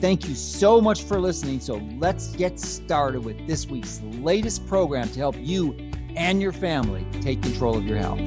Thank 0.00 0.28
you 0.28 0.36
so 0.36 0.80
much 0.80 1.02
for 1.02 1.20
listening. 1.20 1.58
So 1.58 1.82
let's 1.98 2.28
get 2.36 2.60
started 2.60 3.24
with 3.24 3.48
this 3.48 3.66
week's 3.66 4.00
latest 4.20 4.64
program 4.68 5.08
to 5.08 5.18
help 5.18 5.34
you 5.36 5.72
and 6.14 6.40
your 6.40 6.52
family 6.52 7.04
take 7.20 7.42
control 7.42 7.76
of 7.76 7.84
your 7.84 7.98
health. 7.98 8.20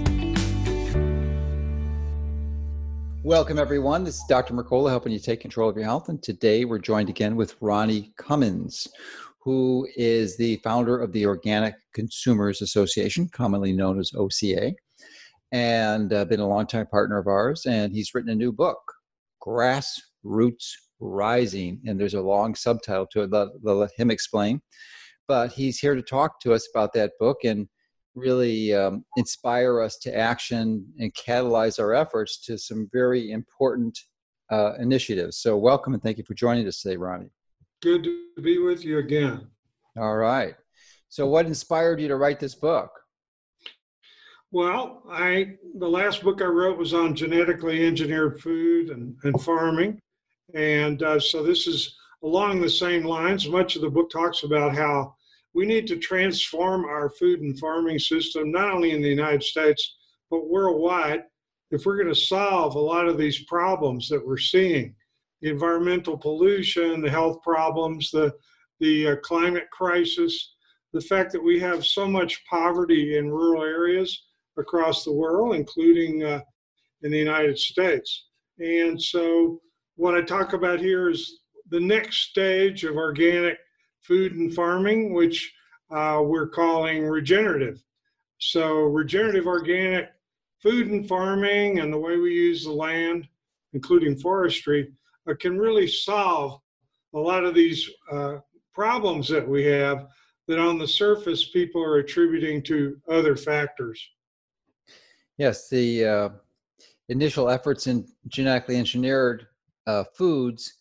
Welcome, 3.24 3.58
everyone. 3.58 4.04
This 4.04 4.18
is 4.18 4.24
Dr. 4.28 4.54
Mercola 4.54 4.90
helping 4.90 5.14
you 5.14 5.20
take 5.20 5.40
control 5.40 5.70
of 5.70 5.78
your 5.78 5.86
health. 5.86 6.10
And 6.10 6.22
today 6.22 6.66
we're 6.66 6.78
joined 6.78 7.08
again 7.08 7.38
with 7.38 7.56
Ronnie 7.62 8.12
Cummins, 8.18 8.90
who 9.40 9.88
is 9.96 10.36
the 10.36 10.58
founder 10.58 11.00
of 11.00 11.14
the 11.14 11.26
Organic 11.26 11.76
Consumers 11.94 12.62
Association, 12.62 13.30
commonly 13.30 13.72
known 13.72 13.98
as 13.98 14.12
OCA, 14.14 14.74
and 15.54 16.12
uh, 16.12 16.26
been 16.26 16.42
a 16.42 16.48
longtime 16.48 16.88
partner 16.88 17.18
of 17.18 17.28
ours. 17.28 17.66
And 17.66 17.94
he's 17.94 18.14
written 18.14 18.32
a 18.32 18.36
new 18.36 18.52
book, 18.52 18.82
Grassroots 19.42 20.74
Rising, 21.02 21.82
and 21.86 22.00
there's 22.00 22.14
a 22.14 22.22
long 22.22 22.56
subtitle 22.56 23.08
to 23.08 23.24
it. 23.24 23.32
Let, 23.32 23.50
let 23.64 23.92
him 23.98 24.12
explain. 24.12 24.62
But 25.28 25.52
he's 25.52 25.80
here 25.80 25.96
to 25.96 26.02
talk 26.02 26.40
to 26.42 26.54
us 26.54 26.68
about 26.74 26.94
that 26.94 27.14
book 27.20 27.40
and 27.44 27.68
really 28.16 28.74
um, 28.74 29.06
inspire 29.18 29.82
us 29.82 29.98
to 29.98 30.16
action 30.16 30.86
and 31.00 31.14
catalyze 31.14 31.80
our 31.80 31.94
efforts 31.94 32.44
to 32.46 32.58
some 32.58 32.90
very 32.92 33.32
important 33.32 33.98
uh, 34.52 34.74
initiatives. 34.80 35.38
So, 35.38 35.58
welcome 35.58 35.94
and 35.94 36.04
thank 36.04 36.18
you 36.18 36.24
for 36.26 36.34
joining 36.34 36.68
us 36.68 36.82
today, 36.82 36.98
Ronnie. 36.98 37.32
Good 37.82 38.04
to 38.04 38.42
be 38.42 38.60
with 38.60 38.84
you 38.84 39.00
again. 39.00 39.48
All 39.98 40.18
right. 40.18 40.56
So, 41.10 41.28
what 41.28 41.46
inspired 41.46 42.00
you 42.00 42.08
to 42.10 42.16
write 42.16 42.40
this 42.40 42.56
book? 42.56 42.92
Well, 44.52 45.04
I 45.10 45.56
the 45.78 45.88
last 45.88 46.24
book 46.24 46.42
I 46.42 46.46
wrote 46.46 46.78
was 46.78 46.94
on 46.94 47.16
genetically 47.16 47.86
engineered 47.86 48.42
food 48.42 48.90
and, 48.90 49.16
and 49.24 49.42
farming. 49.42 50.00
And 50.54 51.02
uh, 51.04 51.20
so 51.20 51.44
this 51.44 51.68
is 51.68 51.96
along 52.24 52.62
the 52.62 52.70
same 52.70 53.04
lines. 53.04 53.48
Much 53.48 53.76
of 53.76 53.82
the 53.82 53.90
book 53.90 54.10
talks 54.10 54.44
about 54.44 54.76
how 54.76 55.16
we 55.54 55.66
need 55.66 55.88
to 55.88 55.98
transform 55.98 56.86
our 56.86 57.10
food 57.10 57.42
and 57.42 57.58
farming 57.60 58.00
system, 58.00 58.52
not 58.52 58.72
only 58.72 58.92
in 58.92 59.02
the 59.02 59.10
United 59.10 59.44
States, 59.44 59.98
but 60.30 60.50
worldwide, 60.50 61.24
if 61.72 61.86
we're 61.86 61.98
going 61.98 62.14
to 62.14 62.16
solve 62.16 62.76
a 62.76 62.80
lot 62.80 63.08
of 63.08 63.18
these 63.18 63.44
problems 63.46 64.08
that 64.10 64.26
we're 64.26 64.38
seeing 64.38 64.96
the 65.42 65.50
environmental 65.50 66.18
pollution, 66.18 67.02
the 67.02 67.10
health 67.10 67.42
problems, 67.42 68.12
the, 68.12 68.34
the 68.80 69.10
uh, 69.10 69.16
climate 69.24 69.70
crisis, 69.72 70.54
the 70.94 71.02
fact 71.02 71.32
that 71.32 71.44
we 71.44 71.60
have 71.60 71.86
so 71.86 72.08
much 72.08 72.44
poverty 72.50 73.18
in 73.18 73.32
rural 73.32 73.64
areas 73.64 74.26
across 74.58 75.04
the 75.04 75.12
world, 75.12 75.56
including 75.56 76.24
uh, 76.24 76.42
in 77.04 77.12
the 77.12 77.18
United 77.18 77.58
States. 77.58 78.26
And 78.60 79.02
so 79.02 79.62
what 80.02 80.16
I 80.16 80.22
talk 80.24 80.54
about 80.54 80.80
here 80.80 81.12
is 81.12 81.42
the 81.70 81.80
next 81.80 82.32
stage 82.32 82.84
of 82.86 82.96
organic 82.96 83.60
food 84.02 84.34
and 84.34 84.52
farming, 84.52 85.14
which 85.14 85.54
uh, 85.92 86.24
we're 86.26 86.48
calling 86.48 87.06
regenerative. 87.06 87.84
So, 88.40 88.80
regenerative 88.86 89.46
organic 89.46 90.10
food 90.60 90.88
and 90.88 91.08
farming 91.08 91.82
and 91.82 91.94
the 91.94 92.00
way 92.00 92.18
we 92.18 92.34
use 92.34 92.64
the 92.64 92.72
land, 92.72 93.28
including 93.74 94.18
forestry, 94.18 94.92
uh, 95.30 95.36
can 95.40 95.60
really 95.60 95.88
solve 95.88 96.60
a 97.14 97.20
lot 97.20 97.44
of 97.44 97.54
these 97.54 97.88
uh, 98.12 98.38
problems 98.74 99.30
that 99.30 99.48
we 99.48 99.66
have 99.66 100.08
that 100.48 100.58
on 100.58 100.80
the 100.80 100.88
surface 100.88 101.50
people 101.50 101.84
are 101.84 101.98
attributing 101.98 102.64
to 102.64 103.00
other 103.08 103.36
factors. 103.36 104.04
Yes, 105.38 105.70
the 105.70 106.06
uh, 106.06 106.30
initial 107.10 107.50
efforts 107.50 107.86
in 107.86 108.08
genetically 108.28 108.78
engineered 108.78 109.46
uh, 109.88 110.04
foods 110.16 110.74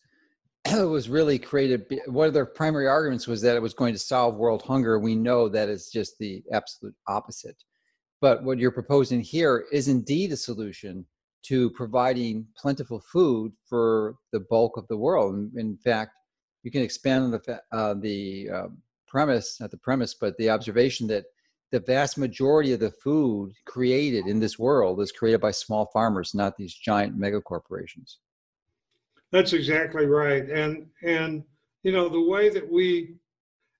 was 0.73 1.09
really 1.09 1.39
created. 1.39 1.85
One 2.05 2.27
of 2.27 2.33
their 2.33 2.45
primary 2.45 2.87
arguments 2.87 3.27
was 3.27 3.41
that 3.41 3.55
it 3.55 3.61
was 3.61 3.73
going 3.73 3.93
to 3.93 3.99
solve 3.99 4.35
world 4.35 4.61
hunger. 4.61 4.99
We 4.99 5.15
know 5.15 5.49
that 5.49 5.69
is 5.69 5.89
just 5.89 6.17
the 6.19 6.43
absolute 6.51 6.95
opposite. 7.07 7.63
But 8.19 8.43
what 8.43 8.59
you're 8.59 8.71
proposing 8.71 9.21
here 9.21 9.65
is 9.71 9.87
indeed 9.87 10.31
a 10.31 10.37
solution 10.37 11.05
to 11.43 11.71
providing 11.71 12.45
plentiful 12.55 12.99
food 12.99 13.51
for 13.65 14.15
the 14.31 14.41
bulk 14.41 14.77
of 14.77 14.87
the 14.87 14.97
world. 14.97 15.51
In 15.55 15.77
fact, 15.77 16.11
you 16.63 16.69
can 16.69 16.83
expand 16.83 17.23
on 17.23 17.31
the 17.31 17.61
uh, 17.71 17.95
the 17.95 18.49
uh, 18.53 18.67
premise, 19.07 19.59
not 19.59 19.71
the 19.71 19.77
premise, 19.77 20.13
but 20.13 20.37
the 20.37 20.51
observation 20.51 21.07
that 21.07 21.25
the 21.71 21.79
vast 21.79 22.17
majority 22.17 22.73
of 22.73 22.79
the 22.79 22.91
food 22.91 23.53
created 23.65 24.27
in 24.27 24.39
this 24.39 24.59
world 24.59 25.01
is 25.01 25.11
created 25.11 25.41
by 25.41 25.51
small 25.51 25.87
farmers, 25.87 26.35
not 26.35 26.55
these 26.57 26.75
giant 26.75 27.17
mega 27.17 27.41
corporations. 27.41 28.19
That's 29.31 29.53
exactly 29.53 30.05
right. 30.05 30.49
And 30.49 30.87
and 31.03 31.43
you 31.83 31.91
know 31.91 32.09
the 32.09 32.21
way 32.21 32.49
that 32.49 32.69
we 32.69 33.15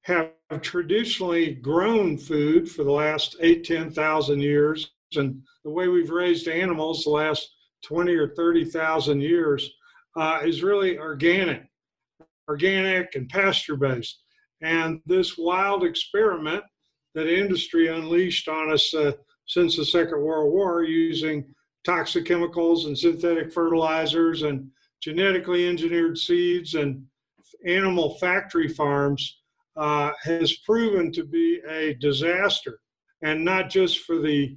have 0.03 0.31
traditionally 0.61 1.53
grown 1.55 2.17
food 2.17 2.69
for 2.69 2.83
the 2.83 2.91
last 2.91 3.35
eight, 3.41 3.63
ten 3.65 3.91
thousand 3.91 4.41
years, 4.41 4.91
and 5.15 5.41
the 5.63 5.69
way 5.69 5.87
we've 5.87 6.09
raised 6.09 6.47
animals 6.47 7.03
the 7.03 7.09
last 7.11 7.49
twenty 7.83 8.13
or 8.13 8.29
thirty 8.29 8.65
thousand 8.65 9.21
years 9.21 9.69
uh, 10.17 10.39
is 10.43 10.63
really 10.63 10.97
organic, 10.97 11.63
organic 12.47 13.15
and 13.15 13.29
pasture 13.29 13.75
based. 13.75 14.23
And 14.61 15.01
this 15.05 15.37
wild 15.37 15.83
experiment 15.83 16.63
that 17.13 17.27
industry 17.27 17.87
unleashed 17.87 18.47
on 18.47 18.71
us 18.71 18.93
uh, 18.93 19.11
since 19.47 19.75
the 19.75 19.85
Second 19.85 20.21
World 20.21 20.53
War, 20.53 20.83
using 20.83 21.53
toxic 21.83 22.25
chemicals 22.25 22.85
and 22.85 22.97
synthetic 22.97 23.51
fertilizers 23.51 24.43
and 24.43 24.69
genetically 25.01 25.67
engineered 25.67 26.17
seeds 26.17 26.75
and 26.75 27.03
animal 27.65 28.17
factory 28.19 28.67
farms 28.67 29.39
uh, 29.75 30.11
has 30.23 30.57
proven 30.57 31.11
to 31.11 31.23
be 31.23 31.59
a 31.67 31.93
disaster. 31.95 32.79
And 33.23 33.43
not 33.43 33.69
just 33.69 33.99
for 33.99 34.19
the 34.19 34.55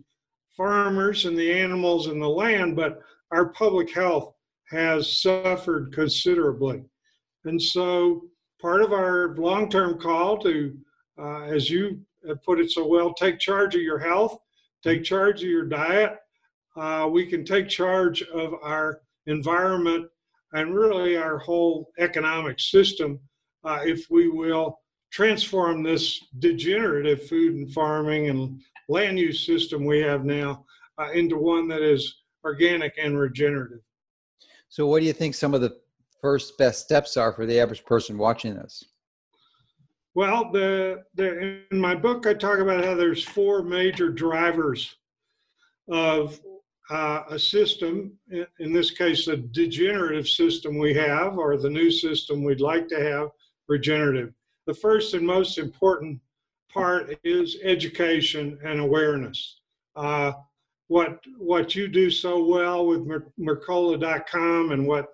farmers 0.57 1.25
and 1.25 1.37
the 1.37 1.53
animals 1.53 2.07
and 2.07 2.21
the 2.21 2.29
land, 2.29 2.77
but 2.77 3.01
our 3.31 3.49
public 3.51 3.93
health 3.93 4.35
has 4.71 5.21
suffered 5.21 5.93
considerably. 5.93 6.83
And 7.45 7.61
so, 7.61 8.23
part 8.61 8.81
of 8.81 8.93
our 8.93 9.35
long 9.37 9.69
term 9.69 9.99
call 9.99 10.39
to, 10.39 10.75
uh, 11.19 11.43
as 11.43 11.69
you 11.69 12.01
have 12.27 12.43
put 12.43 12.61
it 12.61 12.71
so 12.71 12.87
well, 12.87 13.13
take 13.13 13.39
charge 13.39 13.75
of 13.75 13.83
your 13.83 13.99
health, 13.99 14.39
take 14.83 15.05
charge 15.05 15.43
of 15.43 15.49
your 15.49 15.67
diet. 15.67 16.17
Uh, 16.77 17.09
we 17.11 17.27
can 17.27 17.45
take 17.45 17.69
charge 17.69 18.23
of 18.23 18.55
our 18.63 19.03
environment 19.27 20.07
and 20.55 20.75
really 20.75 21.17
our 21.17 21.39
whole 21.39 21.93
economic 21.99 22.59
system 22.59 23.21
uh, 23.65 23.81
if 23.85 24.07
we 24.11 24.29
will 24.29 24.81
transform 25.11 25.83
this 25.83 26.21
degenerative 26.39 27.27
food 27.29 27.55
and 27.55 27.73
farming 27.73 28.31
and 28.31 28.61
land 28.89 29.19
use 29.19 29.45
system 29.47 29.85
we 29.85 30.01
have 30.01 30.25
now 30.25 30.65
uh, 30.99 31.11
into 31.13 31.37
one 31.37 31.69
that 31.69 31.83
is 31.83 32.23
organic 32.45 32.95
and 33.01 33.19
regenerative. 33.19 33.81
So, 34.69 34.87
what 34.87 35.01
do 35.01 35.07
you 35.07 35.13
think 35.13 35.35
some 35.35 35.55
of 35.55 35.61
the 35.61 35.77
first 36.21 36.57
best 36.59 36.85
steps 36.85 37.17
are 37.17 37.33
for 37.33 37.47
the 37.47 37.61
average 37.61 37.85
person 37.85 38.19
watching 38.19 38.55
this? 38.55 38.85
Well, 40.15 40.51
the, 40.53 41.03
the 41.15 41.63
in 41.71 41.79
my 41.79 41.95
book, 41.95 42.27
I 42.27 42.35
talk 42.35 42.59
about 42.59 42.85
how 42.85 42.95
there's 42.95 43.25
four 43.25 43.63
major 43.63 44.09
drivers 44.09 44.97
of 45.89 46.41
uh, 46.91 47.23
a 47.31 47.39
system, 47.39 48.13
in 48.59 48.73
this 48.73 48.91
case, 48.91 49.27
a 49.29 49.37
degenerative 49.37 50.29
system 50.29 50.79
we 50.79 50.93
have, 50.95 51.39
or 51.39 51.57
the 51.57 51.71
new 51.71 51.91
system 51.91 52.45
we'd 52.45 52.61
like 52.61 52.89
to 52.89 53.01
have, 53.03 53.29
regenerative. 53.69 54.33
The 54.67 54.75
first 54.75 55.15
and 55.15 55.27
most 55.27 55.59
important 55.59 56.21
part 56.73 57.19
is 57.25 57.59
education 57.63 58.59
and 58.65 58.81
awareness. 58.81 59.61
Uh, 59.97 60.33
what 60.89 61.21
what 61.39 61.75
you 61.75 61.89
do 61.89 62.11
so 62.11 62.45
well 62.45 62.87
with 62.87 63.09
Mercola.com 63.39 64.73
and 64.73 64.87
what 64.87 65.07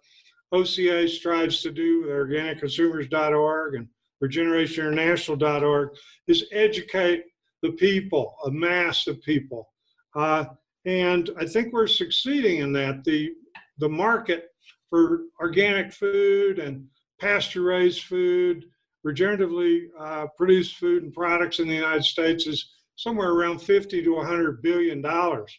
OCA 0.53 1.09
strives 1.09 1.63
to 1.63 1.71
do 1.71 2.03
with 2.03 2.11
organicconsumers.org 2.11 3.75
and 3.77 3.89
regenerationinternational.org 4.23 5.91
is 6.27 6.47
educate 6.53 7.25
the 7.63 7.73
people, 7.73 8.35
a 8.47 8.51
mass 8.51 9.07
of 9.07 9.23
people. 9.23 9.69
Uh, 10.17 10.45
and 10.87 11.31
I 11.39 11.47
think 11.47 11.73
we're 11.73 11.87
succeeding 11.87 12.59
in 12.59 12.73
that. 12.75 13.05
The, 13.05 13.33
the 13.79 13.89
market 13.89 14.49
for 14.89 15.23
organic 15.41 15.93
food 15.93 16.59
and 16.59 16.87
pasture 17.21 17.63
raised 17.63 18.05
food 18.05 18.65
regeneratively 19.07 19.87
uh, 19.99 20.27
produced 20.37 20.77
food 20.77 21.03
and 21.03 21.13
products 21.13 21.59
in 21.59 21.69
the 21.69 21.75
United 21.75 22.05
States 22.05 22.47
is 22.47 22.71
somewhere 22.97 23.31
around 23.31 23.61
50 23.61 24.03
to 24.03 24.17
100 24.17 24.63
billion 24.63 25.01
dollars. 25.01 25.59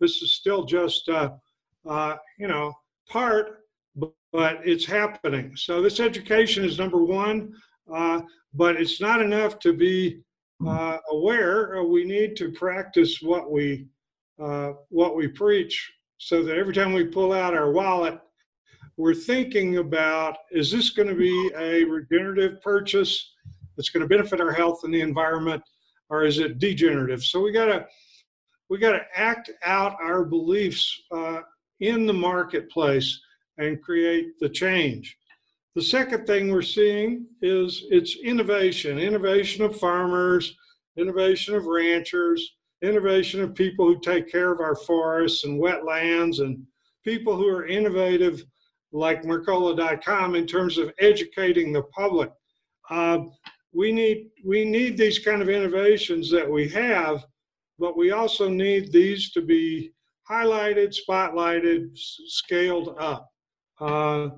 This 0.00 0.22
is 0.22 0.34
still 0.34 0.64
just, 0.64 1.08
uh, 1.08 1.30
uh, 1.88 2.16
you 2.38 2.46
know, 2.46 2.74
part, 3.08 3.60
but, 3.96 4.12
but, 4.32 4.60
it's 4.64 4.84
happening. 4.84 5.56
So 5.56 5.80
this 5.80 5.98
education 5.98 6.64
is 6.64 6.78
number 6.78 7.02
one, 7.02 7.52
uh, 7.92 8.20
but 8.54 8.76
it's 8.76 9.00
not 9.00 9.22
enough 9.22 9.58
to 9.60 9.72
be 9.72 10.20
uh, 10.66 10.98
aware. 11.10 11.82
we 11.84 12.04
need 12.04 12.36
to 12.36 12.52
practice 12.52 13.22
what 13.22 13.50
we 13.50 13.86
uh, 14.38 14.72
what 14.88 15.16
we 15.16 15.28
preach, 15.28 15.92
so 16.18 16.42
that 16.42 16.56
every 16.56 16.74
time 16.74 16.92
we 16.92 17.04
pull 17.04 17.32
out 17.32 17.54
our 17.54 17.70
wallet, 17.70 18.18
we're 18.96 19.14
thinking 19.14 19.78
about: 19.78 20.36
Is 20.50 20.70
this 20.70 20.90
going 20.90 21.08
to 21.08 21.14
be 21.14 21.50
a 21.56 21.84
regenerative 21.84 22.60
purchase 22.62 23.32
that's 23.76 23.90
going 23.90 24.02
to 24.02 24.08
benefit 24.08 24.40
our 24.40 24.52
health 24.52 24.80
and 24.84 24.92
the 24.92 25.00
environment? 25.00 25.62
or 26.10 26.24
is 26.24 26.38
it 26.38 26.58
degenerative? 26.58 27.22
So 27.24 27.40
we 27.40 27.52
gotta 27.52 27.86
we 28.68 28.78
gotta 28.78 29.02
act 29.14 29.50
out 29.64 29.96
our 30.02 30.24
beliefs 30.24 31.02
uh, 31.10 31.40
in 31.80 32.06
the 32.06 32.12
marketplace 32.12 33.20
and 33.58 33.82
create 33.82 34.38
the 34.40 34.48
change. 34.48 35.16
The 35.74 35.82
second 35.82 36.26
thing 36.26 36.50
we're 36.50 36.62
seeing 36.62 37.26
is 37.40 37.84
it's 37.90 38.16
innovation, 38.22 38.98
innovation 38.98 39.64
of 39.64 39.78
farmers, 39.78 40.56
innovation 40.96 41.54
of 41.54 41.66
ranchers, 41.66 42.56
innovation 42.82 43.42
of 43.42 43.54
people 43.54 43.86
who 43.86 44.00
take 44.00 44.30
care 44.30 44.52
of 44.52 44.60
our 44.60 44.74
forests 44.74 45.44
and 45.44 45.60
wetlands, 45.60 46.40
and 46.40 46.62
people 47.04 47.36
who 47.36 47.48
are 47.48 47.66
innovative 47.66 48.44
like 48.92 49.22
Mercola.com 49.22 50.34
in 50.34 50.46
terms 50.46 50.78
of 50.78 50.92
educating 51.00 51.72
the 51.72 51.82
public. 51.84 52.30
Uh, 52.90 53.20
we 53.72 53.92
need 53.92 54.30
we 54.44 54.64
need 54.64 54.96
these 54.96 55.18
kind 55.18 55.42
of 55.42 55.48
innovations 55.48 56.30
that 56.30 56.50
we 56.50 56.68
have, 56.68 57.24
but 57.78 57.96
we 57.96 58.12
also 58.12 58.48
need 58.48 58.92
these 58.92 59.30
to 59.32 59.42
be 59.42 59.92
highlighted, 60.28 60.96
spotlighted, 60.96 61.90
scaled 61.94 62.94
up. 62.98 63.28
Uh, 63.80 64.28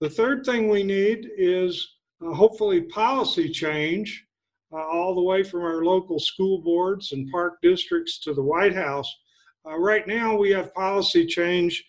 the 0.00 0.10
third 0.10 0.44
thing 0.44 0.68
we 0.68 0.82
need 0.82 1.30
is 1.36 1.96
uh, 2.24 2.32
hopefully 2.32 2.82
policy 2.82 3.48
change, 3.48 4.24
all 4.72 5.14
the 5.14 5.22
way 5.22 5.42
from 5.42 5.62
our 5.62 5.84
local 5.84 6.18
school 6.18 6.58
boards 6.58 7.12
and 7.12 7.30
park 7.30 7.58
districts 7.62 8.18
to 8.20 8.34
the 8.34 8.42
White 8.42 8.74
House. 8.74 9.12
Uh, 9.66 9.78
right 9.78 10.06
now, 10.06 10.36
we 10.36 10.50
have 10.50 10.74
policy 10.74 11.26
change. 11.26 11.84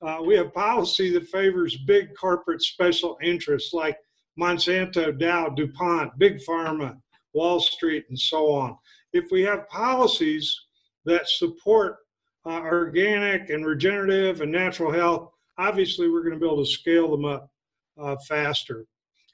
Uh, 0.00 0.18
we 0.24 0.36
have 0.36 0.52
policy 0.54 1.10
that 1.12 1.28
favors 1.28 1.76
big 1.86 2.14
corporate 2.14 2.62
special 2.62 3.16
interests 3.22 3.72
like 3.72 3.96
Monsanto, 4.38 5.16
Dow, 5.18 5.48
DuPont, 5.48 6.18
Big 6.18 6.40
Pharma, 6.48 6.96
Wall 7.34 7.60
Street, 7.60 8.04
and 8.08 8.18
so 8.18 8.50
on. 8.52 8.76
If 9.12 9.30
we 9.30 9.42
have 9.42 9.68
policies 9.68 10.54
that 11.04 11.28
support 11.28 11.98
uh, 12.46 12.60
organic 12.60 13.50
and 13.50 13.66
regenerative 13.66 14.40
and 14.40 14.50
natural 14.50 14.92
health, 14.92 15.30
obviously 15.58 16.08
we're 16.08 16.22
going 16.22 16.34
to 16.34 16.40
be 16.40 16.46
able 16.46 16.64
to 16.64 16.70
scale 16.70 17.10
them 17.10 17.24
up 17.24 17.50
uh, 18.00 18.16
faster. 18.28 18.86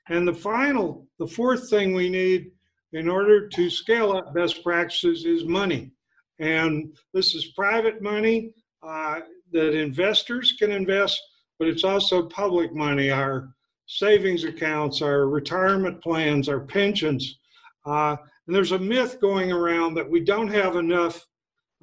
And 0.09 0.27
the 0.27 0.35
final, 0.35 1.07
the 1.19 1.27
fourth 1.27 1.71
thing 1.71 1.95
we 1.95 2.09
need 2.09 2.51
in 2.93 3.09
order 3.09 3.49
to 3.49 3.71
scale 3.71 4.13
up 4.13 4.35
best 4.35 4.63
practices 4.63 5.25
is 5.25 5.45
money. 5.45 5.91
And 6.39 6.97
this 7.13 7.35
is 7.35 7.53
private 7.57 8.01
money 8.01 8.55
uh, 8.83 9.21
that 9.53 9.75
investors 9.75 10.55
can 10.59 10.71
invest, 10.71 11.21
but 11.59 11.69
it's 11.69 11.85
also 11.85 12.29
public 12.29 12.75
money. 12.75 13.11
Our 13.11 13.51
savings 13.87 14.45
accounts, 14.45 15.03
our 15.03 15.27
retirement 15.27 16.03
plans, 16.03 16.49
our 16.49 16.61
pensions. 16.61 17.39
Uh, 17.87 18.17
and 18.47 18.55
there's 18.55 18.73
a 18.73 18.79
myth 18.79 19.21
going 19.21 19.51
around 19.53 19.95
that 19.95 20.09
we 20.09 20.21
don't 20.21 20.49
have 20.49 20.77
enough 20.77 21.27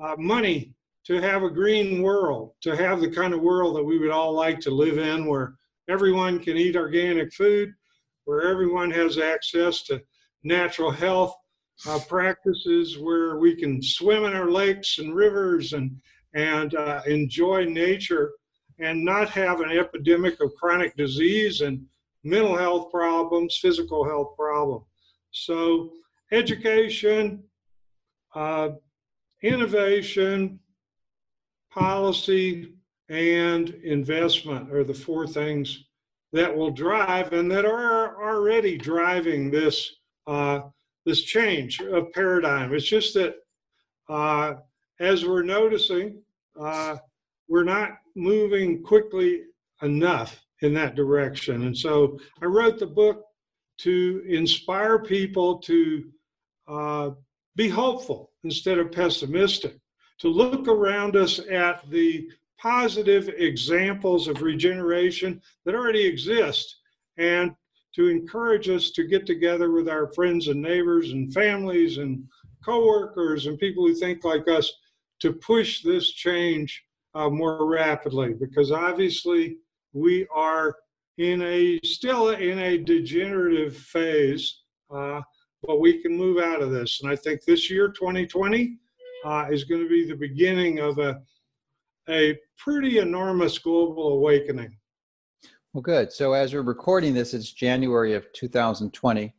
uh, 0.01 0.15
money 0.17 0.73
to 1.05 1.21
have 1.21 1.43
a 1.43 1.49
green 1.49 2.01
world, 2.01 2.53
to 2.61 2.75
have 2.75 2.99
the 2.99 3.09
kind 3.09 3.33
of 3.33 3.41
world 3.41 3.75
that 3.75 3.83
we 3.83 3.99
would 3.99 4.09
all 4.11 4.33
like 4.33 4.59
to 4.59 4.71
live 4.71 4.97
in, 4.97 5.25
where 5.25 5.55
everyone 5.89 6.39
can 6.39 6.57
eat 6.57 6.75
organic 6.75 7.31
food, 7.33 7.71
where 8.25 8.41
everyone 8.41 8.89
has 8.89 9.19
access 9.19 9.83
to 9.83 10.01
natural 10.45 10.91
health 10.91 11.35
uh, 11.87 11.99
practices, 12.07 12.97
where 12.97 13.37
we 13.37 13.55
can 13.55 13.81
swim 13.81 14.23
in 14.23 14.33
our 14.33 14.49
lakes 14.49 14.99
and 14.99 15.13
rivers 15.13 15.73
and 15.73 15.99
and 16.33 16.75
uh, 16.75 17.01
enjoy 17.07 17.63
nature 17.65 18.31
and 18.79 19.03
not 19.03 19.29
have 19.29 19.61
an 19.61 19.71
epidemic 19.71 20.41
of 20.41 20.53
chronic 20.55 20.95
disease 20.97 21.61
and 21.61 21.85
mental 22.23 22.57
health 22.57 22.91
problems, 22.91 23.57
physical 23.61 24.03
health 24.03 24.35
problems. 24.37 24.85
So, 25.31 25.91
education, 26.31 27.43
uh, 28.33 28.69
innovation, 29.41 30.59
policy, 31.71 32.73
and 33.09 33.69
investment 33.69 34.73
are 34.73 34.83
the 34.83 34.93
four 34.93 35.27
things 35.27 35.85
that 36.33 36.53
will 36.53 36.71
drive 36.71 37.31
and 37.31 37.49
that 37.51 37.65
are 37.65 38.21
already 38.21 38.77
driving 38.77 39.51
this 39.51 39.95
uh, 40.27 40.61
this 41.05 41.23
change 41.23 41.79
of 41.81 42.11
paradigm. 42.13 42.73
It's 42.73 42.87
just 42.87 43.13
that 43.13 43.35
uh, 44.09 44.55
as 44.99 45.25
we're 45.25 45.43
noticing, 45.43 46.21
uh, 46.59 46.97
we're 47.47 47.63
not 47.63 47.97
moving 48.15 48.81
quickly 48.83 49.43
enough 49.81 50.41
in 50.61 50.73
that 50.73 50.95
direction. 50.95 51.63
And 51.63 51.77
so 51.77 52.17
I 52.41 52.45
wrote 52.45 52.79
the 52.79 52.87
book 52.87 53.23
to 53.79 54.23
inspire 54.27 54.99
people 54.99 55.59
to 55.59 56.05
uh, 56.67 57.09
be 57.55 57.69
hopeful 57.69 58.31
instead 58.43 58.79
of 58.79 58.91
pessimistic, 58.91 59.77
to 60.19 60.27
look 60.29 60.67
around 60.67 61.15
us 61.15 61.39
at 61.51 61.89
the 61.89 62.27
positive 62.57 63.29
examples 63.29 64.27
of 64.27 64.41
regeneration 64.41 65.41
that 65.65 65.75
already 65.75 66.05
exist, 66.05 66.77
and 67.17 67.53
to 67.95 68.07
encourage 68.07 68.69
us 68.69 68.91
to 68.91 69.03
get 69.03 69.25
together 69.25 69.71
with 69.71 69.87
our 69.87 70.11
friends 70.13 70.47
and 70.47 70.61
neighbors 70.61 71.11
and 71.11 71.33
families 71.33 71.97
and 71.97 72.23
coworkers 72.63 73.45
and 73.45 73.57
people 73.59 73.85
who 73.85 73.95
think 73.95 74.23
like 74.23 74.47
us 74.47 74.71
to 75.21 75.31
push 75.33 75.81
this 75.81 76.11
change 76.11 76.83
uh, 77.13 77.29
more 77.29 77.65
rapidly 77.65 78.33
because 78.33 78.71
obviously 78.71 79.57
we 79.93 80.27
are 80.33 80.75
in 81.17 81.41
a 81.43 81.79
still 81.83 82.31
in 82.31 82.59
a 82.59 82.77
degenerative 82.77 83.75
phase, 83.75 84.63
uh, 84.93 85.21
but 85.63 85.79
we 85.79 86.01
can 86.01 86.15
move 86.15 86.43
out 86.43 86.61
of 86.61 86.71
this. 86.71 86.99
And 87.01 87.09
I 87.09 87.15
think 87.15 87.43
this 87.43 87.69
year, 87.69 87.87
2020, 87.87 88.77
uh, 89.23 89.47
is 89.49 89.63
going 89.63 89.81
to 89.81 89.89
be 89.89 90.05
the 90.05 90.15
beginning 90.15 90.79
of 90.79 90.99
a 90.99 91.21
a 92.09 92.37
pretty 92.57 92.99
enormous 92.99 93.57
global 93.57 94.09
awakening. 94.09 94.77
Well, 95.75 95.81
good. 95.81 96.13
So 96.13 96.31
as 96.31 96.53
we're 96.53 96.61
recording 96.61 97.13
this, 97.13 97.33
it's 97.33 97.51
January 97.51 98.13
of 98.13 98.31
2020, 98.31 99.35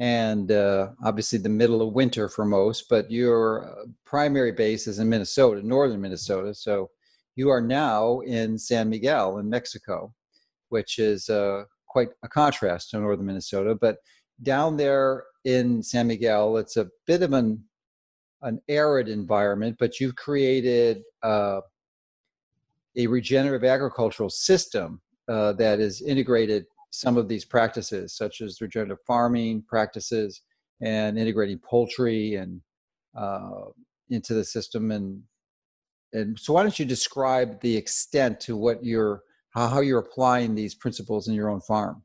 and 0.00 0.50
uh, 0.50 0.88
obviously 1.04 1.38
the 1.38 1.48
middle 1.48 1.80
of 1.80 1.94
winter 1.94 2.28
for 2.28 2.44
most. 2.44 2.86
But 2.90 3.08
your 3.08 3.70
uh, 3.70 3.84
primary 4.04 4.50
base 4.50 4.88
is 4.88 4.98
in 4.98 5.08
Minnesota, 5.08 5.64
northern 5.64 6.00
Minnesota. 6.00 6.56
So 6.56 6.90
you 7.36 7.50
are 7.50 7.60
now 7.60 8.18
in 8.18 8.58
San 8.58 8.90
Miguel 8.90 9.38
in 9.38 9.48
Mexico, 9.48 10.12
which 10.70 10.98
is 10.98 11.28
uh, 11.28 11.62
quite 11.86 12.08
a 12.24 12.28
contrast 12.28 12.90
to 12.90 12.98
northern 12.98 13.26
Minnesota. 13.26 13.76
But 13.80 13.98
down 14.42 14.76
there 14.76 15.22
in 15.44 15.84
San 15.84 16.08
Miguel, 16.08 16.56
it's 16.56 16.78
a 16.78 16.88
bit 17.06 17.22
of 17.22 17.32
an 17.32 17.62
an 18.42 18.60
arid 18.68 19.08
environment, 19.08 19.76
but 19.78 20.00
you've 20.00 20.16
created 20.16 21.02
uh, 21.22 21.60
a 22.96 23.06
regenerative 23.06 23.62
agricultural 23.62 24.30
system 24.30 25.00
uh, 25.30 25.54
has 25.56 26.02
integrated 26.02 26.66
some 26.90 27.16
of 27.16 27.28
these 27.28 27.44
practices, 27.44 28.16
such 28.16 28.40
as 28.40 28.60
regenerative 28.60 28.98
farming 29.06 29.62
practices 29.68 30.42
and 30.82 31.18
integrating 31.18 31.58
poultry 31.58 32.34
and 32.34 32.60
uh, 33.16 33.66
into 34.10 34.34
the 34.34 34.44
system. 34.44 34.90
And 34.90 35.22
and 36.12 36.36
so 36.38 36.54
why 36.54 36.62
don't 36.62 36.78
you 36.78 36.84
describe 36.84 37.60
the 37.60 37.76
extent 37.76 38.40
to 38.40 38.56
what 38.56 38.84
you're 38.84 39.22
how, 39.50 39.68
how 39.68 39.80
you're 39.80 40.00
applying 40.00 40.54
these 40.54 40.74
principles 40.74 41.28
in 41.28 41.34
your 41.34 41.48
own 41.48 41.60
farm? 41.60 42.02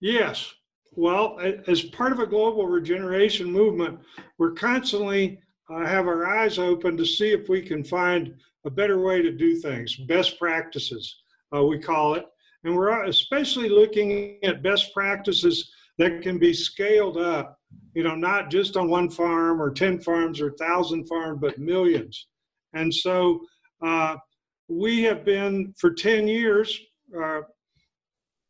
Yes. 0.00 0.52
Well 0.92 1.38
as 1.68 1.82
part 1.82 2.10
of 2.10 2.18
a 2.18 2.26
global 2.26 2.66
regeneration 2.66 3.50
movement 3.50 4.00
we're 4.38 4.52
constantly 4.52 5.40
uh, 5.72 5.86
have 5.86 6.08
our 6.08 6.26
eyes 6.26 6.58
open 6.58 6.96
to 6.96 7.06
see 7.06 7.30
if 7.30 7.48
we 7.48 7.62
can 7.62 7.84
find 7.84 8.34
a 8.66 8.70
better 8.70 9.00
way 9.00 9.22
to 9.22 9.30
do 9.30 9.54
things 9.54 9.94
best 10.08 10.36
practices 10.36 11.22
we 11.52 11.78
call 11.78 12.14
it 12.14 12.26
and 12.64 12.74
we're 12.74 13.04
especially 13.04 13.68
looking 13.68 14.38
at 14.44 14.62
best 14.62 14.92
practices 14.92 15.72
that 15.98 16.22
can 16.22 16.38
be 16.38 16.52
scaled 16.52 17.18
up 17.18 17.58
you 17.94 18.02
know 18.02 18.14
not 18.14 18.50
just 18.50 18.76
on 18.76 18.88
one 18.88 19.10
farm 19.10 19.60
or 19.60 19.70
10 19.70 20.00
farms 20.00 20.40
or 20.40 20.48
1000 20.50 21.06
farms 21.06 21.38
but 21.40 21.58
millions 21.58 22.28
and 22.72 22.92
so 22.92 23.40
uh, 23.82 24.16
we 24.68 25.02
have 25.02 25.24
been 25.24 25.74
for 25.78 25.92
10 25.92 26.28
years 26.28 26.80
uh, 27.20 27.40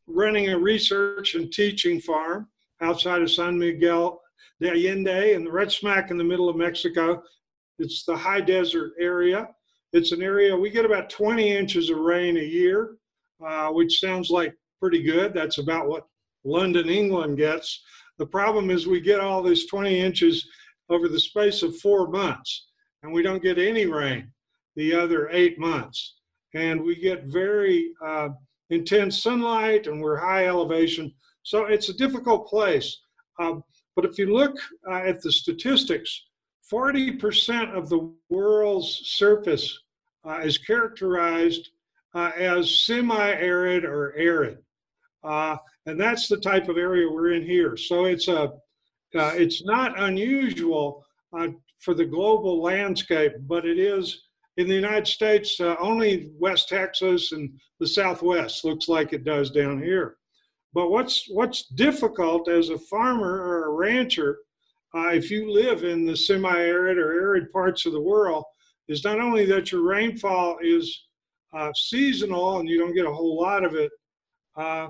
running 0.06 0.50
a 0.50 0.58
research 0.58 1.34
and 1.34 1.52
teaching 1.52 2.00
farm 2.00 2.48
outside 2.82 3.22
of 3.22 3.30
San 3.30 3.58
Miguel 3.58 4.20
de 4.60 4.70
Allende 4.70 5.34
and 5.34 5.46
the 5.46 5.50
red 5.50 5.70
smack 5.70 6.10
in 6.10 6.18
the 6.18 6.24
middle 6.24 6.48
of 6.48 6.56
Mexico. 6.56 7.22
It's 7.78 8.04
the 8.04 8.16
high 8.16 8.40
desert 8.40 8.92
area. 8.98 9.48
It's 9.92 10.12
an 10.12 10.22
area 10.22 10.56
we 10.56 10.70
get 10.70 10.84
about 10.84 11.10
20 11.10 11.50
inches 11.50 11.90
of 11.90 11.98
rain 11.98 12.36
a 12.36 12.42
year, 12.42 12.96
uh, 13.44 13.70
which 13.70 13.98
sounds 13.98 14.30
like 14.30 14.54
pretty 14.80 15.02
good. 15.02 15.34
That's 15.34 15.58
about 15.58 15.88
what 15.88 16.06
London, 16.44 16.88
England 16.88 17.36
gets. 17.36 17.82
The 18.18 18.26
problem 18.26 18.70
is 18.70 18.86
we 18.86 19.00
get 19.00 19.20
all 19.20 19.42
this 19.42 19.66
20 19.66 19.98
inches 19.98 20.46
over 20.88 21.08
the 21.08 21.18
space 21.18 21.62
of 21.62 21.76
four 21.78 22.08
months, 22.08 22.68
and 23.02 23.12
we 23.12 23.22
don't 23.22 23.42
get 23.42 23.58
any 23.58 23.86
rain 23.86 24.30
the 24.76 24.94
other 24.94 25.28
eight 25.30 25.58
months. 25.58 26.16
And 26.54 26.82
we 26.82 26.94
get 26.94 27.24
very 27.24 27.92
uh, 28.04 28.28
intense 28.70 29.22
sunlight, 29.22 29.86
and 29.86 30.00
we're 30.00 30.18
high 30.18 30.46
elevation. 30.46 31.12
So 31.42 31.64
it's 31.64 31.88
a 31.88 31.94
difficult 31.94 32.46
place. 32.46 33.00
Um, 33.38 33.64
but 33.96 34.04
if 34.04 34.18
you 34.18 34.32
look 34.32 34.56
uh, 34.88 34.96
at 34.96 35.20
the 35.20 35.32
statistics, 35.32 36.26
40% 36.70 37.76
of 37.76 37.88
the 37.88 38.12
world's 38.28 39.02
surface 39.04 39.78
uh, 40.24 40.40
is 40.42 40.58
characterized 40.58 41.70
uh, 42.14 42.32
as 42.36 42.86
semi 42.86 43.30
arid 43.32 43.84
or 43.84 44.14
arid. 44.16 44.58
Uh, 45.22 45.56
and 45.86 46.00
that's 46.00 46.28
the 46.28 46.36
type 46.36 46.68
of 46.68 46.78
area 46.78 47.10
we're 47.10 47.32
in 47.32 47.44
here. 47.44 47.76
So 47.76 48.04
it's 48.04 48.28
a 48.28 48.52
uh, 49.14 49.32
it's 49.34 49.64
not 49.64 49.98
unusual 49.98 51.04
uh, 51.36 51.48
for 51.80 51.94
the 51.94 52.04
global 52.04 52.62
landscape, 52.62 53.32
but 53.40 53.66
it 53.66 53.78
is 53.78 54.22
in 54.56 54.68
the 54.68 54.74
United 54.74 55.06
States. 55.06 55.58
Uh, 55.58 55.74
only 55.80 56.30
West 56.38 56.68
Texas 56.68 57.32
and 57.32 57.50
the 57.80 57.86
Southwest 57.86 58.64
looks 58.64 58.88
like 58.88 59.12
it 59.12 59.24
does 59.24 59.50
down 59.50 59.82
here. 59.82 60.16
But 60.72 60.90
what's 60.90 61.26
what's 61.28 61.64
difficult 61.64 62.48
as 62.48 62.68
a 62.68 62.78
farmer 62.78 63.42
or 63.42 63.64
a 63.64 63.70
rancher, 63.70 64.38
uh, 64.94 65.10
if 65.12 65.30
you 65.30 65.50
live 65.52 65.84
in 65.84 66.04
the 66.04 66.16
semi-arid 66.16 66.98
or 66.98 67.12
arid 67.12 67.52
parts 67.52 67.86
of 67.86 67.92
the 67.92 68.00
world, 68.00 68.44
is 68.88 69.04
not 69.04 69.20
only 69.20 69.44
that 69.46 69.70
your 69.70 69.82
rainfall 69.82 70.58
is 70.62 71.04
uh, 71.52 71.72
seasonal 71.74 72.58
and 72.58 72.68
you 72.68 72.78
don't 72.78 72.94
get 72.94 73.06
a 73.06 73.12
whole 73.12 73.40
lot 73.40 73.64
of 73.64 73.74
it, 73.74 73.90
uh, 74.56 74.88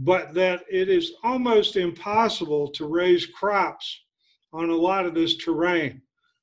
but 0.00 0.32
that 0.32 0.62
it 0.70 0.88
is 0.88 1.12
almost 1.22 1.76
impossible 1.76 2.68
to 2.68 2.86
raise 2.86 3.26
crops 3.26 4.00
on 4.52 4.70
a 4.70 4.74
lot 4.74 5.06
of 5.06 5.14
this 5.14 5.36
terrain. 5.36 6.00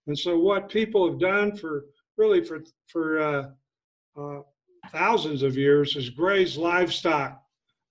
And 0.07 0.17
so, 0.17 0.37
what 0.37 0.69
people 0.69 1.09
have 1.09 1.19
done 1.19 1.55
for 1.55 1.85
really 2.17 2.43
for 2.43 2.63
for 2.87 3.19
uh, 3.19 3.49
uh, 4.19 4.41
thousands 4.91 5.43
of 5.43 5.57
years 5.57 5.95
is 5.95 6.09
graze 6.09 6.57
livestock 6.57 7.41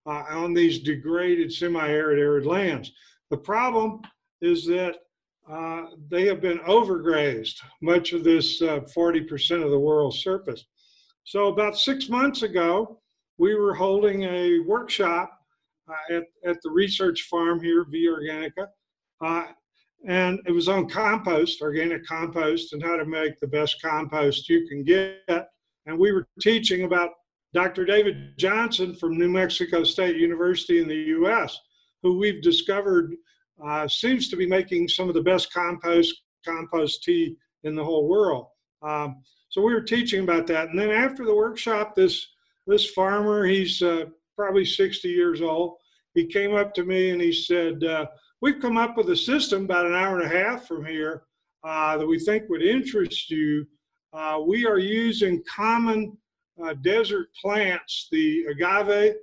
uh, 0.06 0.24
on 0.30 0.52
these 0.52 0.80
degraded 0.80 1.52
semi-arid 1.52 2.18
arid 2.18 2.46
lands. 2.46 2.92
The 3.30 3.36
problem 3.36 4.00
is 4.40 4.66
that 4.66 4.96
uh, 5.50 5.86
they 6.10 6.26
have 6.26 6.40
been 6.40 6.58
overgrazed 6.60 7.54
much 7.80 8.12
of 8.12 8.22
this 8.22 8.60
40% 8.60 9.50
uh, 9.50 9.64
of 9.64 9.70
the 9.70 9.78
world's 9.78 10.18
surface. 10.18 10.64
So 11.24 11.48
about 11.48 11.78
six 11.78 12.08
months 12.08 12.42
ago, 12.42 13.00
we 13.38 13.54
were 13.54 13.74
holding 13.74 14.24
a 14.24 14.58
workshop 14.60 15.32
uh, 15.88 16.14
at, 16.16 16.24
at 16.44 16.56
the 16.62 16.70
research 16.70 17.22
farm 17.30 17.62
here, 17.62 17.86
Via 17.90 18.10
Organica. 18.10 18.66
Uh, 19.24 19.46
and 20.06 20.38
it 20.46 20.52
was 20.52 20.68
on 20.68 20.88
compost, 20.88 21.60
organic 21.60 22.06
compost, 22.06 22.72
and 22.72 22.82
how 22.82 22.96
to 22.96 23.04
make 23.04 23.38
the 23.40 23.46
best 23.46 23.80
compost 23.82 24.48
you 24.48 24.66
can 24.68 24.84
get. 24.84 25.48
And 25.86 25.98
we 25.98 26.12
were 26.12 26.28
teaching 26.40 26.84
about 26.84 27.10
Dr. 27.54 27.84
David 27.84 28.38
Johnson 28.38 28.94
from 28.94 29.18
New 29.18 29.28
Mexico 29.28 29.82
State 29.82 30.16
University 30.16 30.80
in 30.80 30.88
the 30.88 31.14
US, 31.20 31.58
who 32.02 32.18
we've 32.18 32.42
discovered 32.42 33.14
uh, 33.64 33.88
seems 33.88 34.28
to 34.28 34.36
be 34.36 34.46
making 34.46 34.88
some 34.88 35.08
of 35.08 35.14
the 35.14 35.22
best 35.22 35.52
compost 35.52 36.22
compost 36.46 37.02
tea 37.02 37.36
in 37.64 37.74
the 37.74 37.84
whole 37.84 38.08
world. 38.08 38.46
Um, 38.82 39.22
so 39.48 39.62
we 39.62 39.74
were 39.74 39.82
teaching 39.82 40.22
about 40.22 40.46
that. 40.48 40.68
And 40.68 40.78
then 40.78 40.90
after 40.90 41.24
the 41.24 41.34
workshop, 41.34 41.94
this 41.96 42.26
this 42.66 42.90
farmer, 42.90 43.46
he's 43.46 43.80
uh, 43.80 44.04
probably 44.36 44.64
60 44.64 45.08
years 45.08 45.40
old. 45.40 45.76
He 46.14 46.26
came 46.26 46.54
up 46.54 46.74
to 46.74 46.84
me 46.84 47.10
and 47.10 47.20
he 47.20 47.32
said, 47.32 47.82
uh, 47.82 48.06
We've 48.40 48.60
come 48.60 48.76
up 48.76 48.96
with 48.96 49.10
a 49.10 49.16
system 49.16 49.64
about 49.64 49.86
an 49.86 49.94
hour 49.94 50.20
and 50.20 50.30
a 50.30 50.36
half 50.36 50.68
from 50.68 50.84
here 50.84 51.24
uh, 51.64 51.96
that 51.96 52.06
we 52.06 52.18
think 52.18 52.48
would 52.48 52.62
interest 52.62 53.30
you. 53.30 53.66
Uh, 54.12 54.40
we 54.46 54.64
are 54.66 54.78
using 54.78 55.42
common 55.44 56.16
uh, 56.62 56.74
desert 56.74 57.28
plants, 57.40 58.08
the 58.12 58.44
agave, 58.44 59.14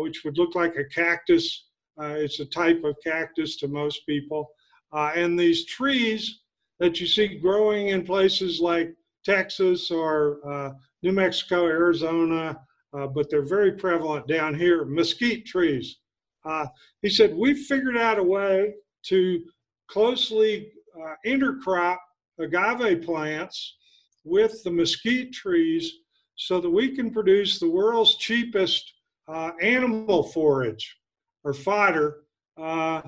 which 0.00 0.24
would 0.24 0.38
look 0.38 0.54
like 0.54 0.76
a 0.76 0.84
cactus. 0.84 1.66
Uh, 2.00 2.14
it's 2.16 2.40
a 2.40 2.46
type 2.46 2.82
of 2.84 2.96
cactus 3.04 3.56
to 3.56 3.68
most 3.68 4.06
people. 4.06 4.50
and 4.92 5.38
these 5.38 5.66
trees 5.66 6.40
that 6.78 7.00
you 7.00 7.06
see 7.06 7.38
growing 7.38 7.88
in 7.88 8.04
places 8.04 8.60
like 8.60 8.94
Texas 9.24 9.90
or 9.90 10.74
New 11.02 11.12
Mexico, 11.12 11.66
Arizona, 11.66 12.58
uh, 12.94 13.06
but 13.06 13.28
they're 13.30 13.46
very 13.46 13.72
prevalent 13.72 14.26
down 14.26 14.54
here. 14.54 14.84
Mesquite 14.84 15.46
trees. 15.46 15.98
Uh, 16.44 16.66
he 17.00 17.08
said, 17.08 17.34
We've 17.34 17.58
figured 17.58 17.96
out 17.96 18.18
a 18.18 18.22
way 18.22 18.74
to 19.04 19.44
closely 19.88 20.72
uh, 20.96 21.14
intercrop 21.26 21.98
agave 22.38 23.02
plants 23.02 23.76
with 24.24 24.62
the 24.62 24.70
mesquite 24.70 25.32
trees 25.32 25.92
so 26.36 26.60
that 26.60 26.70
we 26.70 26.94
can 26.94 27.10
produce 27.10 27.58
the 27.58 27.68
world's 27.68 28.16
cheapest 28.16 28.92
uh, 29.28 29.52
animal 29.60 30.22
forage 30.22 30.96
or 31.44 31.52
fodder. 31.52 32.22
Uh, 32.56 33.02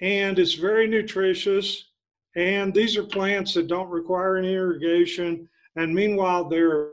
and 0.00 0.38
it's 0.38 0.54
very 0.54 0.86
nutritious. 0.86 1.90
And 2.36 2.74
these 2.74 2.96
are 2.96 3.04
plants 3.04 3.54
that 3.54 3.68
don't 3.68 3.90
require 3.90 4.36
any 4.36 4.54
irrigation. 4.54 5.48
And 5.76 5.94
meanwhile, 5.94 6.48
they're 6.48 6.90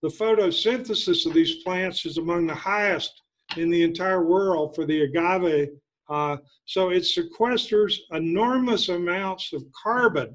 the 0.00 0.08
photosynthesis 0.08 1.26
of 1.26 1.34
these 1.34 1.56
plants 1.64 2.06
is 2.06 2.18
among 2.18 2.46
the 2.46 2.54
highest 2.54 3.22
in 3.56 3.68
the 3.68 3.82
entire 3.82 4.24
world 4.24 4.74
for 4.74 4.86
the 4.86 5.02
agave. 5.02 5.70
Uh, 6.08 6.36
so 6.64 6.90
it 6.90 7.02
sequesters 7.02 7.96
enormous 8.12 8.88
amounts 8.88 9.52
of 9.52 9.64
carbon 9.72 10.34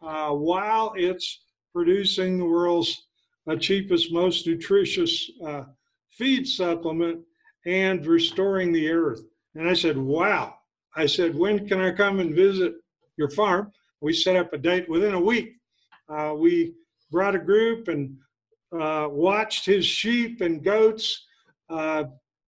uh, 0.00 0.30
while 0.30 0.92
it's 0.96 1.42
producing 1.74 2.38
the 2.38 2.44
world's 2.44 3.06
uh, 3.48 3.56
cheapest, 3.56 4.12
most 4.12 4.46
nutritious 4.46 5.30
uh, 5.44 5.64
feed 6.10 6.46
supplement 6.46 7.20
and 7.66 8.06
restoring 8.06 8.72
the 8.72 8.90
earth. 8.90 9.20
And 9.54 9.68
I 9.68 9.74
said, 9.74 9.96
wow. 9.96 10.54
I 10.96 11.06
said, 11.06 11.34
when 11.34 11.68
can 11.68 11.80
I 11.80 11.92
come 11.92 12.20
and 12.20 12.34
visit 12.34 12.74
your 13.16 13.30
farm? 13.30 13.70
We 14.00 14.12
set 14.12 14.36
up 14.36 14.52
a 14.52 14.58
date 14.58 14.88
within 14.88 15.14
a 15.14 15.20
week. 15.20 15.56
Uh, 16.08 16.34
we 16.36 16.74
brought 17.10 17.34
a 17.34 17.38
group 17.38 17.88
and 17.88 18.16
uh, 18.72 19.08
watched 19.10 19.66
his 19.66 19.84
sheep 19.84 20.40
and 20.40 20.64
goats 20.64 21.26
uh, 21.68 22.04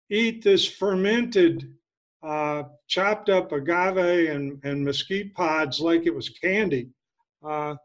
eat 0.09 0.43
this 0.43 0.65
fermented, 0.65 1.73
uh, 2.23 2.63
chopped 2.87 3.29
up 3.29 3.51
agave 3.51 4.29
and, 4.29 4.59
and 4.63 4.83
mesquite 4.83 5.33
pods 5.33 5.79
like 5.79 6.05
it 6.05 6.15
was 6.15 6.29
candy. 6.29 6.89
Uh, 7.43 7.75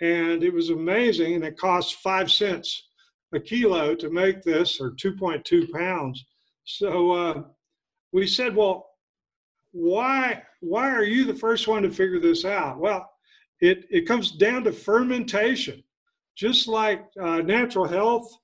and 0.00 0.42
it 0.42 0.52
was 0.52 0.70
amazing. 0.70 1.34
And 1.34 1.44
it 1.44 1.56
cost 1.56 1.96
five 1.96 2.30
cents 2.30 2.88
a 3.34 3.40
kilo 3.40 3.94
to 3.94 4.10
make 4.10 4.42
this, 4.42 4.80
or 4.80 4.90
2.2 4.90 5.70
pounds. 5.72 6.24
So 6.64 7.12
uh, 7.12 7.42
we 8.12 8.26
said, 8.26 8.54
well, 8.54 8.88
why 9.72 10.42
why 10.60 10.90
are 10.90 11.04
you 11.04 11.24
the 11.24 11.34
first 11.34 11.66
one 11.66 11.82
to 11.82 11.90
figure 11.90 12.20
this 12.20 12.44
out? 12.44 12.78
Well, 12.78 13.10
it, 13.60 13.86
it 13.90 14.06
comes 14.06 14.32
down 14.32 14.64
to 14.64 14.72
fermentation 14.72 15.82
just 16.34 16.68
like 16.68 17.04
uh, 17.20 17.38
natural 17.38 17.86
health 17.86 18.36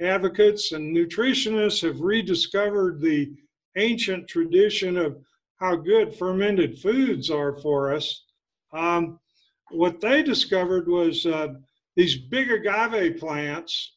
advocates 0.00 0.72
and 0.72 0.94
nutritionists 0.94 1.82
have 1.82 2.00
rediscovered 2.00 3.00
the 3.00 3.32
ancient 3.76 4.28
tradition 4.28 4.96
of 4.96 5.16
how 5.58 5.76
good 5.76 6.14
fermented 6.14 6.78
foods 6.78 7.30
are 7.30 7.56
for 7.60 7.94
us, 7.94 8.24
um, 8.72 9.18
what 9.70 10.00
they 10.00 10.22
discovered 10.22 10.86
was 10.86 11.24
uh, 11.24 11.48
these 11.96 12.16
big 12.16 12.50
agave 12.50 13.18
plants. 13.18 13.92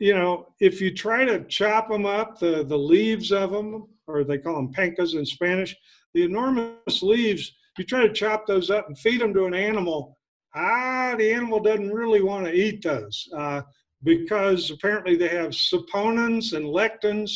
You 0.00 0.14
know, 0.14 0.46
if 0.60 0.80
you 0.80 0.94
try 0.94 1.26
to 1.26 1.44
chop 1.44 1.90
them 1.90 2.06
up, 2.06 2.40
the, 2.40 2.64
the 2.64 2.76
leaves 2.76 3.32
of 3.32 3.52
them, 3.52 3.86
or 4.06 4.24
they 4.24 4.38
call 4.38 4.56
them 4.56 4.72
pencas 4.72 5.14
in 5.14 5.26
Spanish, 5.26 5.76
the 6.14 6.24
enormous 6.24 7.02
leaves, 7.02 7.52
you 7.78 7.84
try 7.84 8.06
to 8.06 8.12
chop 8.12 8.46
those 8.46 8.70
up 8.70 8.88
and 8.88 8.98
feed 8.98 9.20
them 9.20 9.34
to 9.34 9.44
an 9.44 9.54
animal, 9.54 10.18
ah, 10.54 11.14
the 11.16 11.32
animal 11.32 11.60
doesn't 11.60 11.92
really 11.92 12.22
want 12.22 12.46
to 12.46 12.52
eat 12.52 12.82
those 12.82 13.28
uh, 13.36 13.60
because 14.02 14.70
apparently 14.70 15.16
they 15.16 15.28
have 15.28 15.50
saponins 15.50 16.54
and 16.54 16.66
lectins 16.66 17.32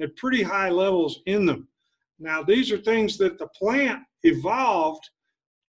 at 0.00 0.16
pretty 0.16 0.42
high 0.42 0.70
levels 0.70 1.20
in 1.26 1.46
them. 1.46 1.68
Now, 2.18 2.42
these 2.42 2.72
are 2.72 2.78
things 2.78 3.18
that 3.18 3.38
the 3.38 3.48
plant 3.48 4.02
evolved 4.22 5.08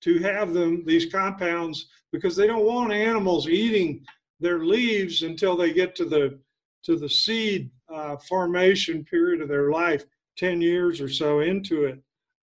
to 0.03 0.19
have 0.19 0.53
them, 0.53 0.83
these 0.85 1.11
compounds, 1.11 1.87
because 2.11 2.35
they 2.35 2.47
don't 2.47 2.65
want 2.65 2.93
animals 2.93 3.49
eating 3.49 4.05
their 4.39 4.65
leaves 4.65 5.23
until 5.23 5.55
they 5.55 5.73
get 5.73 5.95
to 5.95 6.05
the 6.05 6.39
to 6.83 6.95
the 6.95 7.09
seed 7.09 7.69
uh, 7.93 8.15
formation 8.17 9.03
period 9.03 9.41
of 9.41 9.49
their 9.49 9.71
life, 9.71 10.05
10 10.37 10.61
years 10.61 11.01
or 11.01 11.09
so 11.09 11.41
into 11.41 11.85
it. 11.85 11.99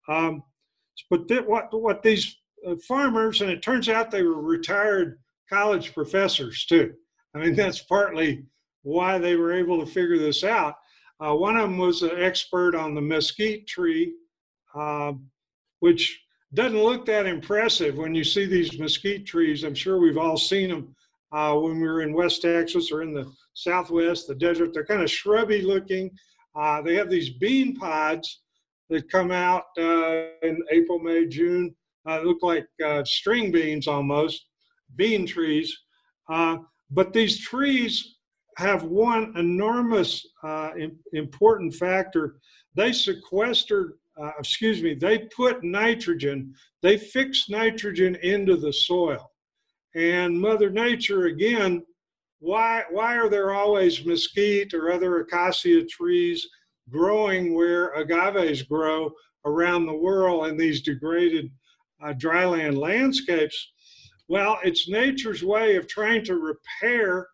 Um, 0.08 0.42
but 1.10 1.28
th- 1.28 1.44
what, 1.46 1.72
what 1.72 2.02
these 2.02 2.36
uh, 2.66 2.74
farmers, 2.86 3.40
and 3.40 3.50
it 3.50 3.62
turns 3.62 3.88
out 3.88 4.10
they 4.10 4.22
were 4.22 4.42
retired 4.42 5.18
college 5.48 5.94
professors 5.94 6.66
too. 6.66 6.92
I 7.34 7.38
mean, 7.38 7.54
that's 7.54 7.80
partly 7.80 8.44
why 8.82 9.18
they 9.18 9.36
were 9.36 9.52
able 9.52 9.84
to 9.84 9.90
figure 9.90 10.18
this 10.18 10.44
out. 10.44 10.74
Uh, 11.20 11.34
one 11.34 11.56
of 11.56 11.62
them 11.62 11.78
was 11.78 12.02
an 12.02 12.20
expert 12.20 12.74
on 12.74 12.94
the 12.94 13.00
mesquite 13.00 13.66
tree, 13.66 14.14
uh, 14.74 15.12
which 15.80 16.20
doesn't 16.52 16.82
look 16.82 17.06
that 17.06 17.26
impressive 17.26 17.96
when 17.96 18.14
you 18.14 18.24
see 18.24 18.46
these 18.46 18.78
mesquite 18.78 19.26
trees. 19.26 19.64
I'm 19.64 19.74
sure 19.74 19.98
we've 19.98 20.18
all 20.18 20.36
seen 20.36 20.70
them 20.70 20.94
uh, 21.34 21.54
when 21.54 21.80
we 21.80 21.88
were 21.88 22.02
in 22.02 22.14
West 22.14 22.42
Texas 22.42 22.92
or 22.92 23.02
in 23.02 23.12
the 23.12 23.30
Southwest, 23.54 24.28
the 24.28 24.34
desert. 24.34 24.72
They're 24.72 24.86
kind 24.86 25.02
of 25.02 25.10
shrubby 25.10 25.62
looking. 25.62 26.10
Uh, 26.54 26.80
they 26.82 26.94
have 26.94 27.10
these 27.10 27.30
bean 27.30 27.74
pods 27.74 28.42
that 28.90 29.10
come 29.10 29.30
out 29.30 29.64
uh, 29.78 30.26
in 30.42 30.62
April, 30.70 30.98
May, 30.98 31.26
June. 31.26 31.74
Uh, 32.08 32.20
look 32.20 32.38
like 32.42 32.66
uh, 32.84 33.02
string 33.04 33.50
beans 33.50 33.88
almost, 33.88 34.46
bean 34.96 35.26
trees. 35.26 35.76
Uh, 36.30 36.58
but 36.90 37.12
these 37.12 37.40
trees 37.40 38.18
have 38.56 38.84
one 38.84 39.32
enormous 39.36 40.24
important 41.12 41.74
factor. 41.74 42.36
They 42.76 42.92
sequestered 42.92 43.94
uh, 44.16 44.30
excuse 44.38 44.82
me, 44.82 44.94
they 44.94 45.18
put 45.36 45.64
nitrogen, 45.64 46.54
they 46.82 46.96
fix 46.96 47.48
nitrogen 47.48 48.16
into 48.16 48.56
the 48.56 48.72
soil. 48.72 49.30
And 49.94 50.38
Mother 50.40 50.70
Nature, 50.70 51.26
again, 51.26 51.84
why, 52.40 52.82
why 52.90 53.16
are 53.16 53.28
there 53.28 53.54
always 53.54 54.04
mesquite 54.04 54.74
or 54.74 54.92
other 54.92 55.20
acacia 55.20 55.84
trees 55.84 56.46
growing 56.90 57.54
where 57.54 57.92
agaves 57.94 58.62
grow 58.62 59.10
around 59.46 59.86
the 59.86 59.96
world 59.96 60.46
in 60.46 60.56
these 60.56 60.82
degraded 60.82 61.50
uh, 62.02 62.12
dryland 62.12 62.76
landscapes? 62.76 63.72
Well, 64.28 64.58
it's 64.64 64.88
nature's 64.88 65.42
way 65.42 65.76
of 65.76 65.86
trying 65.86 66.24
to 66.24 66.36
repair 66.36 67.28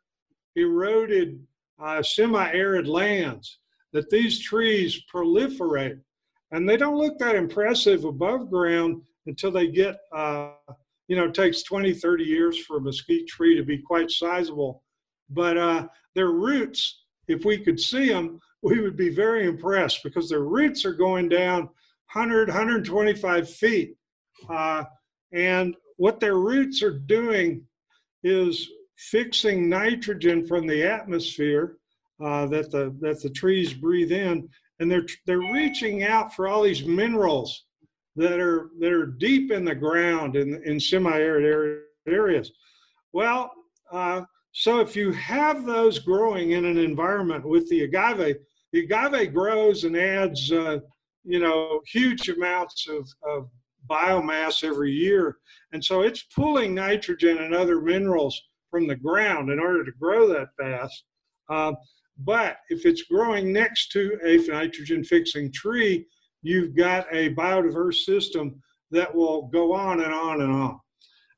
eroded 0.56 1.44
uh, 1.80 2.02
semi 2.02 2.50
arid 2.52 2.86
lands, 2.86 3.58
that 3.92 4.10
these 4.10 4.40
trees 4.40 5.02
proliferate 5.12 6.00
and 6.52 6.68
they 6.68 6.76
don't 6.76 6.96
look 6.96 7.18
that 7.18 7.36
impressive 7.36 8.04
above 8.04 8.50
ground 8.50 9.02
until 9.26 9.50
they 9.50 9.68
get 9.68 9.96
uh, 10.14 10.52
you 11.10 11.16
know 11.16 11.24
it 11.24 11.34
takes 11.34 11.64
20 11.64 11.92
30 11.92 12.24
years 12.24 12.64
for 12.64 12.76
a 12.76 12.80
mesquite 12.80 13.26
tree 13.26 13.56
to 13.56 13.64
be 13.64 13.78
quite 13.78 14.10
sizable. 14.10 14.84
But 15.28 15.58
uh, 15.58 15.88
their 16.14 16.30
roots 16.30 17.02
if 17.26 17.44
we 17.44 17.58
could 17.58 17.80
see 17.80 18.08
them 18.08 18.40
we 18.62 18.80
would 18.80 18.96
be 18.96 19.08
very 19.08 19.46
impressed 19.46 20.02
because 20.04 20.28
their 20.28 20.44
roots 20.44 20.84
are 20.84 20.94
going 20.94 21.28
down 21.28 21.68
100 22.12 22.48
125 22.48 23.50
feet. 23.50 23.96
Uh, 24.48 24.84
and 25.32 25.76
what 25.96 26.20
their 26.20 26.36
roots 26.36 26.82
are 26.82 26.98
doing 26.98 27.62
is 28.22 28.68
fixing 28.96 29.68
nitrogen 29.68 30.46
from 30.46 30.66
the 30.66 30.82
atmosphere 30.82 31.78
uh, 32.22 32.46
that 32.46 32.70
the 32.70 32.94
that 33.00 33.20
the 33.20 33.30
trees 33.30 33.72
breathe 33.72 34.12
in. 34.12 34.48
And 34.78 34.90
they're 34.90 35.06
they're 35.26 35.38
reaching 35.38 36.04
out 36.04 36.34
for 36.34 36.46
all 36.46 36.62
these 36.62 36.84
minerals 36.84 37.64
that 38.20 38.38
are 38.38 38.70
that 38.78 38.92
are 38.92 39.06
deep 39.06 39.50
in 39.50 39.64
the 39.64 39.74
ground 39.74 40.36
in 40.36 40.62
in 40.64 40.78
semi-arid 40.78 41.80
areas. 42.06 42.52
Well, 43.12 43.52
uh, 43.90 44.22
so 44.52 44.80
if 44.80 44.94
you 44.94 45.12
have 45.12 45.64
those 45.64 45.98
growing 45.98 46.52
in 46.52 46.64
an 46.64 46.78
environment 46.78 47.44
with 47.46 47.68
the 47.68 47.82
agave, 47.82 48.36
the 48.72 48.80
agave 48.80 49.32
grows 49.32 49.84
and 49.84 49.96
adds 49.96 50.52
uh, 50.52 50.80
you 51.24 51.40
know 51.40 51.80
huge 51.86 52.28
amounts 52.28 52.88
of, 52.88 53.08
of 53.26 53.48
biomass 53.88 54.62
every 54.62 54.92
year, 54.92 55.38
and 55.72 55.82
so 55.82 56.02
it's 56.02 56.22
pulling 56.34 56.74
nitrogen 56.74 57.38
and 57.38 57.54
other 57.54 57.80
minerals 57.80 58.40
from 58.70 58.86
the 58.86 58.96
ground 58.96 59.50
in 59.50 59.58
order 59.58 59.84
to 59.84 59.92
grow 59.98 60.28
that 60.28 60.48
fast. 60.58 61.04
Uh, 61.48 61.72
but 62.18 62.58
if 62.68 62.84
it's 62.84 63.02
growing 63.04 63.52
next 63.52 63.90
to 63.92 64.18
a 64.24 64.36
nitrogen 64.46 65.02
fixing 65.02 65.50
tree, 65.50 66.06
you've 66.42 66.74
got 66.74 67.06
a 67.12 67.34
biodiverse 67.34 68.04
system 68.04 68.60
that 68.90 69.14
will 69.14 69.42
go 69.42 69.72
on 69.72 70.02
and 70.02 70.12
on 70.12 70.42
and 70.42 70.52
on. 70.52 70.80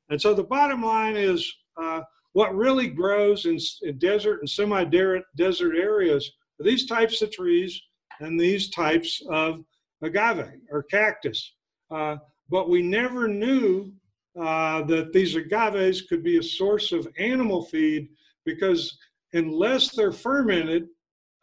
And 0.09 0.21
so 0.21 0.33
the 0.33 0.43
bottom 0.43 0.83
line 0.83 1.15
is 1.15 1.51
uh, 1.81 2.01
what 2.33 2.55
really 2.55 2.87
grows 2.87 3.45
in, 3.45 3.57
in 3.83 3.97
desert 3.97 4.39
and 4.39 4.49
semi 4.49 4.83
desert 4.83 5.75
areas 5.75 6.31
are 6.59 6.63
these 6.63 6.85
types 6.85 7.21
of 7.21 7.31
trees 7.31 7.79
and 8.19 8.39
these 8.39 8.69
types 8.69 9.21
of 9.29 9.63
agave 10.01 10.59
or 10.71 10.83
cactus. 10.83 11.53
Uh, 11.91 12.17
but 12.49 12.69
we 12.69 12.81
never 12.81 13.27
knew 13.27 13.91
uh, 14.39 14.81
that 14.83 15.13
these 15.13 15.35
agaves 15.35 16.07
could 16.07 16.23
be 16.23 16.37
a 16.37 16.43
source 16.43 16.91
of 16.91 17.07
animal 17.17 17.63
feed 17.65 18.09
because 18.45 18.97
unless 19.33 19.95
they're 19.95 20.11
fermented, 20.11 20.87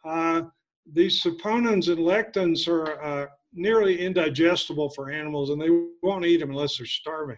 uh, 0.05 0.43
these 0.91 1.23
saponins 1.23 1.87
and 1.87 1.99
lectins 1.99 2.67
are 2.67 3.01
uh, 3.01 3.27
nearly 3.53 3.99
indigestible 3.99 4.89
for 4.89 5.11
animals, 5.11 5.49
and 5.49 5.61
they 5.61 5.69
won't 6.01 6.25
eat 6.25 6.39
them 6.39 6.51
unless 6.51 6.77
they're 6.77 6.85
starving. 6.85 7.37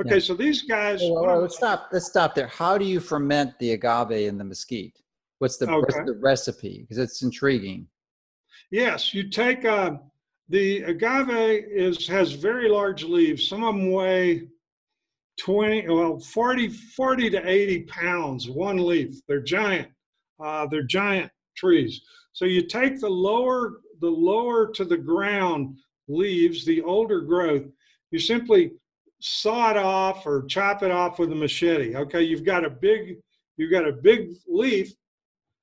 Okay, 0.00 0.14
yeah. 0.14 0.20
so 0.20 0.34
these 0.34 0.62
guys. 0.62 1.00
Well, 1.00 1.26
well, 1.26 1.40
let's 1.40 1.56
stop. 1.56 1.88
Let's 1.92 2.06
stop 2.06 2.34
there. 2.34 2.46
How 2.46 2.78
do 2.78 2.84
you 2.84 3.00
ferment 3.00 3.58
the 3.58 3.72
agave 3.72 4.28
and 4.28 4.38
the 4.38 4.44
mesquite? 4.44 4.98
What's 5.38 5.56
the, 5.56 5.66
okay. 5.66 5.76
what's 5.76 5.94
the 5.94 6.18
recipe? 6.20 6.82
Because 6.82 6.98
it's 6.98 7.22
intriguing. 7.22 7.86
Yes, 8.70 9.14
you 9.14 9.28
take 9.28 9.64
uh, 9.64 9.92
the 10.48 10.82
agave 10.82 11.64
is 11.70 12.06
has 12.08 12.32
very 12.32 12.68
large 12.68 13.04
leaves. 13.04 13.48
Some 13.48 13.64
of 13.64 13.74
them 13.74 13.90
weigh 13.90 14.48
20, 15.38 15.88
well, 15.88 16.18
40, 16.18 16.68
40 16.68 17.30
to 17.30 17.48
80 17.48 17.82
pounds, 17.84 18.48
one 18.48 18.76
leaf. 18.76 19.20
They're 19.26 19.40
giant. 19.40 19.88
Uh, 20.42 20.66
they're 20.66 20.82
giant 20.82 21.30
trees. 21.56 22.00
So 22.32 22.44
you 22.44 22.66
take 22.66 23.00
the 23.00 23.08
lower, 23.08 23.80
the 24.00 24.08
lower 24.08 24.70
to 24.72 24.84
the 24.84 24.96
ground 24.96 25.76
leaves, 26.08 26.64
the 26.64 26.82
older 26.82 27.20
growth, 27.20 27.64
you 28.10 28.18
simply 28.18 28.72
saw 29.20 29.70
it 29.70 29.76
off 29.76 30.26
or 30.26 30.44
chop 30.46 30.82
it 30.82 30.90
off 30.90 31.18
with 31.18 31.32
a 31.32 31.34
machete. 31.34 31.96
Okay, 31.96 32.22
you've 32.22 32.44
got 32.44 32.64
a 32.64 32.70
big, 32.70 33.16
you've 33.56 33.70
got 33.70 33.86
a 33.86 33.92
big 33.92 34.30
leaf 34.46 34.92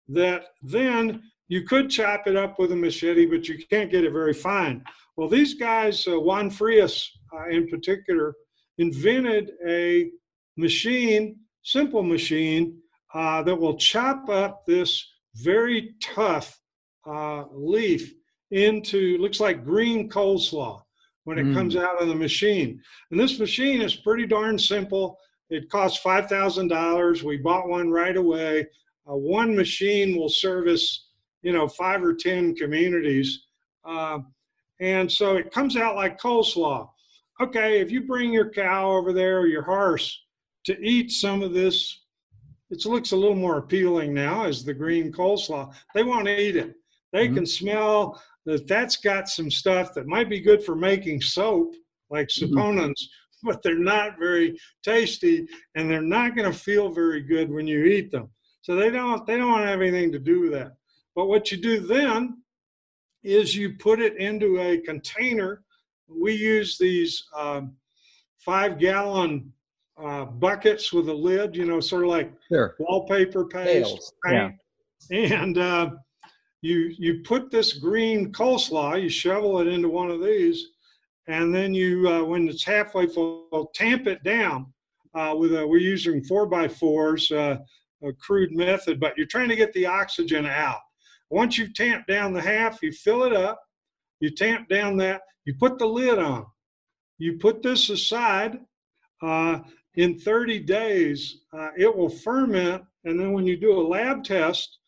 that 0.08 0.48
then 0.62 1.24
you 1.48 1.63
could 1.63 1.89
chop 1.89 2.28
it 2.28 2.36
up 2.36 2.60
with 2.60 2.71
a 2.71 2.76
machete, 2.76 3.26
but 3.26 3.48
you 3.48 3.58
can't 3.69 3.91
get 3.91 4.04
it 4.04 4.12
very 4.12 4.34
fine. 4.34 4.84
Well, 5.15 5.30
these 5.30 5.54
guys, 5.54 6.08
uh, 6.08 6.19
Juan 6.19 6.50
Frias 6.50 7.10
uh, 7.34 7.50
in 7.50 7.67
particular, 7.67 8.36
invented 8.78 9.52
a 9.67 10.12
machine, 10.58 11.38
simple 11.63 12.04
machine, 12.04 12.78
uh, 13.13 13.41
that 13.43 13.56
will 13.56 13.78
chop 13.78 14.30
up 14.30 14.65
this 14.65 15.08
very 15.36 15.95
tough 16.02 16.60
uh, 17.08 17.45
leaf 17.52 18.13
into 18.52 19.18
looks 19.18 19.40
like 19.40 19.66
green 19.66 20.10
coleslaw 20.10 20.82
when 21.24 21.40
it 21.40 21.46
mm. 21.46 21.54
comes 21.54 21.76
out 21.76 22.02
of 22.02 22.08
the 22.08 22.16
machine. 22.16 22.82
And 23.12 23.20
this 23.20 23.40
machine 23.40 23.82
is 23.82 23.96
pretty 23.96 24.28
darn 24.28 24.60
simple. 24.60 25.18
It 25.50 25.70
costs 25.70 26.00
five 26.00 26.28
thousand 26.28 26.68
dollars. 26.68 27.24
We 27.24 27.38
bought 27.38 27.68
one 27.68 27.92
right 27.92 28.18
away. 28.18 28.68
Uh, 29.10 29.16
one 29.16 29.56
machine 29.56 30.18
will 30.18 30.30
service, 30.30 31.08
you 31.42 31.54
know, 31.54 31.68
five 31.68 32.04
or 32.04 32.14
ten 32.14 32.56
communities, 32.56 33.46
uh, 33.84 34.20
and 34.80 35.12
so 35.12 35.36
it 35.36 35.52
comes 35.52 35.78
out 35.78 35.96
like 35.96 36.20
coleslaw 36.20 36.90
okay, 37.42 37.80
if 37.82 37.92
you 37.92 38.02
bring 38.02 38.32
your 38.32 38.50
cow 38.50 38.90
over 38.92 39.14
there 39.14 39.40
or 39.40 39.48
your 39.48 39.62
horse 39.62 40.24
to 40.66 40.80
eat 40.82 41.12
some 41.12 41.42
of 41.42 41.54
this, 41.54 42.02
it 42.70 42.86
looks 42.86 43.12
a 43.12 43.16
little 43.16 43.36
more 43.36 43.58
appealing 43.58 44.14
now 44.14 44.46
as 44.46 44.64
the 44.64 44.74
green 44.74 45.12
coleslaw. 45.12 45.74
They 45.94 46.04
want 46.04 46.26
to 46.26 46.40
eat 46.40 46.56
it. 46.56 46.76
They 47.12 47.28
mm-hmm. 47.28 47.36
can 47.36 47.46
smell 47.46 48.22
that 48.46 48.68
that's 48.68 48.98
got 48.98 49.28
some 49.28 49.50
stuff 49.50 49.94
that 49.94 50.08
might 50.08 50.30
be 50.30 50.40
good 50.40 50.64
for 50.64 50.76
making 50.76 51.22
soap, 51.22 51.74
like 52.10 52.28
saponins, 52.28 52.92
mm-hmm. 52.92 53.44
but 53.48 53.62
they're 53.64 53.78
not 53.78 54.20
very 54.20 54.58
tasty 54.84 55.48
and 55.76 55.90
they're 55.90 56.02
not 56.02 56.36
going 56.36 56.52
to 56.52 56.58
feel 56.58 56.90
very 56.90 57.22
good 57.22 57.52
when 57.52 57.68
you 57.68 57.86
eat 57.86 58.12
them. 58.12 58.30
So 58.62 58.76
they 58.76 58.90
don't 58.90 59.26
they 59.28 59.38
don't 59.38 59.52
want 59.52 59.64
to 59.64 59.70
have 59.70 59.82
anything 59.82 60.12
to 60.12 60.20
do 60.20 60.42
with 60.42 60.52
that. 60.54 60.74
But 61.16 61.28
what 61.28 61.52
you 61.52 61.58
do 61.58 61.80
then 61.80 62.42
is 63.24 63.56
you 63.56 63.76
put 63.78 64.00
it 64.00 64.18
into 64.18 64.60
a 64.60 64.80
container 64.80 65.64
we 66.08 66.34
use 66.34 66.78
these 66.78 67.26
um, 67.36 67.76
five 68.38 68.80
gallon 68.80 69.52
uh, 70.02 70.26
buckets 70.26 70.92
with 70.92 71.10
a 71.10 71.14
lid, 71.14 71.56
you 71.56 71.66
know, 71.66 71.80
sort 71.80 72.04
of 72.04 72.10
like 72.10 72.32
sure. 72.52 72.76
wallpaper 72.80 73.46
paste. 73.46 74.14
Right? 74.24 74.54
Yeah. 75.10 75.44
And 75.44 75.58
uh, 75.58 75.92
you 76.65 76.95
you 76.97 77.21
put 77.23 77.51
this 77.51 77.73
green 77.73 78.32
coleslaw, 78.32 79.01
you 79.01 79.10
shovel 79.10 79.60
it 79.60 79.67
into 79.67 79.89
one 79.89 80.10
of 80.10 80.23
these, 80.23 80.69
and 81.28 81.54
then 81.54 81.73
you, 81.73 82.10
uh, 82.10 82.23
when 82.23 82.47
it's 82.49 82.63
halfway 82.63 83.06
full, 83.06 83.71
tamp 83.75 84.08
it 84.08 84.23
down 84.23 84.73
uh, 85.13 85.36
with 85.38 85.56
a. 85.56 85.65
We're 85.65 85.78
using 85.78 86.23
four 86.23 86.47
by 86.47 86.67
fours, 86.67 87.32
uh, 87.32 87.58
a 88.04 88.13
crude 88.13 88.51
method, 88.51 88.99
but 88.99 89.15
you're 89.15 89.28
trying 89.28 89.49
to 89.49 89.56
get 89.56 89.73
the 89.73 89.86
oxygen 89.86 90.45
out. 90.45 90.80
Once 91.30 91.58
you 91.58 91.71
tamp 91.71 92.08
down 92.08 92.34
the 92.34 92.41
half, 92.41 92.82
you 92.82 92.91
fill 92.91 93.23
it 93.23 93.34
up, 93.34 93.62
you 94.19 94.30
tamp 94.30 94.67
down 94.67 94.97
that, 94.97 95.21
you 95.45 95.54
put 95.56 95.78
the 95.78 95.86
lid 95.86 96.17
on. 96.17 96.45
You 97.17 97.38
put 97.38 97.62
this 97.62 97.89
aside. 97.89 98.60
Uh, 99.21 99.60
in 99.95 100.19
30 100.19 100.60
days, 100.60 101.41
uh, 101.54 101.69
it 101.78 101.95
will 101.95 102.10
ferment. 102.10 102.84
And 103.06 103.19
then 103.19 103.32
when 103.32 103.47
you 103.47 103.56
do 103.56 103.80
a 103.80 103.88
lab 103.88 104.23
test, 104.23 104.80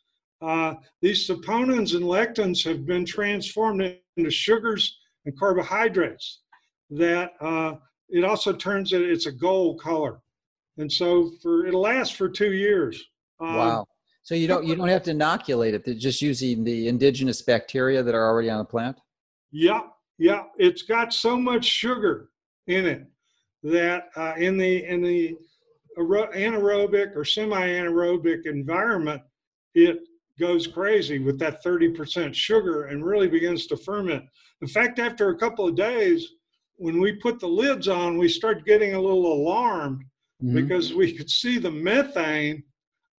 uh, 0.41 0.75
these 1.01 1.27
saponins 1.27 1.95
and 1.95 2.03
lectins 2.03 2.63
have 2.63 2.85
been 2.85 3.05
transformed 3.05 3.95
into 4.17 4.29
sugars 4.29 4.97
and 5.25 5.37
carbohydrates 5.37 6.41
that 6.89 7.31
uh, 7.41 7.73
it 8.09 8.23
also 8.23 8.53
turns 8.53 8.93
it, 8.93 9.01
it's 9.01 9.25
a 9.25 9.31
gold 9.31 9.81
color. 9.81 10.19
And 10.77 10.91
so 10.91 11.31
for 11.41 11.65
it'll 11.65 11.81
last 11.81 12.15
for 12.15 12.29
two 12.29 12.53
years. 12.53 13.03
Um, 13.39 13.55
wow. 13.55 13.87
So 14.23 14.35
you 14.35 14.47
don't 14.47 14.65
you 14.65 14.75
don't 14.75 14.89
have 14.89 15.03
to 15.03 15.11
inoculate 15.11 15.73
it. 15.73 15.85
They're 15.85 15.93
just 15.93 16.21
using 16.21 16.63
the 16.63 16.87
indigenous 16.87 17.41
bacteria 17.41 18.03
that 18.03 18.13
are 18.13 18.27
already 18.27 18.49
on 18.49 18.59
the 18.59 18.65
plant. 18.65 18.97
Yeah, 19.51 19.81
yeah. 20.17 20.43
It's 20.57 20.81
got 20.81 21.13
so 21.13 21.37
much 21.37 21.65
sugar 21.65 22.29
in 22.67 22.85
it 22.85 23.05
that 23.63 24.09
uh, 24.15 24.33
in 24.37 24.57
the 24.57 24.83
in 24.85 25.01
the 25.01 25.37
anaerobic 25.97 27.15
or 27.15 27.25
semi-anaerobic 27.25 28.45
environment, 28.45 29.21
it 29.73 29.99
goes 30.39 30.67
crazy 30.67 31.19
with 31.19 31.39
that 31.39 31.63
30% 31.63 32.33
sugar 32.33 32.85
and 32.85 33.05
really 33.05 33.27
begins 33.27 33.65
to 33.67 33.77
ferment. 33.77 34.23
In 34.61 34.67
fact, 34.67 34.99
after 34.99 35.29
a 35.29 35.37
couple 35.37 35.67
of 35.67 35.75
days, 35.75 36.27
when 36.75 36.99
we 37.01 37.13
put 37.13 37.39
the 37.39 37.47
lids 37.47 37.87
on, 37.87 38.17
we 38.17 38.29
start 38.29 38.65
getting 38.65 38.93
a 38.93 39.01
little 39.01 39.33
alarmed 39.33 40.03
mm-hmm. 40.43 40.55
because 40.55 40.93
we 40.93 41.11
could 41.11 41.29
see 41.29 41.57
the 41.57 41.71
methane 41.71 42.63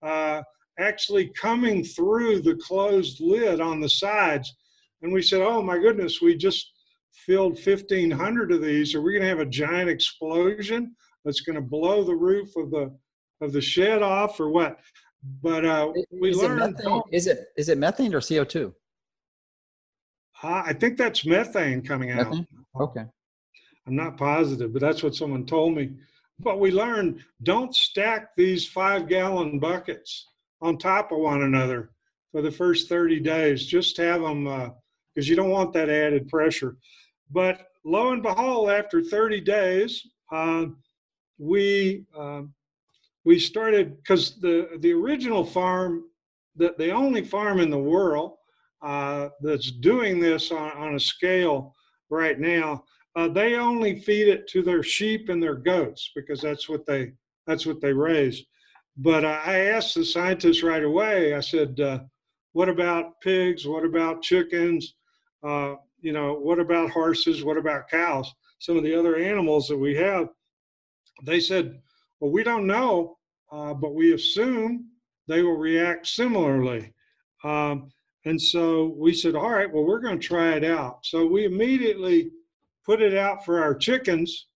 uh, 0.02 0.42
actually 0.78 1.30
coming 1.30 1.82
through 1.82 2.40
the 2.40 2.54
closed 2.56 3.20
lid 3.20 3.60
on 3.60 3.80
the 3.80 3.88
sides. 3.88 4.54
And 5.02 5.12
we 5.12 5.22
said, 5.22 5.42
oh 5.42 5.62
my 5.62 5.78
goodness, 5.78 6.20
we 6.20 6.36
just 6.36 6.72
filled 7.26 7.54
1,500 7.54 8.52
of 8.52 8.62
these. 8.62 8.94
Are 8.94 9.02
we 9.02 9.12
going 9.12 9.22
to 9.22 9.28
have 9.28 9.40
a 9.40 9.46
giant 9.46 9.90
explosion 9.90 10.94
that's 11.24 11.40
going 11.40 11.56
to 11.56 11.62
blow 11.62 12.04
the 12.04 12.14
roof 12.14 12.56
of 12.56 12.70
the 12.70 12.96
of 13.40 13.52
the 13.52 13.60
shed 13.60 14.02
off 14.02 14.40
or 14.40 14.50
what? 14.50 14.78
But 15.42 15.64
uh, 15.64 15.92
we 16.12 16.30
is 16.30 16.36
learned. 16.36 16.62
It 16.62 16.84
methane, 16.84 17.02
is 17.12 17.26
it 17.26 17.48
is 17.56 17.68
it 17.68 17.78
methane 17.78 18.14
or 18.14 18.20
CO 18.20 18.44
two? 18.44 18.74
Uh, 20.42 20.62
I 20.64 20.72
think 20.72 20.96
that's 20.96 21.26
methane 21.26 21.82
coming 21.82 22.12
out. 22.12 22.34
Okay. 22.80 23.04
I'm 23.86 23.96
not 23.96 24.16
positive, 24.16 24.72
but 24.72 24.82
that's 24.82 25.02
what 25.02 25.14
someone 25.14 25.46
told 25.46 25.74
me. 25.74 25.94
But 26.38 26.60
we 26.60 26.70
learned 26.70 27.24
don't 27.42 27.74
stack 27.74 28.36
these 28.36 28.66
five 28.66 29.08
gallon 29.08 29.58
buckets 29.58 30.26
on 30.60 30.78
top 30.78 31.10
of 31.10 31.18
one 31.18 31.42
another 31.42 31.90
for 32.30 32.42
the 32.42 32.50
first 32.50 32.88
30 32.88 33.20
days. 33.20 33.66
Just 33.66 33.96
have 33.96 34.20
them 34.20 34.44
because 34.44 35.26
uh, 35.26 35.30
you 35.30 35.34
don't 35.34 35.50
want 35.50 35.72
that 35.72 35.88
added 35.88 36.28
pressure. 36.28 36.76
But 37.30 37.70
lo 37.84 38.12
and 38.12 38.22
behold, 38.22 38.70
after 38.70 39.02
30 39.02 39.40
days, 39.40 40.06
uh, 40.30 40.66
we 41.38 42.04
uh, 42.16 42.42
we 43.28 43.38
started 43.38 43.96
because 43.98 44.40
the 44.40 44.56
the 44.80 44.92
original 44.92 45.44
farm, 45.44 46.04
the, 46.56 46.74
the 46.78 46.90
only 46.90 47.22
farm 47.22 47.60
in 47.60 47.70
the 47.70 47.84
world 47.94 48.30
uh, 48.82 49.28
that's 49.40 49.70
doing 49.70 50.18
this 50.18 50.50
on, 50.50 50.70
on 50.72 50.94
a 50.94 51.00
scale 51.00 51.74
right 52.10 52.38
now 52.40 52.84
uh, 53.18 53.26
they 53.26 53.56
only 53.56 53.98
feed 53.98 54.28
it 54.28 54.46
to 54.46 54.62
their 54.62 54.80
sheep 54.80 55.28
and 55.28 55.42
their 55.42 55.56
goats 55.56 56.12
because 56.14 56.40
that's 56.40 56.68
what 56.68 56.86
they 56.86 57.12
that's 57.48 57.66
what 57.66 57.80
they 57.80 57.92
raise. 57.92 58.44
But 58.96 59.24
uh, 59.24 59.40
I 59.44 59.58
asked 59.74 59.96
the 59.96 60.04
scientists 60.04 60.62
right 60.62 60.84
away. 60.84 61.34
I 61.34 61.40
said, 61.40 61.80
uh, 61.80 61.98
"What 62.52 62.68
about 62.68 63.20
pigs? 63.20 63.66
What 63.66 63.84
about 63.84 64.22
chickens? 64.22 64.94
Uh, 65.42 65.74
you 66.00 66.12
know, 66.12 66.34
what 66.34 66.60
about 66.60 66.90
horses? 66.90 67.42
What 67.42 67.56
about 67.56 67.90
cows? 67.90 68.32
Some 68.60 68.76
of 68.76 68.84
the 68.84 68.94
other 68.94 69.16
animals 69.16 69.66
that 69.66 69.76
we 69.76 69.96
have?" 69.96 70.28
They 71.24 71.40
said, 71.40 71.80
"Well, 72.20 72.30
we 72.30 72.44
don't 72.44 72.68
know, 72.68 73.17
uh, 73.52 73.74
but 73.74 73.94
we 73.94 74.14
assume 74.14 74.86
they 75.26 75.42
will 75.42 75.56
react 75.56 76.06
similarly." 76.06 76.92
Um, 77.44 77.90
and 78.24 78.40
so 78.40 78.94
we 78.96 79.14
said, 79.14 79.34
"All 79.34 79.50
right, 79.50 79.72
well, 79.72 79.84
we're 79.84 80.00
going 80.00 80.18
to 80.18 80.26
try 80.26 80.52
it 80.54 80.64
out." 80.64 81.04
So 81.04 81.26
we 81.26 81.44
immediately 81.44 82.30
put 82.84 83.02
it 83.02 83.16
out 83.16 83.44
for 83.44 83.62
our 83.62 83.74
chickens 83.74 84.46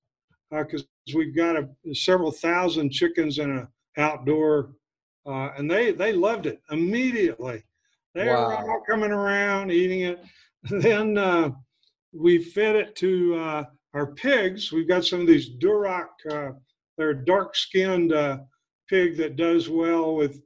because 0.50 0.82
uh, 0.82 1.16
we've 1.16 1.36
got 1.36 1.56
a, 1.56 1.94
several 1.94 2.30
thousand 2.30 2.90
chickens 2.90 3.38
in 3.38 3.50
an 3.50 3.68
outdoor, 3.96 4.72
uh, 5.26 5.50
and 5.56 5.70
they 5.70 5.92
they 5.92 6.12
loved 6.12 6.46
it 6.46 6.60
immediately. 6.70 7.62
They 8.14 8.26
wow. 8.28 8.48
were 8.48 8.54
all 8.54 8.82
coming 8.88 9.12
around 9.12 9.70
eating 9.70 10.00
it. 10.00 10.24
then 10.70 11.18
uh, 11.18 11.50
we 12.12 12.38
fed 12.38 12.76
it 12.76 12.94
to 12.96 13.36
uh, 13.36 13.64
our 13.94 14.06
pigs. 14.14 14.72
We've 14.72 14.88
got 14.88 15.04
some 15.04 15.20
of 15.20 15.26
these 15.26 15.50
Duroc. 15.50 16.08
Uh, 16.30 16.52
they're 16.98 17.14
dark-skinned 17.14 18.12
uh, 18.12 18.38
pig 18.92 19.16
that 19.16 19.36
does 19.36 19.70
well 19.70 20.14
with 20.14 20.42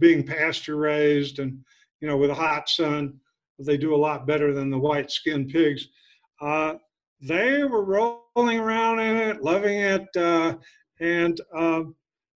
being 0.00 0.26
pasture 0.26 0.74
raised 0.74 1.38
and 1.38 1.56
you 2.00 2.08
know 2.08 2.16
with 2.16 2.30
a 2.30 2.34
hot 2.34 2.68
sun. 2.68 3.14
They 3.60 3.76
do 3.76 3.94
a 3.94 4.04
lot 4.08 4.26
better 4.26 4.52
than 4.52 4.68
the 4.68 4.78
white-skinned 4.78 5.50
pigs. 5.50 5.86
Uh, 6.40 6.74
they 7.20 7.62
were 7.62 7.84
rolling 7.84 8.58
around 8.58 8.98
in 8.98 9.16
it, 9.16 9.42
loving 9.42 9.78
it. 9.78 10.08
Uh, 10.16 10.56
and 11.00 11.40
uh, 11.56 11.82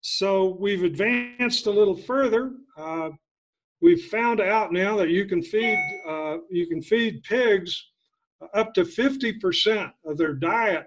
so 0.01 0.57
we've 0.59 0.83
advanced 0.83 1.67
a 1.67 1.71
little 1.71 1.95
further. 1.95 2.51
Uh, 2.77 3.11
we've 3.81 4.03
found 4.07 4.41
out 4.41 4.73
now 4.73 4.97
that 4.97 5.09
you 5.09 5.25
can 5.25 5.41
feed 5.41 5.79
uh, 6.05 6.37
you 6.49 6.67
can 6.67 6.81
feed 6.81 7.23
pigs 7.23 7.81
up 8.53 8.73
to 8.73 8.83
50% 8.83 9.91
of 10.05 10.17
their 10.17 10.33
diet 10.33 10.85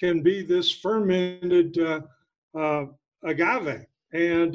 can 0.00 0.20
be 0.20 0.42
this 0.42 0.72
fermented 0.72 1.78
uh, 1.78 2.86
agave, 3.24 3.86
and 4.12 4.54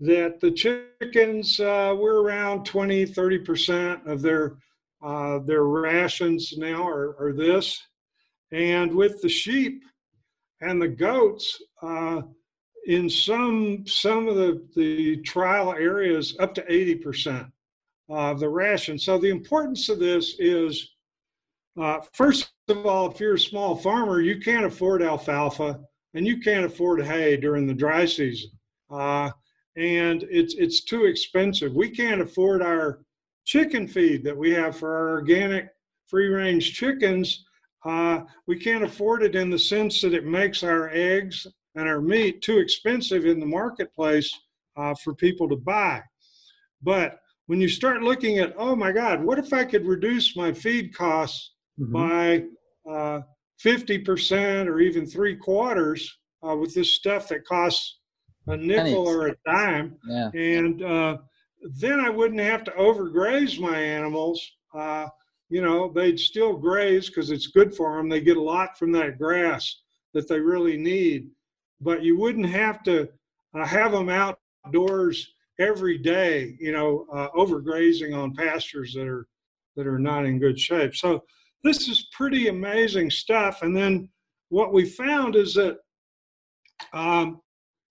that 0.00 0.40
the 0.40 0.50
chickens 0.50 1.58
we're 1.58 2.22
around 2.22 2.64
20 2.64 3.06
30% 3.06 4.06
of 4.06 4.20
their 4.22 4.56
uh, 5.02 5.40
their 5.40 5.64
rations 5.64 6.54
now 6.56 6.86
are, 6.86 7.16
are, 7.18 7.32
this. 7.32 7.82
And 8.52 8.94
with 8.94 9.20
the 9.20 9.28
sheep 9.28 9.82
and 10.60 10.80
the 10.80 10.88
goats, 10.88 11.60
uh, 11.82 12.22
in 12.86 13.08
some 13.08 13.84
some 13.86 14.28
of 14.28 14.36
the, 14.36 14.64
the 14.76 15.16
trial 15.18 15.72
areas, 15.72 16.36
up 16.38 16.54
to 16.54 16.62
80% 16.62 17.50
of 18.08 18.40
the 18.40 18.48
ration. 18.48 18.98
So 18.98 19.18
the 19.18 19.30
importance 19.30 19.88
of 19.88 19.98
this 19.98 20.36
is, 20.38 20.90
uh, 21.80 22.00
first 22.12 22.50
of 22.68 22.84
all, 22.86 23.10
if 23.10 23.20
you're 23.20 23.34
a 23.34 23.38
small 23.38 23.76
farmer, 23.76 24.20
you 24.20 24.40
can't 24.40 24.66
afford 24.66 25.02
alfalfa 25.02 25.80
and 26.14 26.26
you 26.26 26.40
can't 26.40 26.66
afford 26.66 27.04
hay 27.04 27.36
during 27.36 27.66
the 27.66 27.74
dry 27.74 28.04
season. 28.04 28.50
Uh, 28.90 29.30
and 29.76 30.24
it's 30.30 30.54
it's 30.54 30.84
too 30.84 31.06
expensive. 31.06 31.74
We 31.74 31.90
can't 31.90 32.20
afford 32.20 32.62
our 32.62 33.04
chicken 33.44 33.88
feed 33.88 34.22
that 34.24 34.36
we 34.36 34.50
have 34.52 34.76
for 34.76 34.94
our 34.94 35.10
organic 35.10 35.68
free 36.12 36.28
range 36.28 36.74
chickens, 36.74 37.42
uh, 37.86 38.20
we 38.46 38.58
can't 38.58 38.84
afford 38.84 39.22
it 39.22 39.34
in 39.34 39.48
the 39.48 39.58
sense 39.58 40.02
that 40.02 40.12
it 40.12 40.26
makes 40.26 40.62
our 40.62 40.90
eggs 40.90 41.46
and 41.74 41.88
our 41.88 42.02
meat 42.02 42.42
too 42.42 42.58
expensive 42.58 43.24
in 43.24 43.40
the 43.40 43.46
marketplace 43.46 44.30
uh, 44.76 44.94
for 45.02 45.14
people 45.14 45.48
to 45.48 45.56
buy. 45.56 46.02
But 46.82 47.18
when 47.46 47.62
you 47.62 47.68
start 47.68 48.02
looking 48.02 48.38
at, 48.38 48.54
oh 48.58 48.76
my 48.76 48.92
God, 48.92 49.24
what 49.24 49.38
if 49.38 49.54
I 49.54 49.64
could 49.64 49.86
reduce 49.86 50.36
my 50.36 50.52
feed 50.52 50.94
costs 50.94 51.54
mm-hmm. 51.80 51.92
by 51.92 52.44
uh, 52.90 53.22
50% 53.64 54.66
or 54.66 54.80
even 54.80 55.06
three 55.06 55.36
quarters 55.36 56.18
uh, 56.46 56.56
with 56.56 56.74
this 56.74 56.94
stuff 56.94 57.28
that 57.28 57.46
costs 57.46 58.00
a 58.48 58.56
nickel 58.56 59.06
or 59.08 59.28
a 59.28 59.36
dime? 59.46 59.96
Yeah. 60.08 60.30
And 60.34 60.82
uh, 60.82 61.18
then 61.80 62.00
I 62.00 62.10
wouldn't 62.10 62.40
have 62.40 62.64
to 62.64 62.70
overgraze 62.72 63.60
my 63.60 63.78
animals. 63.78 64.42
Uh, 64.74 65.06
you 65.48 65.60
know, 65.60 65.92
they'd 65.92 66.18
still 66.18 66.56
graze 66.56 67.08
because 67.08 67.30
it's 67.30 67.48
good 67.48 67.74
for 67.74 67.96
them. 67.96 68.08
They 68.08 68.20
get 68.20 68.36
a 68.36 68.42
lot 68.42 68.78
from 68.78 68.90
that 68.92 69.18
grass 69.18 69.82
that 70.14 70.28
they 70.28 70.40
really 70.40 70.76
need. 70.76 71.30
But 71.80 72.02
you 72.02 72.18
wouldn't 72.18 72.46
have 72.46 72.82
to 72.84 73.08
uh, 73.54 73.66
have 73.66 73.92
them 73.92 74.08
outdoors 74.08 75.34
every 75.58 75.98
day, 75.98 76.56
you 76.58 76.72
know, 76.72 77.06
uh, 77.12 77.28
overgrazing 77.36 78.16
on 78.16 78.34
pastures 78.34 78.94
that 78.94 79.06
are 79.06 79.26
that 79.76 79.86
are 79.86 79.98
not 79.98 80.26
in 80.26 80.38
good 80.38 80.58
shape. 80.58 80.94
So 80.94 81.22
this 81.64 81.88
is 81.88 82.08
pretty 82.12 82.48
amazing 82.48 83.10
stuff. 83.10 83.62
And 83.62 83.76
then 83.76 84.08
what 84.48 84.72
we 84.72 84.84
found 84.84 85.36
is 85.36 85.54
that 85.54 85.78
um, 86.92 87.40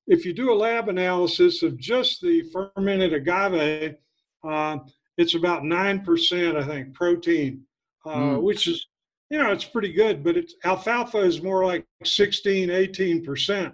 if 0.07 0.25
you 0.25 0.34
do 0.34 0.51
a 0.51 0.55
lab 0.55 0.89
analysis 0.89 1.63
of 1.63 1.77
just 1.77 2.21
the 2.21 2.43
fermented 2.51 3.13
agave, 3.13 3.95
uh, 4.43 4.77
it's 5.17 5.36
about 5.36 5.63
9%, 5.63 6.55
I 6.55 6.65
think, 6.65 6.93
protein, 6.93 7.62
uh, 8.05 8.15
mm. 8.15 8.41
which 8.41 8.67
is, 8.67 8.88
you 9.29 9.38
know, 9.38 9.51
it's 9.51 9.65
pretty 9.65 9.93
good, 9.93 10.23
but 10.23 10.36
it's 10.36 10.55
alfalfa 10.65 11.19
is 11.19 11.41
more 11.41 11.65
like 11.65 11.86
16, 12.03 12.69
18%. 12.69 13.73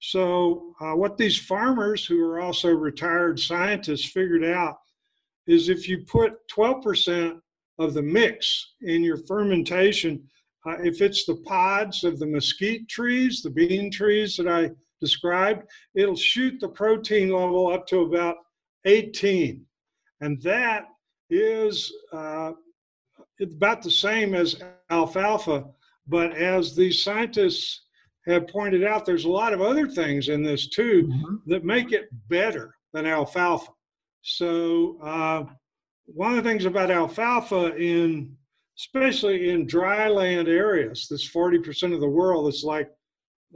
So, 0.00 0.74
uh, 0.80 0.94
what 0.94 1.16
these 1.16 1.38
farmers 1.38 2.04
who 2.04 2.24
are 2.24 2.40
also 2.40 2.70
retired 2.70 3.38
scientists 3.38 4.04
figured 4.04 4.44
out 4.44 4.78
is 5.46 5.68
if 5.68 5.88
you 5.88 6.04
put 6.06 6.34
12% 6.48 7.40
of 7.82 7.94
the 7.94 8.02
mix 8.02 8.74
in 8.82 9.02
your 9.02 9.18
fermentation, 9.26 10.22
uh, 10.66 10.76
if 10.82 11.00
it's 11.00 11.24
the 11.24 11.36
pods 11.46 12.04
of 12.04 12.18
the 12.18 12.26
mesquite 12.26 12.88
trees, 12.88 13.42
the 13.42 13.50
bean 13.50 13.90
trees 13.90 14.36
that 14.36 14.48
I 14.48 14.70
described, 15.00 15.68
it'll 15.94 16.16
shoot 16.16 16.60
the 16.60 16.68
protein 16.68 17.30
level 17.30 17.72
up 17.72 17.86
to 17.88 18.00
about 18.00 18.36
18. 18.84 19.64
And 20.20 20.40
that 20.42 20.84
is 21.30 21.92
uh, 22.12 22.52
about 23.40 23.82
the 23.82 23.90
same 23.90 24.34
as 24.34 24.62
alfalfa. 24.90 25.64
But 26.06 26.36
as 26.36 26.76
these 26.76 27.02
scientists 27.02 27.82
have 28.26 28.46
pointed 28.46 28.84
out, 28.84 29.04
there's 29.04 29.24
a 29.24 29.30
lot 29.30 29.52
of 29.52 29.60
other 29.60 29.88
things 29.88 30.28
in 30.28 30.42
this 30.42 30.68
too 30.68 31.08
mm-hmm. 31.08 31.36
that 31.46 31.64
make 31.64 31.92
it 31.92 32.08
better 32.28 32.74
than 32.92 33.06
alfalfa. 33.06 33.72
So, 34.22 34.98
uh, 35.02 35.44
one 36.06 36.36
of 36.36 36.42
the 36.42 36.48
things 36.48 36.64
about 36.64 36.90
alfalfa 36.90 37.76
in 37.76 38.36
especially 38.78 39.50
in 39.50 39.66
dry 39.66 40.08
land 40.08 40.48
areas, 40.48 41.06
this 41.08 41.30
40% 41.30 41.94
of 41.94 42.00
the 42.00 42.08
world 42.08 42.48
it's 42.48 42.64
like 42.64 42.90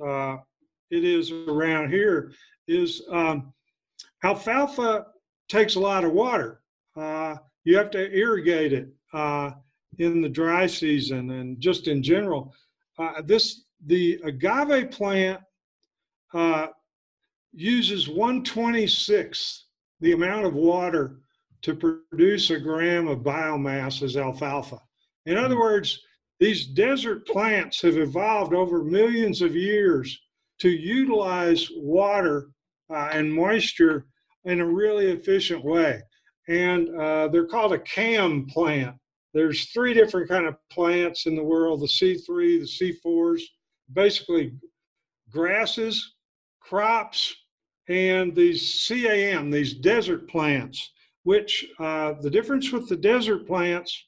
uh, 0.05 0.37
it 0.91 1.05
is 1.05 1.33
around 1.33 1.91
here, 1.91 2.33
is 2.69 3.03
um, 3.11 3.53
alfalfa 4.25 5.07
takes 5.49 5.75
a 5.75 5.81
lot 5.81 6.05
of 6.05 6.13
water. 6.13 6.61
Uh, 6.97 7.37
you 7.65 7.77
have 7.77 7.91
to 7.91 8.13
irrigate 8.13 8.73
it 8.73 8.89
uh, 9.13 9.51
in 9.99 10.21
the 10.21 10.29
dry 10.29 10.67
season 10.67 11.31
and 11.31 11.61
just 11.61 11.89
in 11.89 12.03
general. 12.03 12.53
Uh, 12.99 13.23
this 13.25 13.65
the 13.87 14.21
agave 14.25 14.91
plant 14.91 15.41
uh, 16.35 16.69
uses 17.53 18.09
126 18.09 19.67
the 20.01 20.13
amount 20.13 20.47
of 20.47 20.55
water 20.55 21.21
to 21.67 21.75
produce 21.75 22.51
a 22.51 22.61
gram 22.61 23.09
of 23.09 23.25
biomass 23.25 24.01
as 24.01 24.17
alfalfa. 24.17 24.79
In 25.25 25.37
other 25.37 25.59
words, 25.59 26.01
these 26.39 26.65
desert 26.65 27.27
plants 27.27 27.83
have 27.83 27.99
evolved 27.99 28.55
over 28.55 28.85
millions 28.85 29.43
of 29.43 29.57
years 29.57 30.17
to 30.61 30.69
utilize 30.71 31.69
water 31.75 32.51
uh, 32.89 33.09
and 33.13 33.35
moisture 33.35 34.07
in 34.45 34.61
a 34.61 34.65
really 34.65 35.07
efficient 35.07 35.65
way. 35.65 36.01
And 36.47 36.89
uh, 37.01 37.29
they're 37.29 37.49
called 37.49 37.73
a 37.73 37.81
CAM 37.81 38.47
plant. 38.47 38.95
There's 39.35 39.69
three 39.73 39.93
different 39.93 40.29
kind 40.29 40.47
of 40.47 40.55
plants 40.71 41.27
in 41.27 41.35
the 41.35 41.43
world, 41.43 41.81
the 41.81 41.87
C3, 41.87 42.61
the 42.61 42.95
C4s, 43.05 43.43
basically 43.93 44.53
grasses, 45.33 46.15
crops, 46.61 47.35
and 47.89 48.37
these 48.37 48.87
CAM, 48.87 49.51
these 49.51 49.75
desert 49.75 50.29
plants, 50.29 50.93
which 51.27 51.67
uh, 51.81 52.12
the 52.23 52.31
difference 52.31 52.71
with 52.71 52.89
the 52.89 52.97
desert 52.97 53.49
plants 53.49 54.07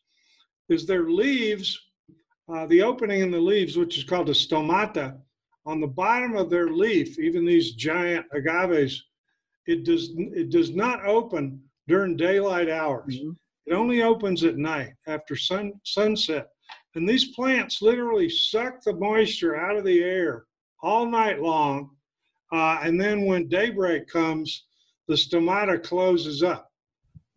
is 0.68 0.87
their 0.87 1.11
leaves, 1.11 1.76
uh, 2.48 2.64
the 2.66 2.81
opening 2.81 3.22
in 3.22 3.33
the 3.33 3.40
leaves, 3.40 3.76
which 3.76 3.98
is 3.98 4.04
called 4.04 4.28
a 4.28 4.33
stomata, 4.33 5.18
on 5.66 5.81
the 5.81 5.87
bottom 6.04 6.37
of 6.37 6.48
their 6.48 6.68
leaf, 6.68 7.18
even 7.18 7.44
these 7.44 7.72
giant 7.72 8.24
agaves, 8.33 9.04
it 9.66 9.85
does 9.85 10.11
it 10.16 10.50
does 10.50 10.70
not 10.70 11.04
open 11.04 11.61
during 11.88 12.16
daylight 12.16 12.70
hours. 12.70 13.16
Mm-hmm. 13.16 13.33
It 13.66 13.74
only 13.74 14.00
opens 14.02 14.44
at 14.44 14.57
night 14.57 14.92
after 15.09 15.35
sun 15.35 15.72
sunset. 15.85 16.46
And 16.94 17.07
these 17.07 17.35
plants 17.35 17.83
literally 17.83 18.31
suck 18.31 18.81
the 18.85 18.94
moisture 18.94 19.57
out 19.57 19.76
of 19.76 19.85
the 19.85 20.04
air 20.04 20.44
all 20.85 21.04
night 21.04 21.42
long. 21.42 21.90
Uh, 22.52 22.78
and 22.83 22.98
then 22.98 23.26
when 23.26 23.48
daybreak 23.48 24.07
comes, 24.07 24.66
the 25.09 25.14
stomata 25.14 25.83
closes 25.83 26.44
up. 26.44 26.67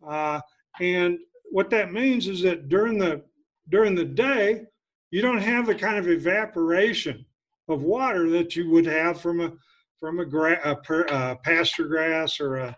Uh, 0.06 0.40
and 0.80 1.18
what 1.50 1.70
that 1.70 1.92
means 1.92 2.28
is 2.28 2.42
that 2.42 2.68
during 2.68 2.98
the 2.98 3.22
during 3.68 3.94
the 3.94 4.04
day, 4.04 4.62
you 5.10 5.22
don't 5.22 5.38
have 5.38 5.66
the 5.66 5.74
kind 5.74 5.98
of 5.98 6.08
evaporation 6.08 7.24
of 7.68 7.82
water 7.82 8.28
that 8.30 8.56
you 8.56 8.70
would 8.70 8.86
have 8.86 9.20
from 9.20 9.40
a 9.40 9.52
from 10.00 10.18
a, 10.18 10.24
gra- 10.24 10.60
a, 10.64 10.74
per, 10.74 11.02
a 11.02 11.36
pasture 11.44 11.86
grass 11.86 12.40
or 12.40 12.56
a 12.56 12.76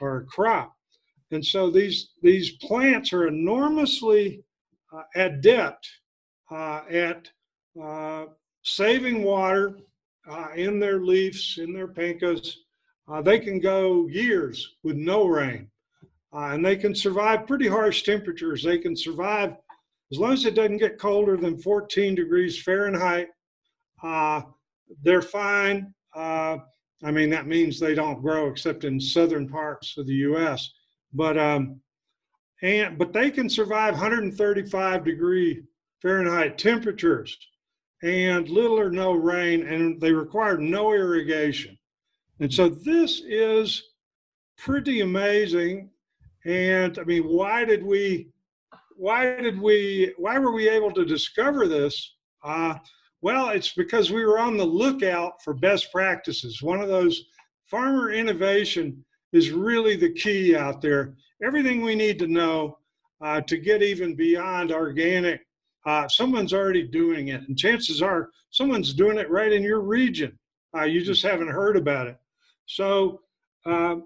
or 0.00 0.18
a 0.18 0.24
crop. 0.24 0.74
And 1.30 1.44
so 1.44 1.70
these 1.70 2.10
these 2.22 2.52
plants 2.52 3.12
are 3.12 3.26
enormously 3.28 4.42
uh, 4.92 5.02
adept 5.14 5.88
uh, 6.50 6.82
at 6.90 7.28
uh, 7.82 8.26
saving 8.62 9.22
water 9.22 9.78
uh, 10.28 10.48
in 10.56 10.78
their 10.78 11.00
leaves, 11.00 11.58
in 11.58 11.72
their 11.72 11.88
pencas. 11.88 12.54
Uh, 13.06 13.20
they 13.20 13.38
can 13.38 13.60
go 13.60 14.06
years 14.08 14.76
with 14.82 14.96
no 14.96 15.26
rain. 15.26 15.70
Uh, 16.34 16.54
and 16.54 16.64
they 16.64 16.76
can 16.76 16.94
survive 16.94 17.46
pretty 17.46 17.68
harsh 17.68 18.02
temperatures. 18.02 18.62
They 18.62 18.78
can 18.78 18.96
survive 18.96 19.54
as 20.12 20.18
long 20.18 20.32
as 20.32 20.44
it 20.44 20.54
doesn't 20.54 20.78
get 20.78 20.98
colder 20.98 21.36
than 21.36 21.58
14 21.58 22.14
degrees 22.14 22.60
Fahrenheit. 22.60 23.28
Uh, 24.02 24.42
they're 25.02 25.22
fine. 25.22 25.94
Uh, 26.14 26.58
I 27.04 27.10
mean, 27.10 27.30
that 27.30 27.46
means 27.46 27.78
they 27.78 27.94
don't 27.94 28.22
grow 28.22 28.48
except 28.48 28.84
in 28.84 28.98
southern 29.00 29.48
parts 29.48 29.96
of 29.96 30.06
the 30.06 30.14
U.S. 30.14 30.72
But 31.12 31.38
um, 31.38 31.80
and 32.62 32.98
but 32.98 33.12
they 33.12 33.30
can 33.30 33.48
survive 33.48 33.94
135 33.94 35.04
degree 35.04 35.62
Fahrenheit 36.00 36.58
temperatures 36.58 37.36
and 38.02 38.48
little 38.48 38.78
or 38.78 38.90
no 38.90 39.12
rain, 39.12 39.66
and 39.66 40.00
they 40.00 40.12
require 40.12 40.58
no 40.58 40.92
irrigation. 40.92 41.78
And 42.40 42.52
so 42.52 42.68
this 42.68 43.22
is 43.26 43.82
pretty 44.58 45.00
amazing. 45.00 45.90
And 46.44 46.98
I 46.98 47.04
mean, 47.04 47.24
why 47.24 47.64
did 47.64 47.84
we, 47.84 48.28
why 48.96 49.40
did 49.40 49.60
we, 49.60 50.12
why 50.18 50.38
were 50.38 50.52
we 50.52 50.68
able 50.68 50.92
to 50.92 51.04
discover 51.04 51.66
this? 51.66 52.14
Uh, 52.42 52.74
well, 53.22 53.48
it's 53.48 53.72
because 53.72 54.10
we 54.10 54.24
were 54.24 54.38
on 54.38 54.56
the 54.56 54.64
lookout 54.64 55.42
for 55.42 55.54
best 55.54 55.90
practices. 55.90 56.62
One 56.62 56.80
of 56.80 56.88
those 56.88 57.24
farmer 57.64 58.12
innovation 58.12 59.02
is 59.32 59.50
really 59.50 59.96
the 59.96 60.12
key 60.12 60.54
out 60.54 60.82
there. 60.82 61.14
Everything 61.42 61.82
we 61.82 61.94
need 61.94 62.18
to 62.18 62.26
know 62.26 62.78
uh, 63.22 63.40
to 63.42 63.56
get 63.56 63.82
even 63.82 64.14
beyond 64.14 64.70
organic, 64.70 65.40
uh, 65.86 66.06
someone's 66.08 66.52
already 66.52 66.82
doing 66.82 67.28
it. 67.28 67.40
And 67.48 67.58
chances 67.58 68.02
are 68.02 68.30
someone's 68.50 68.92
doing 68.92 69.18
it 69.18 69.30
right 69.30 69.52
in 69.52 69.62
your 69.62 69.80
region. 69.80 70.38
Uh, 70.76 70.82
you 70.82 71.02
just 71.02 71.22
haven't 71.22 71.48
heard 71.48 71.76
about 71.76 72.06
it. 72.06 72.16
So, 72.66 73.20
uh, 73.66 73.96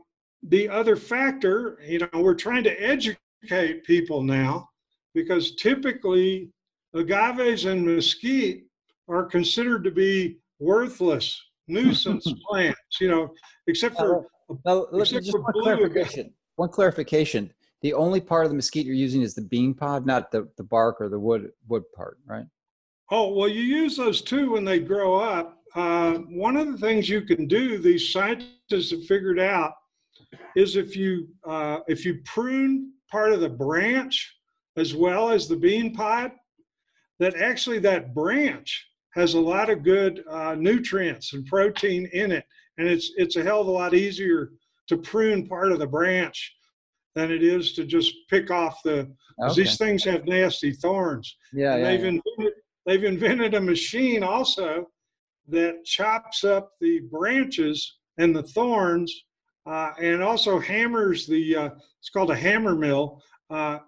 the 0.43 0.69
other 0.69 0.97
factor, 0.97 1.79
you 1.87 1.99
know, 1.99 2.21
we're 2.21 2.35
trying 2.35 2.65
to 2.65 2.83
educate 2.83 3.85
people 3.85 4.23
now 4.23 4.69
because 5.15 5.55
typically 5.57 6.51
agaves 6.95 7.65
and 7.65 7.85
mesquite 7.85 8.65
are 9.09 9.25
considered 9.25 9.85
to 9.85 9.91
be 9.91 10.39
worthless 10.59 11.41
nuisance 11.69 12.33
plants, 12.49 12.79
you 13.01 13.09
know, 13.09 13.31
except 13.67 13.97
for. 13.97 14.27
Uh, 14.65 14.83
except 14.95 15.25
just 15.25 15.31
for 15.33 15.41
one 15.41 15.53
clarification. 15.63 16.33
One 16.57 16.71
clarification. 16.71 17.53
The 17.83 17.93
only 17.93 18.21
part 18.21 18.45
of 18.45 18.51
the 18.51 18.57
mesquite 18.57 18.87
you're 18.87 18.95
using 18.95 19.23
is 19.23 19.35
the 19.35 19.43
bean 19.43 19.75
pod, 19.75 20.07
not 20.07 20.33
the, 20.33 20.49
the 20.57 20.65
bark 20.65 21.01
or 21.01 21.09
the 21.09 21.19
wood 21.19 21.51
wood 21.69 21.85
part, 21.95 22.19
right? 22.27 22.47
Oh 23.11 23.35
well, 23.35 23.49
you 23.49 23.61
use 23.61 23.97
those 23.97 24.23
too 24.23 24.53
when 24.53 24.65
they 24.65 24.79
grow 24.81 25.15
up. 25.17 25.59
Uh, 25.75 26.15
one 26.15 26.57
of 26.57 26.73
the 26.73 26.79
things 26.79 27.09
you 27.09 27.21
can 27.23 27.47
do, 27.47 27.79
these 27.79 28.11
scientists 28.11 28.91
have 28.91 29.05
figured 29.05 29.39
out, 29.39 29.75
is 30.57 30.77
if 30.77 30.97
you 30.97 31.29
uh, 31.47 31.81
if 31.89 32.05
you 32.05 32.21
prune 32.25 32.93
part 33.11 33.33
of 33.33 33.41
the 33.41 33.49
branch 33.49 34.35
as 34.77 34.95
well 34.95 35.31
as 35.31 35.49
the 35.49 35.57
bean 35.57 35.95
pod, 35.95 36.33
that 37.19 37.37
actually 37.37 37.79
that 37.81 38.15
branch 38.15 38.87
has 39.15 39.35
a 39.35 39.41
lot 39.41 39.71
of 39.71 39.83
good 39.83 40.23
uh, 40.31 40.55
nutrients 40.55 41.33
and 41.33 41.47
protein 41.47 42.09
in 42.13 42.33
it, 42.33 42.45
and 42.79 42.89
it's 42.89 43.13
it's 43.17 43.37
a 43.37 43.43
hell 43.43 43.61
of 43.61 43.67
a 43.67 43.71
lot 43.71 43.95
easier 43.95 44.53
to 44.89 44.97
prune 44.97 45.47
part 45.47 45.73
of 45.73 45.79
the 45.79 45.87
branch 45.87 46.55
than 47.15 47.31
it 47.31 47.43
is 47.43 47.73
to 47.75 47.85
just 47.85 48.15
pick 48.31 48.51
off 48.51 48.81
the. 48.85 49.11
Okay. 49.41 49.63
These 49.63 49.79
things 49.79 50.03
have 50.05 50.25
nasty 50.25 50.73
thorns. 50.73 51.37
Yeah, 51.53 51.77
yeah 51.77 51.85
they've 51.85 52.01
yeah. 52.01 52.09
invented 52.09 52.53
they've 52.87 53.05
invented 53.05 53.55
a 53.55 53.61
machine 53.61 54.23
also 54.23 54.87
that 55.49 55.85
chops 55.85 56.45
up 56.45 56.73
the 56.81 57.01
branches 57.11 57.99
and 58.19 58.35
the 58.35 58.43
thorns, 58.43 59.25
uh, 59.69 59.93
and 60.01 60.23
also 60.23 60.59
hammers 60.59 61.27
the. 61.27 61.57
Uh, 61.57 61.71
it's 62.01 62.11
called 62.11 62.31
a 62.31 62.37
hammer 62.37 62.75
mill. 62.75 63.23
Uh, 63.51 63.79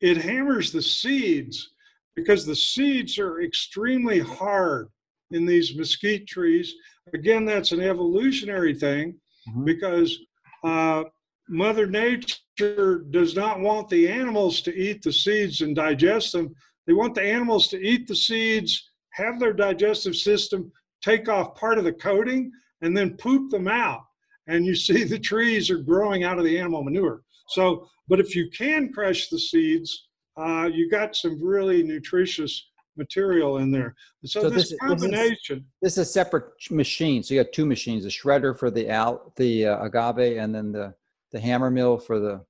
it 0.00 0.16
hammers 0.16 0.72
the 0.72 0.82
seeds 0.82 1.70
because 2.16 2.44
the 2.44 2.56
seeds 2.56 3.18
are 3.18 3.40
extremely 3.40 4.18
hard 4.18 4.88
in 5.30 5.46
these 5.46 5.74
mesquite 5.76 6.26
trees. 6.26 6.74
Again, 7.14 7.44
that's 7.44 7.72
an 7.72 7.80
evolutionary 7.80 8.74
thing 8.74 9.14
mm-hmm. 9.48 9.64
because 9.64 10.18
uh, 10.64 11.04
Mother 11.48 11.86
Nature 11.86 13.04
does 13.10 13.34
not 13.34 13.60
want 13.60 13.88
the 13.88 14.08
animals 14.08 14.60
to 14.62 14.74
eat 14.74 15.02
the 15.02 15.12
seeds 15.12 15.60
and 15.60 15.74
digest 15.74 16.32
them. 16.32 16.54
They 16.86 16.92
want 16.92 17.14
the 17.14 17.22
animals 17.22 17.68
to 17.68 17.80
eat 17.80 18.06
the 18.06 18.16
seeds, 18.16 18.90
have 19.12 19.38
their 19.38 19.52
digestive 19.52 20.16
system 20.16 20.70
take 21.02 21.28
off 21.28 21.54
part 21.56 21.78
of 21.78 21.84
the 21.84 21.92
coating, 21.92 22.50
and 22.80 22.96
then 22.96 23.16
poop 23.16 23.50
them 23.50 23.68
out. 23.68 24.02
And 24.46 24.66
you 24.66 24.74
see 24.74 25.04
the 25.04 25.18
trees 25.18 25.70
are 25.70 25.78
growing 25.78 26.24
out 26.24 26.38
of 26.38 26.44
the 26.44 26.58
animal 26.58 26.82
manure. 26.82 27.22
So, 27.48 27.88
but 28.08 28.20
if 28.20 28.34
you 28.34 28.50
can 28.50 28.92
crush 28.92 29.28
the 29.28 29.38
seeds, 29.38 30.08
uh, 30.36 30.68
you 30.72 30.90
got 30.90 31.14
some 31.14 31.42
really 31.42 31.82
nutritious 31.82 32.70
material 32.96 33.58
in 33.58 33.70
there. 33.70 33.94
So, 34.24 34.42
so 34.42 34.50
this, 34.50 34.70
this, 34.70 34.78
combination. 34.80 35.64
This 35.80 35.92
is, 35.92 35.96
this 35.96 35.98
is, 35.98 36.08
a 36.08 36.12
separate 36.12 36.52
machine. 36.70 37.22
So 37.22 37.34
you 37.34 37.42
got 37.42 37.52
two 37.52 37.66
machines: 37.66 38.04
the 38.04 38.10
shredder 38.10 38.58
for 38.58 38.70
the 38.70 38.88
al, 38.88 39.32
the 39.36 39.66
uh, 39.66 39.84
agave, 39.84 40.38
and 40.38 40.54
then 40.54 40.72
the 40.72 40.94
the 41.32 41.40
hammer 41.40 41.70
mill 41.70 41.98
for 41.98 42.18
the 42.18 42.44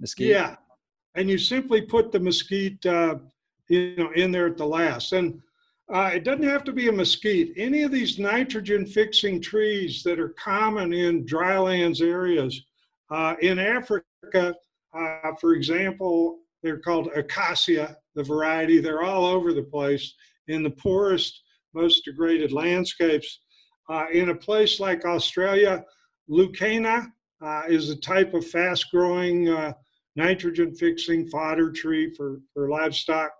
mesquite. 0.00 0.28
Yeah, 0.28 0.56
and 1.14 1.28
you 1.28 1.38
simply 1.38 1.82
put 1.82 2.12
the 2.12 2.20
mesquite, 2.20 2.84
uh, 2.86 3.16
you 3.68 3.96
know, 3.96 4.10
in 4.12 4.30
there 4.30 4.46
at 4.46 4.56
the 4.56 4.66
last. 4.66 5.12
And 5.12 5.40
uh, 5.92 6.10
it 6.12 6.24
doesn't 6.24 6.42
have 6.42 6.64
to 6.64 6.72
be 6.72 6.88
a 6.88 6.92
mesquite. 6.92 7.52
Any 7.56 7.82
of 7.82 7.90
these 7.90 8.18
nitrogen 8.18 8.84
fixing 8.86 9.40
trees 9.40 10.02
that 10.02 10.20
are 10.20 10.30
common 10.30 10.92
in 10.92 11.24
drylands 11.24 12.02
areas. 12.02 12.62
Uh, 13.10 13.36
in 13.40 13.58
Africa, 13.58 14.54
uh, 14.94 15.32
for 15.40 15.54
example, 15.54 16.40
they're 16.62 16.78
called 16.78 17.08
acacia, 17.16 17.96
the 18.14 18.22
variety. 18.22 18.80
They're 18.80 19.02
all 19.02 19.24
over 19.24 19.54
the 19.54 19.62
place 19.62 20.12
in 20.48 20.62
the 20.62 20.70
poorest, 20.70 21.42
most 21.72 22.04
degraded 22.04 22.52
landscapes. 22.52 23.40
Uh, 23.88 24.06
in 24.12 24.28
a 24.28 24.34
place 24.34 24.80
like 24.80 25.06
Australia, 25.06 25.84
leucaena 26.28 27.06
uh, 27.40 27.62
is 27.66 27.88
a 27.88 27.96
type 27.96 28.34
of 28.34 28.46
fast 28.46 28.90
growing 28.90 29.48
uh, 29.48 29.72
nitrogen 30.16 30.74
fixing 30.74 31.28
fodder 31.28 31.70
tree 31.70 32.12
for, 32.14 32.40
for 32.52 32.68
livestock. 32.68 33.30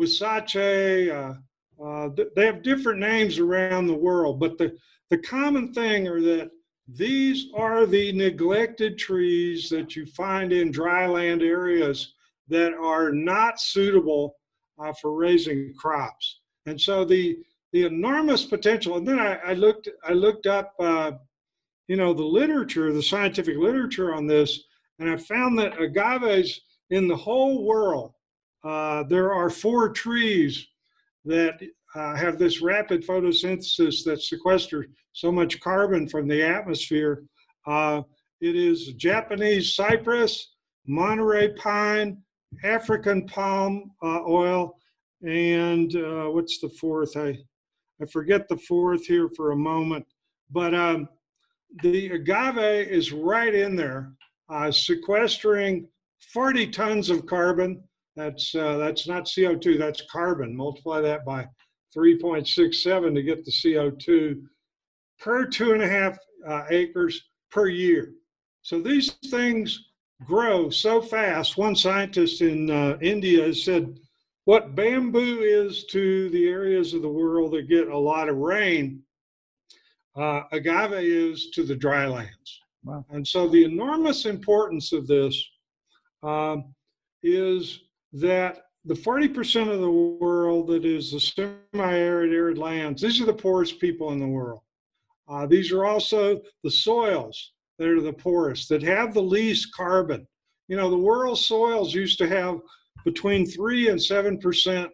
Huisache, 0.00 1.10
uh, 1.10 1.84
uh, 1.84 2.08
they 2.36 2.46
have 2.46 2.62
different 2.62 3.00
names 3.00 3.38
around 3.38 3.86
the 3.86 3.94
world, 3.94 4.40
but 4.40 4.58
the, 4.58 4.76
the 5.10 5.18
common 5.18 5.72
thing 5.72 6.08
are 6.08 6.20
that 6.20 6.50
these 6.88 7.46
are 7.54 7.86
the 7.86 8.12
neglected 8.12 8.98
trees 8.98 9.68
that 9.68 9.94
you 9.94 10.06
find 10.06 10.52
in 10.52 10.72
dryland 10.72 11.42
areas 11.42 12.14
that 12.48 12.74
are 12.74 13.12
not 13.12 13.60
suitable 13.60 14.36
uh, 14.78 14.92
for 15.00 15.14
raising 15.16 15.72
crops. 15.78 16.40
And 16.66 16.80
so 16.80 17.04
the 17.04 17.38
the 17.72 17.86
enormous 17.86 18.44
potential. 18.44 18.96
And 18.96 19.06
then 19.06 19.18
I, 19.18 19.36
I 19.36 19.52
looked 19.54 19.88
I 20.04 20.12
looked 20.12 20.46
up 20.46 20.74
uh, 20.78 21.12
you 21.88 21.96
know 21.96 22.12
the 22.12 22.24
literature, 22.24 22.92
the 22.92 23.02
scientific 23.02 23.56
literature 23.56 24.14
on 24.14 24.26
this, 24.26 24.64
and 24.98 25.08
I 25.10 25.16
found 25.16 25.58
that 25.58 25.80
agaves 25.80 26.60
in 26.90 27.06
the 27.06 27.16
whole 27.16 27.64
world, 27.64 28.14
uh, 28.64 29.02
there 29.04 29.32
are 29.32 29.50
four 29.50 29.88
trees 29.88 30.66
that 31.24 31.60
uh, 31.94 32.14
have 32.14 32.38
this 32.38 32.60
rapid 32.60 33.06
photosynthesis 33.06 34.04
that 34.04 34.22
sequester 34.22 34.86
so 35.12 35.32
much 35.32 35.60
carbon 35.60 36.08
from 36.08 36.28
the 36.28 36.42
atmosphere. 36.42 37.24
Uh, 37.66 38.02
it 38.40 38.56
is 38.56 38.92
Japanese 38.94 39.74
cypress, 39.74 40.54
Monterey 40.86 41.52
pine, 41.54 42.18
African 42.64 43.26
palm 43.26 43.90
uh, 44.02 44.20
oil, 44.26 44.76
and 45.22 45.94
uh, 45.96 46.24
what's 46.26 46.60
the 46.60 46.68
fourth? 46.68 47.16
I, 47.16 47.38
I 48.00 48.06
forget 48.06 48.48
the 48.48 48.56
fourth 48.56 49.06
here 49.06 49.28
for 49.36 49.52
a 49.52 49.56
moment. 49.56 50.06
But 50.50 50.74
um, 50.74 51.08
the 51.82 52.08
agave 52.08 52.88
is 52.88 53.12
right 53.12 53.54
in 53.54 53.76
there 53.76 54.12
sequestering 54.70 55.86
40 56.32 56.66
tons 56.68 57.10
of 57.10 57.26
carbon. 57.26 57.82
That's 58.16 58.54
uh, 58.54 58.76
that's 58.76 59.06
not 59.06 59.26
CO2, 59.26 59.78
that's 59.78 60.02
carbon. 60.10 60.56
Multiply 60.56 61.00
that 61.00 61.24
by 61.24 61.46
3.67 61.96 63.14
to 63.14 63.22
get 63.22 63.44
the 63.44 63.50
CO2 63.50 64.42
per 65.18 65.46
two 65.46 65.72
and 65.72 65.82
a 65.82 65.88
half 65.88 66.18
uh, 66.46 66.64
acres 66.70 67.22
per 67.50 67.68
year. 67.68 68.12
So 68.62 68.80
these 68.80 69.12
things 69.30 69.90
grow 70.24 70.70
so 70.70 71.00
fast. 71.00 71.56
One 71.56 71.74
scientist 71.74 72.42
in 72.42 72.70
uh, 72.70 72.98
India 73.00 73.52
said 73.54 73.98
what 74.44 74.74
bamboo 74.74 75.40
is 75.40 75.84
to 75.86 76.28
the 76.30 76.48
areas 76.48 76.94
of 76.94 77.02
the 77.02 77.08
world 77.08 77.52
that 77.52 77.68
get 77.68 77.88
a 77.88 77.98
lot 77.98 78.28
of 78.28 78.36
rain, 78.36 79.02
uh, 80.16 80.42
agave 80.52 80.92
is 80.92 81.50
to 81.50 81.62
the 81.62 81.76
drylands. 81.76 82.60
Wow. 82.84 83.04
And 83.10 83.26
so 83.26 83.48
the 83.48 83.64
enormous 83.64 84.24
importance 84.24 84.92
of 84.92 85.06
this 85.06 85.42
um, 86.22 86.74
is 87.22 87.80
that 88.12 88.62
the 88.84 88.94
40% 88.94 89.70
of 89.70 89.80
the 89.80 89.90
world 89.90 90.68
that 90.68 90.84
is 90.84 91.12
the 91.12 91.20
semi-arid, 91.20 92.32
arid 92.32 92.58
lands, 92.58 93.02
these 93.02 93.20
are 93.20 93.26
the 93.26 93.32
poorest 93.32 93.78
people 93.78 94.12
in 94.12 94.18
the 94.18 94.26
world. 94.26 94.60
Uh, 95.28 95.46
these 95.46 95.70
are 95.70 95.84
also 95.84 96.40
the 96.64 96.70
soils 96.70 97.52
that 97.78 97.88
are 97.88 98.00
the 98.00 98.12
poorest, 98.12 98.68
that 98.68 98.82
have 98.82 99.14
the 99.14 99.22
least 99.22 99.72
carbon. 99.74 100.26
You 100.68 100.76
know, 100.76 100.90
the 100.90 100.98
world's 100.98 101.44
soils 101.44 101.94
used 101.94 102.18
to 102.18 102.28
have 102.28 102.60
between 103.04 103.46
3 103.46 103.88
and 103.88 103.98
7% 103.98 104.88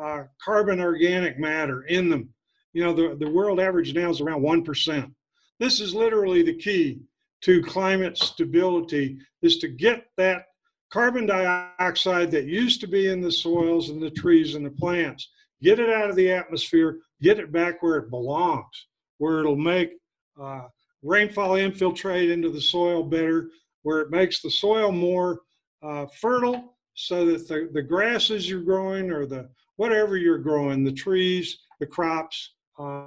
uh, 0.00 0.22
carbon 0.42 0.80
organic 0.80 1.38
matter 1.38 1.82
in 1.84 2.08
them. 2.08 2.28
You 2.72 2.84
know, 2.84 2.92
the, 2.92 3.16
the 3.16 3.30
world 3.30 3.58
average 3.58 3.94
now 3.94 4.10
is 4.10 4.20
around 4.20 4.42
1%. 4.42 5.12
This 5.58 5.80
is 5.80 5.94
literally 5.94 6.42
the 6.42 6.56
key 6.56 7.00
to 7.42 7.62
climate 7.62 8.16
stability 8.18 9.18
is 9.42 9.58
to 9.58 9.68
get 9.68 10.04
that 10.16 10.44
carbon 10.90 11.26
dioxide 11.26 12.30
that 12.32 12.44
used 12.44 12.80
to 12.80 12.86
be 12.86 13.08
in 13.08 13.20
the 13.20 13.32
soils 13.32 13.90
and 13.90 14.02
the 14.02 14.10
trees 14.10 14.54
and 14.54 14.66
the 14.66 14.70
plants, 14.70 15.30
get 15.62 15.78
it 15.78 15.88
out 15.88 16.10
of 16.10 16.16
the 16.16 16.30
atmosphere, 16.30 16.98
get 17.22 17.38
it 17.38 17.52
back 17.52 17.82
where 17.82 17.96
it 17.96 18.10
belongs, 18.10 18.86
where 19.18 19.38
it'll 19.38 19.56
make 19.56 19.92
uh, 20.40 20.66
rainfall 21.02 21.54
infiltrate 21.54 22.30
into 22.30 22.50
the 22.50 22.60
soil 22.60 23.02
better, 23.02 23.50
where 23.82 24.00
it 24.00 24.10
makes 24.10 24.42
the 24.42 24.50
soil 24.50 24.90
more 24.90 25.40
uh, 25.82 26.06
fertile 26.06 26.74
so 26.94 27.24
that 27.24 27.48
the, 27.48 27.70
the 27.72 27.82
grasses 27.82 28.48
you're 28.48 28.62
growing 28.62 29.10
or 29.10 29.26
the 29.26 29.48
whatever 29.76 30.16
you're 30.16 30.38
growing, 30.38 30.84
the 30.84 30.92
trees, 30.92 31.60
the 31.78 31.86
crops 31.86 32.52
uh, 32.78 33.06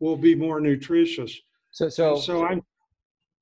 will 0.00 0.16
be 0.16 0.34
more 0.34 0.60
nutritious. 0.60 1.40
So, 1.70 1.88
so, 1.88 2.16
so 2.16 2.44
I'm 2.44 2.62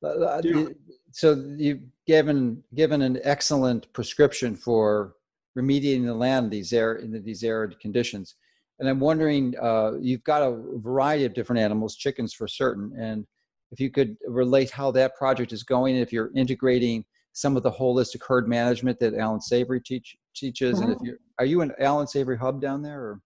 uh, 0.02 0.40
yeah. 0.42 0.66
So 1.12 1.44
you've 1.56 1.82
given 2.06 2.62
given 2.74 3.02
an 3.02 3.20
excellent 3.22 3.92
prescription 3.92 4.56
for 4.56 5.14
remediating 5.58 6.06
the 6.06 6.14
land 6.14 6.50
these 6.50 6.72
air 6.72 6.94
in 6.94 7.22
these 7.22 7.44
arid 7.44 7.78
conditions. 7.80 8.36
And 8.78 8.88
I'm 8.88 9.00
wondering, 9.00 9.54
uh, 9.60 9.92
you've 10.00 10.24
got 10.24 10.42
a 10.42 10.58
variety 10.76 11.24
of 11.24 11.34
different 11.34 11.60
animals, 11.60 11.96
chickens 11.96 12.32
for 12.34 12.48
certain, 12.48 12.92
and 12.98 13.26
if 13.70 13.80
you 13.80 13.90
could 13.90 14.16
relate 14.26 14.70
how 14.70 14.90
that 14.92 15.14
project 15.16 15.52
is 15.52 15.62
going, 15.62 15.96
if 15.96 16.12
you're 16.12 16.30
integrating 16.34 17.04
some 17.32 17.56
of 17.56 17.62
the 17.62 17.70
holistic 17.70 18.20
herd 18.26 18.46
management 18.46 18.98
that 19.00 19.14
alan 19.14 19.40
Savory 19.40 19.80
teach, 19.80 20.16
teaches, 20.34 20.74
mm-hmm. 20.74 20.82
and 20.82 20.92
if 20.92 20.98
mm-hmm. 20.98 21.06
you 21.06 21.18
are 21.38 21.46
you 21.46 21.60
an 21.62 21.72
alan 21.78 22.06
Savory 22.06 22.36
hub 22.36 22.60
down 22.60 22.82
there? 22.82 23.00
Or? 23.00 23.20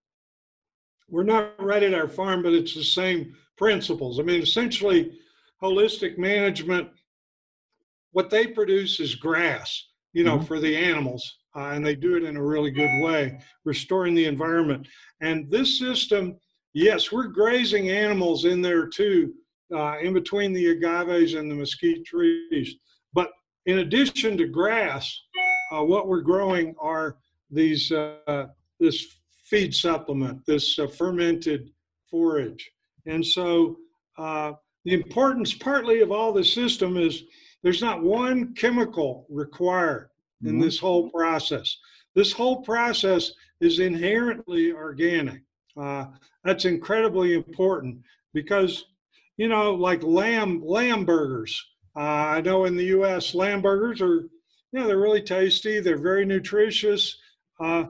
We're 1.08 1.24
not 1.24 1.60
right 1.62 1.82
at 1.82 1.94
our 1.94 2.08
farm, 2.08 2.42
but 2.42 2.52
it's 2.52 2.74
the 2.74 2.84
same 2.84 3.36
principles. 3.56 4.20
I 4.20 4.22
mean, 4.22 4.42
essentially, 4.42 5.18
holistic 5.62 6.18
management, 6.18 6.88
what 8.16 8.30
they 8.30 8.46
produce 8.46 8.98
is 8.98 9.14
grass, 9.14 9.88
you 10.14 10.24
know, 10.24 10.38
mm-hmm. 10.38 10.46
for 10.46 10.58
the 10.58 10.74
animals. 10.74 11.36
Uh, 11.54 11.72
and 11.72 11.84
they 11.84 11.94
do 11.94 12.16
it 12.16 12.24
in 12.24 12.38
a 12.38 12.42
really 12.42 12.70
good 12.70 13.02
way, 13.02 13.38
restoring 13.66 14.14
the 14.14 14.24
environment. 14.24 14.88
And 15.20 15.50
this 15.50 15.78
system, 15.78 16.38
yes, 16.72 17.12
we're 17.12 17.26
grazing 17.26 17.90
animals 17.90 18.46
in 18.46 18.62
there 18.62 18.86
too, 18.86 19.34
uh, 19.70 19.98
in 19.98 20.14
between 20.14 20.54
the 20.54 20.68
agaves 20.68 21.38
and 21.38 21.50
the 21.50 21.54
mesquite 21.56 22.06
trees. 22.06 22.76
But 23.12 23.32
in 23.66 23.80
addition 23.80 24.38
to 24.38 24.46
grass, 24.46 25.14
uh, 25.70 25.84
what 25.84 26.08
we're 26.08 26.22
growing 26.22 26.74
are 26.80 27.18
these 27.50 27.92
uh, 27.92 28.46
this 28.80 29.18
feed 29.44 29.74
supplement, 29.74 30.40
this 30.46 30.78
uh, 30.78 30.86
fermented 30.86 31.68
forage. 32.10 32.70
And 33.04 33.24
so 33.24 33.76
uh, 34.16 34.52
the 34.86 34.94
importance 34.94 35.52
partly 35.52 36.00
of 36.00 36.10
all 36.12 36.32
the 36.32 36.44
system 36.44 36.96
is 36.96 37.24
there's 37.66 37.82
not 37.82 38.00
one 38.00 38.54
chemical 38.54 39.26
required 39.28 40.08
in 40.44 40.52
mm-hmm. 40.52 40.60
this 40.60 40.78
whole 40.78 41.10
process. 41.10 41.78
This 42.14 42.30
whole 42.30 42.62
process 42.62 43.32
is 43.60 43.80
inherently 43.80 44.70
organic. 44.70 45.42
Uh, 45.76 46.04
that's 46.44 46.64
incredibly 46.64 47.34
important 47.34 47.98
because, 48.32 48.84
you 49.36 49.48
know, 49.48 49.74
like 49.74 50.04
lamb 50.04 50.62
lamb 50.64 51.04
burgers. 51.04 51.60
Uh, 51.96 52.36
I 52.36 52.40
know 52.40 52.66
in 52.66 52.76
the 52.76 52.84
U.S. 52.84 53.34
lamb 53.34 53.62
burgers 53.62 54.00
are, 54.00 54.20
you 54.20 54.28
know, 54.74 54.86
they're 54.86 55.00
really 55.00 55.22
tasty. 55.22 55.80
They're 55.80 55.98
very 55.98 56.24
nutritious, 56.24 57.18
uh, 57.58 57.86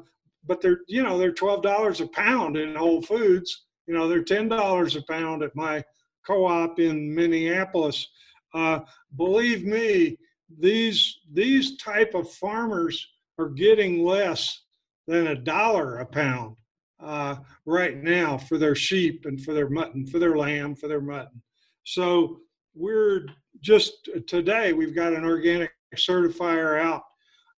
but 0.46 0.62
they're, 0.62 0.80
you 0.88 1.02
know, 1.02 1.18
they're 1.18 1.32
twelve 1.32 1.62
dollars 1.62 2.00
a 2.00 2.06
pound 2.06 2.56
in 2.56 2.76
Whole 2.76 3.02
Foods. 3.02 3.66
You 3.86 3.92
know, 3.92 4.08
they're 4.08 4.24
ten 4.24 4.48
dollars 4.48 4.96
a 4.96 5.02
pound 5.02 5.42
at 5.42 5.54
my 5.54 5.84
co-op 6.26 6.80
in 6.80 7.14
Minneapolis. 7.14 8.08
Uh, 8.54 8.80
believe 9.16 9.64
me, 9.64 10.18
these 10.58 11.20
these 11.32 11.76
type 11.76 12.14
of 12.14 12.30
farmers 12.32 13.08
are 13.38 13.48
getting 13.48 14.04
less 14.04 14.62
than 15.06 15.28
a 15.28 15.34
dollar 15.34 15.98
a 15.98 16.06
pound 16.06 16.56
uh, 17.00 17.36
right 17.64 18.02
now 18.02 18.38
for 18.38 18.58
their 18.58 18.74
sheep 18.74 19.26
and 19.26 19.42
for 19.42 19.52
their 19.52 19.68
mutton, 19.68 20.06
for 20.06 20.18
their 20.18 20.36
lamb, 20.36 20.74
for 20.74 20.88
their 20.88 21.00
mutton. 21.00 21.42
So 21.84 22.40
we're 22.74 23.26
just 23.60 24.08
today 24.26 24.72
we've 24.72 24.94
got 24.94 25.12
an 25.12 25.24
organic 25.24 25.72
certifier 25.96 26.80
out 26.80 27.02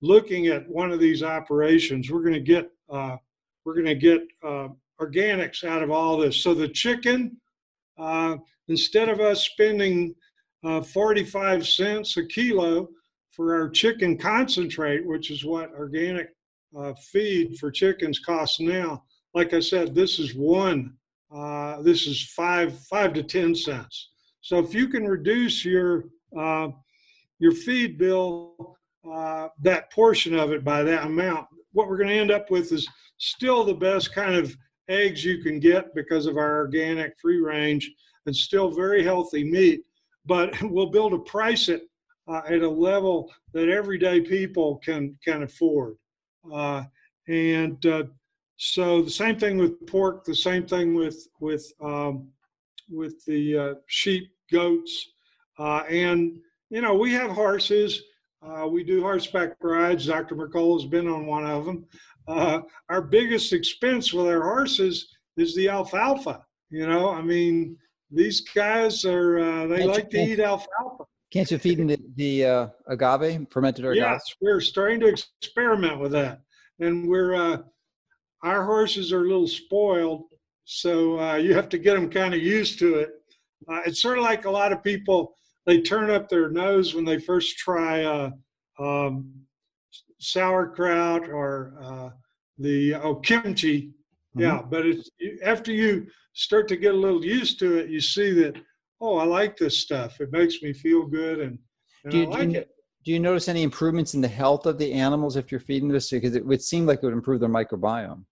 looking 0.03 0.49
at 0.49 0.69
one 0.69 0.91
of 0.91 1.01
these 1.01 1.23
operations. 1.23 2.11
We're 2.11 2.23
going 2.23 2.35
to 2.35 2.41
get 2.41 2.71
uh, 2.91 3.17
we're 3.65 3.75
going 3.75 3.87
to 3.87 3.95
get 3.95 4.23
uh, 4.45 4.69
organics 5.01 5.65
out 5.65 5.83
of 5.83 5.91
all 5.91 6.17
this. 6.17 6.43
So 6.43 6.55
the 6.55 6.69
chicken, 6.69 7.37
uh, 7.99 8.37
instead 8.69 9.09
of 9.09 9.21
us 9.21 9.47
spending 9.47 10.15
uh, 10.65 10.83
45 10.83 11.67
cents 11.67 12.17
a 12.17 12.27
kilo 12.27 12.89
for 13.31 13.55
our 13.55 13.69
chicken 13.69 14.17
concentrate, 14.17 15.07
which 15.07 15.31
is 15.31 15.45
what 15.45 15.71
organic 15.73 16.29
uh, 16.77 16.95
feed 16.95 17.59
for 17.59 17.71
chickens 17.71 18.19
costs 18.19 18.61
now. 18.61 19.05
Like 19.35 19.53
I 19.53 19.61
said, 19.61 19.95
this 19.95 20.19
is 20.19 20.35
one. 20.35 20.95
Uh, 21.35 21.83
this 21.83 22.07
is 22.07 22.31
five 22.35 22.79
five 22.89 23.13
to 23.15 23.23
ten 23.23 23.55
cents. 23.55 24.11
So 24.41 24.59
if 24.59 24.73
you 24.75 24.89
can 24.89 25.07
reduce 25.07 25.65
your 25.65 26.05
uh, 26.39 26.69
your 27.39 27.53
feed 27.53 27.99
bill 27.99 28.77
uh, 29.11 29.49
that 29.61 29.93
portion 29.93 30.35
of 30.39 30.53
it 30.53 30.65
by 30.65 30.83
that 30.83 31.05
amount, 31.05 31.47
what 31.73 31.89
we're 31.89 31.99
going 31.99 32.09
to 32.09 32.15
end 32.15 32.31
up 32.31 32.51
with 32.51 32.73
is 32.73 32.89
still 33.19 33.65
the 33.65 33.75
best 33.75 34.15
kind 34.15 34.35
of 34.35 34.57
eggs 34.89 35.25
you 35.25 35.43
can 35.43 35.59
get 35.59 35.95
because 35.95 36.27
of 36.27 36.37
our 36.37 36.59
organic 36.59 37.19
free 37.21 37.41
range 37.41 37.91
and 38.27 38.35
still 38.35 38.71
very 38.71 39.03
healthy 39.03 39.45
meat. 39.45 39.83
But 40.27 40.61
we'll 40.63 40.91
be 40.91 40.99
able 40.99 41.11
to 41.11 41.19
price 41.19 41.69
it 41.69 41.83
uh, 42.29 42.43
at 42.49 42.63
a 42.63 42.69
level 42.69 43.33
that 43.53 43.69
everyday 43.69 44.21
people 44.21 44.77
can 44.79 45.17
can 45.25 45.43
afford. 45.43 45.97
Uh, 46.53 46.85
and 47.29 47.85
uh, 47.87 48.05
so 48.57 49.03
the 49.03 49.11
same 49.11 49.39
thing 49.39 49.59
with 49.59 49.87
pork, 49.87 50.25
the 50.25 50.35
same 50.35 50.67
thing 50.67 50.95
with 50.95 51.29
with 51.41 51.73
um, 51.81 52.29
with 52.91 53.25
the 53.25 53.59
uh, 53.59 53.75
sheep, 53.89 54.31
goats, 54.51 55.09
uh, 55.59 55.83
and 55.89 56.39
you 56.71 56.81
know 56.81 56.95
we 56.95 57.13
have 57.13 57.31
horses. 57.31 58.03
Uh, 58.43 58.67
we 58.67 58.85
do 58.85 59.01
horseback 59.01 59.57
rides. 59.61 60.07
Dr. 60.07 60.37
Mercola 60.37 60.81
has 60.81 60.89
been 60.89 61.09
on 61.09 61.27
one 61.27 61.47
of 61.47 61.65
them. 61.65 61.85
Our 62.29 63.03
biggest 63.03 63.53
expense 63.53 64.13
with 64.13 64.27
our 64.27 64.43
horses 64.43 65.09
is 65.37 65.55
the 65.57 65.69
alfalfa. 65.69 66.45
You 66.71 66.87
know, 66.87 67.11
I 67.11 67.23
mean, 67.23 67.77
these 68.17 68.41
guys 68.41 69.05
are 69.05 69.39
uh, 69.39 69.67
they 69.67 69.87
like 69.87 70.11
to 70.11 70.19
eat 70.19 70.41
alfalfa. 70.41 71.05
Can't 71.33 71.51
you 71.51 71.59
feed 71.59 71.79
them 71.79 71.89
the, 71.89 71.99
the 72.15 72.45
uh, 72.45 72.69
agave, 72.89 73.47
fermented 73.51 73.85
agave? 73.85 73.97
Yes, 73.97 74.23
we're 74.41 74.61
starting 74.61 75.01
to 75.01 75.07
experiment 75.07 76.01
with 76.01 76.13
that, 76.13 76.41
and 76.81 77.09
we're 77.09 77.35
uh, 77.35 77.59
our 78.43 78.65
horses 78.65 79.13
are 79.13 79.25
a 79.25 79.29
little 79.29 79.49
spoiled, 79.49 80.25
so 80.65 81.21
uh, 81.21 81.35
you 81.35 81.55
have 81.55 81.69
to 81.71 81.79
get 81.79 81.95
them 81.95 82.09
kind 82.09 82.33
of 82.33 82.43
used 82.43 82.79
to 82.79 82.97
it. 82.97 83.11
Uh, 83.69 83.81
it's 83.87 84.01
sort 84.01 84.19
of 84.19 84.25
like 84.25 84.45
a 84.45 84.51
lot 84.51 84.73
of 84.73 84.83
people 84.83 85.35
they 85.67 85.81
turn 85.81 86.11
up 86.11 86.29
their 86.29 86.49
nose 86.49 86.95
when 86.95 87.05
they 87.05 87.19
first 87.19 87.59
try 87.59 88.05
uh, 88.05 88.31
um, 88.79 89.33
sauerkraut 90.19 91.29
or 91.29 91.75
uh, 91.83 92.11
the 92.59 92.95
oh 92.95 93.17
kimchi. 93.17 93.91
Mm-hmm. 94.37 94.43
Yeah, 94.43 94.63
but 94.69 94.87
it's 94.87 95.11
after 95.43 95.73
you 95.73 96.07
start 96.35 96.69
to 96.69 96.77
get 96.77 96.95
a 96.95 96.99
little 96.99 97.25
used 97.25 97.59
to 97.61 97.79
it, 97.79 97.89
you 97.89 98.01
see 98.01 98.33
that 98.35 98.57
oh, 99.01 99.19
I 99.19 99.25
like 99.25 99.57
this 99.57 99.79
stuff. 99.79 100.21
It 100.21 100.33
makes 100.33 100.63
me 100.63 100.73
feel 100.73 101.07
good, 101.07 101.41
and, 101.41 101.59
and 102.05 102.11
do 102.11 102.19
you, 102.19 102.25
I 102.25 102.29
like 102.29 102.49
do 102.49 102.55
you, 102.55 102.61
it. 102.61 102.71
Do 103.05 103.13
you 103.13 103.21
notice 103.21 103.49
any 103.49 103.63
improvements 103.63 104.15
in 104.15 104.21
the 104.21 104.29
health 104.29 104.67
of 104.67 104.79
the 104.79 104.93
animals 104.93 105.37
if 105.37 105.51
you're 105.51 105.61
feeding 105.61 105.89
this? 105.89 106.11
Because 106.11 106.35
it 106.35 106.45
would 106.45 106.63
seem 106.63 106.87
like 106.87 106.99
it 106.99 107.07
would 107.07 107.13
improve 107.13 107.41
their 107.41 107.49
microbiome. 107.49 108.25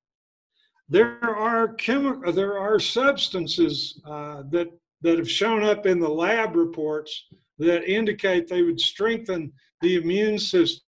There 0.89 1.25
are 1.25 1.75
chemical, 1.75 2.33
there 2.33 2.59
are 2.59 2.79
substances 2.79 4.01
uh, 4.07 4.43
that 4.51 4.69
that 5.03 5.19
have 5.19 5.31
shown 5.31 5.63
up 5.63 5.87
in 5.87 6.01
the 6.01 6.09
lab 6.09 6.57
reports 6.57 7.27
that 7.59 7.85
indicate 7.85 8.49
they 8.49 8.63
would 8.63 8.81
strengthen 8.81 9.53
the 9.81 9.97
immune 9.97 10.39
system 10.39 10.83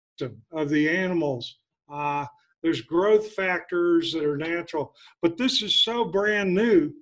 of 0.52 0.68
the 0.68 0.88
animals. 0.88 1.58
Uh, 1.90 2.26
there's 2.62 2.80
growth 2.80 3.32
factors 3.32 4.12
that 4.12 4.24
are 4.24 4.36
natural, 4.36 4.94
but 5.20 5.36
this 5.36 5.62
is 5.62 5.80
so 5.80 6.04
brand 6.04 6.54
new 6.54 6.92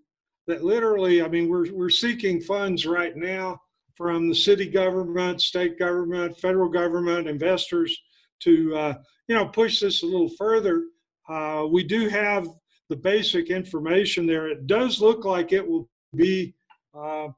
that 0.47 0.65
literally, 0.65 1.23
I 1.23 1.29
mean, 1.29 1.49
we're, 1.49 1.73
we're 1.73 1.91
seeking 1.91 2.41
funds 2.41 2.87
right 2.87 3.17
now 3.17 3.61
from 3.95 4.29
the 4.29 4.35
city 4.35 4.67
government, 4.67 5.43
state 5.43 5.79
government, 5.79 6.39
federal 6.39 6.69
government, 6.69 7.29
investors 7.29 7.97
to, 8.41 8.77
uh, 8.77 8.95
you 9.29 9.35
know, 9.35 9.47
push 9.47 9.81
this 9.81 10.03
a 10.03 10.07
little 10.07 10.31
further. 10.31 10.85
Uh, 11.29 11.67
we 11.71 11.85
do 11.85 12.09
have 12.09 12.49
the 12.89 12.97
basic 12.97 13.51
information 13.51 14.27
there. 14.27 14.49
It 14.49 14.67
does 14.67 15.01
look 15.01 15.25
like 15.25 15.53
it 15.53 15.67
will 15.67 15.89
be 16.17 16.55
uh, 16.95 17.29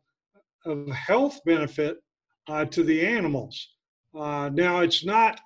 of 0.64 0.88
health 0.90 1.40
benefit 1.44 1.98
uh, 2.48 2.64
to 2.66 2.82
the 2.84 3.04
animals. 3.04 3.68
Uh, 4.14 4.48
now, 4.52 4.80
it's 4.80 5.04
not, 5.04 5.40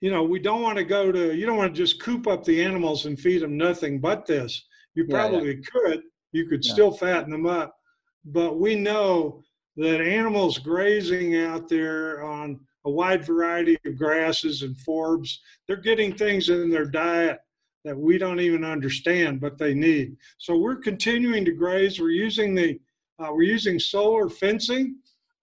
you 0.00 0.10
know, 0.10 0.22
we 0.22 0.38
don't 0.38 0.62
want 0.62 0.78
to 0.78 0.84
go 0.84 1.10
to, 1.10 1.34
you 1.34 1.46
don't 1.46 1.56
want 1.56 1.74
to 1.74 1.80
just 1.80 2.02
coop 2.02 2.26
up 2.26 2.44
the 2.44 2.62
animals 2.62 3.06
and 3.06 3.18
feed 3.18 3.42
them 3.42 3.56
nothing 3.56 3.98
but 3.98 4.26
this. 4.26 4.66
You 4.94 5.06
probably 5.06 5.48
yeah, 5.48 5.54
yeah. 5.56 5.70
could, 5.72 6.02
you 6.32 6.46
could 6.46 6.64
yeah. 6.64 6.72
still 6.72 6.92
fatten 6.92 7.30
them 7.30 7.46
up. 7.46 7.76
But 8.24 8.58
we 8.58 8.74
know 8.74 9.42
that 9.76 10.00
animals 10.00 10.58
grazing 10.58 11.36
out 11.36 11.68
there 11.68 12.22
on 12.22 12.60
a 12.86 12.90
wide 12.90 13.24
variety 13.24 13.76
of 13.84 13.98
grasses 13.98 14.62
and 14.62 14.76
forbs, 14.76 15.36
they're 15.66 15.76
getting 15.76 16.14
things 16.14 16.48
in 16.48 16.70
their 16.70 16.86
diet 16.86 17.40
that 17.84 17.96
we 17.96 18.16
don't 18.18 18.40
even 18.40 18.64
understand, 18.64 19.40
but 19.40 19.58
they 19.58 19.74
need. 19.74 20.16
So 20.38 20.56
we're 20.56 20.76
continuing 20.76 21.44
to 21.44 21.52
graze. 21.52 22.00
We're 22.00 22.10
using 22.10 22.54
the 22.54 22.78
uh, 23.18 23.28
we're 23.32 23.42
using 23.42 23.78
solar 23.78 24.28
fencing 24.28 24.96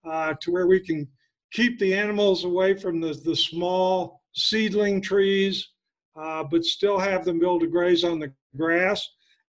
uh, 0.06 0.36
to 0.42 0.52
where 0.52 0.68
we 0.68 0.80
can 0.80 1.08
keep 1.52 1.80
the 1.80 1.94
animals 1.94 2.44
away 2.44 2.76
from 2.76 3.00
the, 3.00 3.14
the 3.26 3.36
small 3.36 4.22
seedling 4.34 5.02
trees, 5.02 5.70
uh, 6.16 6.44
but 6.44 6.64
still 6.64 7.00
have 7.00 7.26
them 7.26 7.40
be 7.40 7.46
able 7.46 7.60
to 7.60 7.68
graze 7.68 8.04
on 8.04 8.20
the 8.20 8.32
grass 8.56 9.08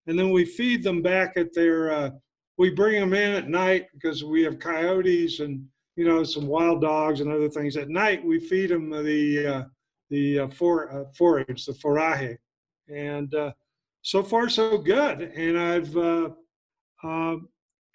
and 0.07 0.17
then 0.17 0.31
we 0.31 0.45
feed 0.45 0.83
them 0.83 1.01
back 1.01 1.37
at 1.37 1.53
their. 1.53 1.91
Uh, 1.91 2.09
we 2.57 2.69
bring 2.69 2.99
them 2.99 3.13
in 3.13 3.33
at 3.33 3.49
night 3.49 3.87
because 3.93 4.23
we 4.23 4.43
have 4.43 4.59
coyotes 4.59 5.39
and 5.39 5.65
you 5.95 6.05
know 6.05 6.23
some 6.23 6.47
wild 6.47 6.81
dogs 6.81 7.21
and 7.21 7.31
other 7.31 7.49
things. 7.49 7.77
At 7.77 7.89
night 7.89 8.23
we 8.23 8.39
feed 8.39 8.69
them 8.69 8.89
the 8.89 9.47
uh, 9.47 9.63
the 10.09 10.39
uh, 10.39 10.47
for, 10.49 10.91
uh, 10.93 11.05
forage, 11.15 11.65
the 11.65 11.73
forage, 11.73 12.37
and 12.87 13.33
uh, 13.33 13.51
so 14.01 14.21
far 14.21 14.49
so 14.49 14.77
good. 14.77 15.21
And 15.21 15.57
I've 15.57 15.97
uh, 17.03 17.37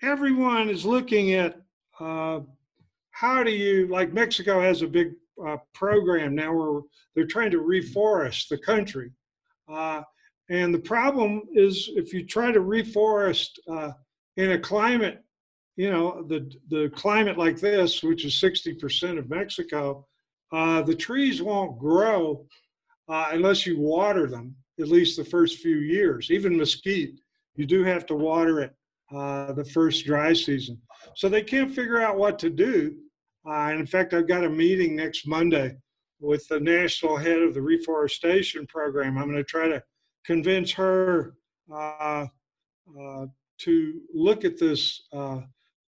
everyone 0.02 0.68
is 0.70 0.84
looking 0.84 1.34
at 1.34 1.60
how 1.98 3.42
do 3.42 3.50
you 3.50 3.88
like 3.88 4.12
Mexico 4.12 4.60
has 4.60 4.82
a 4.82 4.86
big 4.86 5.12
uh, 5.46 5.56
program 5.74 6.34
now 6.34 6.52
where 6.52 6.80
they're 7.14 7.26
trying 7.26 7.50
to 7.50 7.60
reforest 7.60 8.48
the 8.48 8.58
country. 8.58 9.10
Uh, 9.68 10.02
and 10.50 10.74
the 10.74 10.78
problem 10.78 11.42
is 11.52 11.90
if 11.94 12.12
you 12.12 12.24
try 12.24 12.50
to 12.50 12.60
reforest 12.60 13.50
uh, 13.70 13.92
in 14.36 14.52
a 14.52 14.58
climate, 14.58 15.22
you 15.76 15.90
know, 15.90 16.24
the, 16.28 16.50
the 16.70 16.90
climate 16.94 17.38
like 17.38 17.60
this, 17.60 18.02
which 18.02 18.24
is 18.24 18.34
60% 18.34 19.18
of 19.18 19.28
Mexico, 19.28 20.06
uh, 20.52 20.82
the 20.82 20.94
trees 20.94 21.42
won't 21.42 21.78
grow 21.78 22.46
uh, 23.08 23.28
unless 23.32 23.66
you 23.66 23.78
water 23.78 24.26
them, 24.26 24.54
at 24.80 24.88
least 24.88 25.16
the 25.16 25.24
first 25.24 25.58
few 25.58 25.76
years. 25.76 26.30
Even 26.30 26.56
mesquite, 26.56 27.20
you 27.56 27.66
do 27.66 27.84
have 27.84 28.06
to 28.06 28.14
water 28.14 28.60
it 28.60 28.74
uh, 29.14 29.52
the 29.52 29.64
first 29.64 30.04
dry 30.06 30.32
season. 30.32 30.80
So 31.14 31.28
they 31.28 31.42
can't 31.42 31.74
figure 31.74 32.00
out 32.00 32.18
what 32.18 32.38
to 32.40 32.50
do. 32.50 32.96
Uh, 33.48 33.70
and 33.70 33.80
in 33.80 33.86
fact, 33.86 34.12
I've 34.12 34.28
got 34.28 34.44
a 34.44 34.50
meeting 34.50 34.94
next 34.94 35.26
Monday 35.26 35.76
with 36.20 36.46
the 36.48 36.60
national 36.60 37.16
head 37.16 37.40
of 37.40 37.54
the 37.54 37.62
reforestation 37.62 38.66
program. 38.66 39.16
I'm 39.16 39.24
going 39.24 39.36
to 39.36 39.44
try 39.44 39.68
to 39.68 39.82
convince 40.26 40.70
her 40.72 41.34
uh, 41.72 42.26
uh, 43.00 43.26
to 43.58 44.00
look 44.12 44.44
at 44.44 44.58
this 44.58 45.02
uh, 45.12 45.40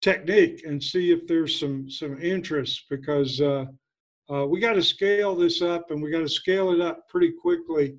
technique 0.02 0.64
and 0.66 0.82
see 0.82 1.10
if 1.10 1.26
there's 1.26 1.58
some 1.58 1.88
some 1.88 2.20
interest 2.20 2.84
because 2.90 3.40
uh, 3.40 3.64
uh, 4.30 4.46
we 4.46 4.60
got 4.60 4.74
to 4.74 4.82
scale 4.82 5.34
this 5.34 5.62
up 5.62 5.90
and 5.90 6.02
we 6.02 6.10
got 6.10 6.20
to 6.20 6.28
scale 6.28 6.72
it 6.72 6.80
up 6.80 7.08
pretty 7.08 7.32
quickly 7.32 7.96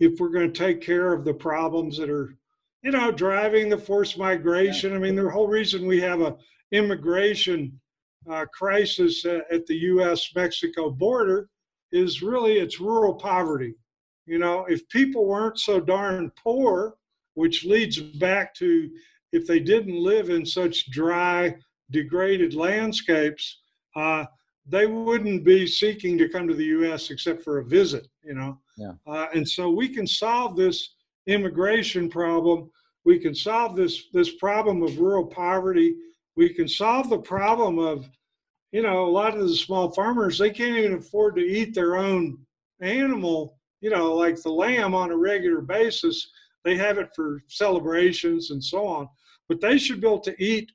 if 0.00 0.20
we're 0.20 0.28
going 0.28 0.52
to 0.52 0.58
take 0.58 0.80
care 0.80 1.12
of 1.12 1.24
the 1.24 1.34
problems 1.34 1.96
that 1.98 2.08
are 2.08 2.36
you 2.82 2.92
know 2.92 3.10
driving 3.10 3.68
the 3.68 3.76
forced 3.76 4.16
migration 4.16 4.94
i 4.94 4.98
mean 4.98 5.16
the 5.16 5.28
whole 5.28 5.48
reason 5.48 5.86
we 5.86 6.00
have 6.00 6.20
a 6.20 6.36
immigration 6.70 7.72
crisis 8.52 9.24
at 9.24 9.66
the 9.66 9.74
us 9.74 10.30
mexico 10.34 10.90
border 10.90 11.48
is 11.92 12.22
really 12.22 12.58
it's 12.58 12.80
rural 12.80 13.14
poverty 13.14 13.74
you 14.28 14.38
know, 14.38 14.66
if 14.66 14.86
people 14.90 15.24
weren't 15.24 15.58
so 15.58 15.80
darn 15.80 16.30
poor, 16.36 16.96
which 17.32 17.64
leads 17.64 17.98
back 17.98 18.54
to 18.56 18.90
if 19.32 19.46
they 19.46 19.58
didn't 19.58 19.96
live 19.96 20.28
in 20.28 20.44
such 20.44 20.90
dry, 20.90 21.56
degraded 21.90 22.54
landscapes, 22.54 23.60
uh, 23.96 24.26
they 24.66 24.84
wouldn't 24.86 25.44
be 25.44 25.66
seeking 25.66 26.18
to 26.18 26.28
come 26.28 26.46
to 26.46 26.54
the 26.54 26.66
U.S. 26.66 27.08
except 27.10 27.42
for 27.42 27.58
a 27.58 27.64
visit, 27.64 28.06
you 28.22 28.34
know. 28.34 28.58
Yeah. 28.76 28.92
Uh, 29.06 29.28
and 29.34 29.48
so 29.48 29.70
we 29.70 29.88
can 29.88 30.06
solve 30.06 30.56
this 30.56 30.96
immigration 31.26 32.10
problem. 32.10 32.70
We 33.06 33.18
can 33.18 33.34
solve 33.34 33.76
this 33.76 34.08
this 34.12 34.34
problem 34.34 34.82
of 34.82 34.98
rural 34.98 35.24
poverty 35.24 35.96
we 36.38 36.48
can 36.48 36.68
solve 36.68 37.10
the 37.10 37.18
problem 37.18 37.80
of, 37.80 38.08
you 38.72 38.82
know, 38.82 39.06
a 39.06 39.10
lot 39.10 39.34
of 39.34 39.48
the 39.48 39.56
small 39.56 39.90
farmers, 39.90 40.38
they 40.38 40.50
can't 40.50 40.76
even 40.76 40.94
afford 40.94 41.36
to 41.36 41.42
eat 41.42 41.74
their 41.74 41.96
own 41.96 42.38
animal, 42.80 43.58
you 43.80 43.90
know, 43.90 44.14
like 44.14 44.40
the 44.42 44.50
lamb 44.50 44.94
on 44.94 45.10
a 45.10 45.16
regular 45.16 45.60
basis. 45.60 46.30
They 46.64 46.76
have 46.76 46.98
it 46.98 47.10
for 47.14 47.42
celebrations 47.48 48.50
and 48.50 48.62
so 48.62 48.86
on, 48.86 49.08
but 49.48 49.60
they 49.60 49.78
should 49.78 50.00
be 50.00 50.06
able 50.06 50.20
to 50.20 50.42
eat 50.42 50.70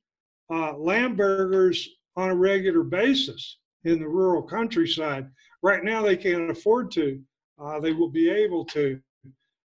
uh, 0.52 0.76
lamb 0.78 1.16
burgers 1.16 1.88
on 2.16 2.30
a 2.30 2.36
regular 2.36 2.84
basis 2.84 3.58
in 3.84 4.00
the 4.00 4.08
rural 4.08 4.42
countryside. 4.42 5.30
Right 5.62 5.84
now, 5.84 6.02
they 6.02 6.18
can't 6.18 6.50
afford 6.50 6.92
to. 6.92 7.22
Uh, 7.62 7.80
they 7.80 7.94
will 7.94 8.10
be 8.10 8.30
able 8.30 8.66
to. 8.66 9.00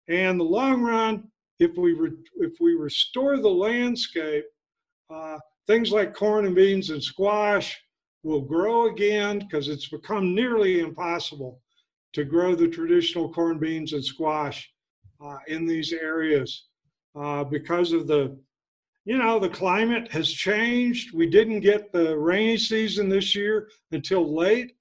And 0.09 0.39
the 0.39 0.43
long 0.43 0.81
run, 0.81 1.29
if 1.59 1.77
we 1.77 1.93
re- 1.93 2.11
if 2.37 2.53
we 2.59 2.73
restore 2.75 3.37
the 3.37 3.49
landscape, 3.49 4.45
uh, 5.09 5.37
things 5.65 5.91
like 5.91 6.13
corn 6.13 6.45
and 6.45 6.55
beans 6.55 6.89
and 6.89 7.01
squash 7.01 7.77
will 8.23 8.41
grow 8.41 8.87
again 8.87 9.39
because 9.39 9.69
it's 9.69 9.87
become 9.87 10.35
nearly 10.35 10.79
impossible 10.79 11.61
to 12.13 12.23
grow 12.23 12.55
the 12.55 12.67
traditional 12.67 13.31
corn, 13.31 13.59
beans, 13.59 13.93
and 13.93 14.03
squash 14.03 14.71
uh, 15.23 15.37
in 15.47 15.65
these 15.65 15.93
areas 15.93 16.65
uh, 17.15 17.43
because 17.43 17.91
of 17.91 18.07
the 18.07 18.37
you 19.07 19.17
know, 19.17 19.39
the 19.39 19.47
climate 19.47 20.11
has 20.11 20.29
changed. 20.29 21.13
We 21.13 21.27
didn't 21.27 21.61
get 21.61 21.93
the 21.93 22.17
rainy 22.17 22.57
season 22.57 23.07
this 23.07 23.33
year 23.33 23.69
until 23.93 24.35
late. 24.35 24.73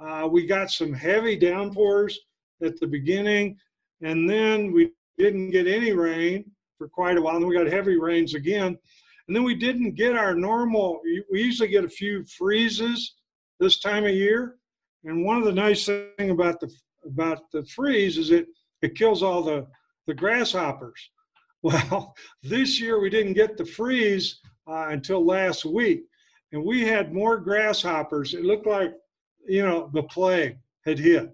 Uh, 0.00 0.28
we 0.28 0.46
got 0.46 0.72
some 0.72 0.92
heavy 0.92 1.36
downpours 1.36 2.18
at 2.60 2.80
the 2.80 2.88
beginning, 2.88 3.56
and 4.02 4.28
then 4.28 4.72
we 4.72 4.90
didn't 5.16 5.52
get 5.52 5.68
any 5.68 5.92
rain 5.92 6.50
for 6.76 6.88
quite 6.88 7.18
a 7.18 7.22
while. 7.22 7.36
And 7.36 7.46
we 7.46 7.54
got 7.54 7.68
heavy 7.68 7.96
rains 7.96 8.34
again. 8.34 8.76
And 9.28 9.36
then 9.36 9.44
we 9.44 9.54
didn't 9.54 9.94
get 9.94 10.16
our 10.16 10.34
normal, 10.34 11.00
we 11.30 11.42
usually 11.42 11.68
get 11.68 11.84
a 11.84 11.88
few 11.88 12.24
freezes 12.24 13.14
this 13.60 13.78
time 13.78 14.04
of 14.04 14.14
year. 14.14 14.56
And 15.04 15.24
one 15.24 15.36
of 15.36 15.44
the 15.44 15.52
nice 15.52 15.84
thing 15.84 16.30
about 16.30 16.60
the 16.60 16.70
about 17.04 17.50
the 17.52 17.64
freeze 17.64 18.18
is 18.18 18.30
it 18.30 18.46
it 18.82 18.96
kills 18.96 19.22
all 19.22 19.42
the 19.42 19.66
the 20.06 20.14
grasshoppers. 20.14 21.10
Well, 21.60 22.14
this 22.44 22.80
year 22.80 23.00
we 23.00 23.10
didn't 23.10 23.32
get 23.32 23.56
the 23.56 23.64
freeze 23.64 24.38
uh, 24.68 24.86
until 24.90 25.26
last 25.26 25.64
week, 25.64 26.04
and 26.52 26.64
we 26.64 26.82
had 26.82 27.12
more 27.12 27.36
grasshoppers. 27.36 28.32
It 28.32 28.44
looked 28.44 28.68
like, 28.68 28.94
you 29.44 29.66
know, 29.66 29.90
the 29.92 30.04
plague 30.04 30.56
had 30.86 31.00
hit. 31.00 31.32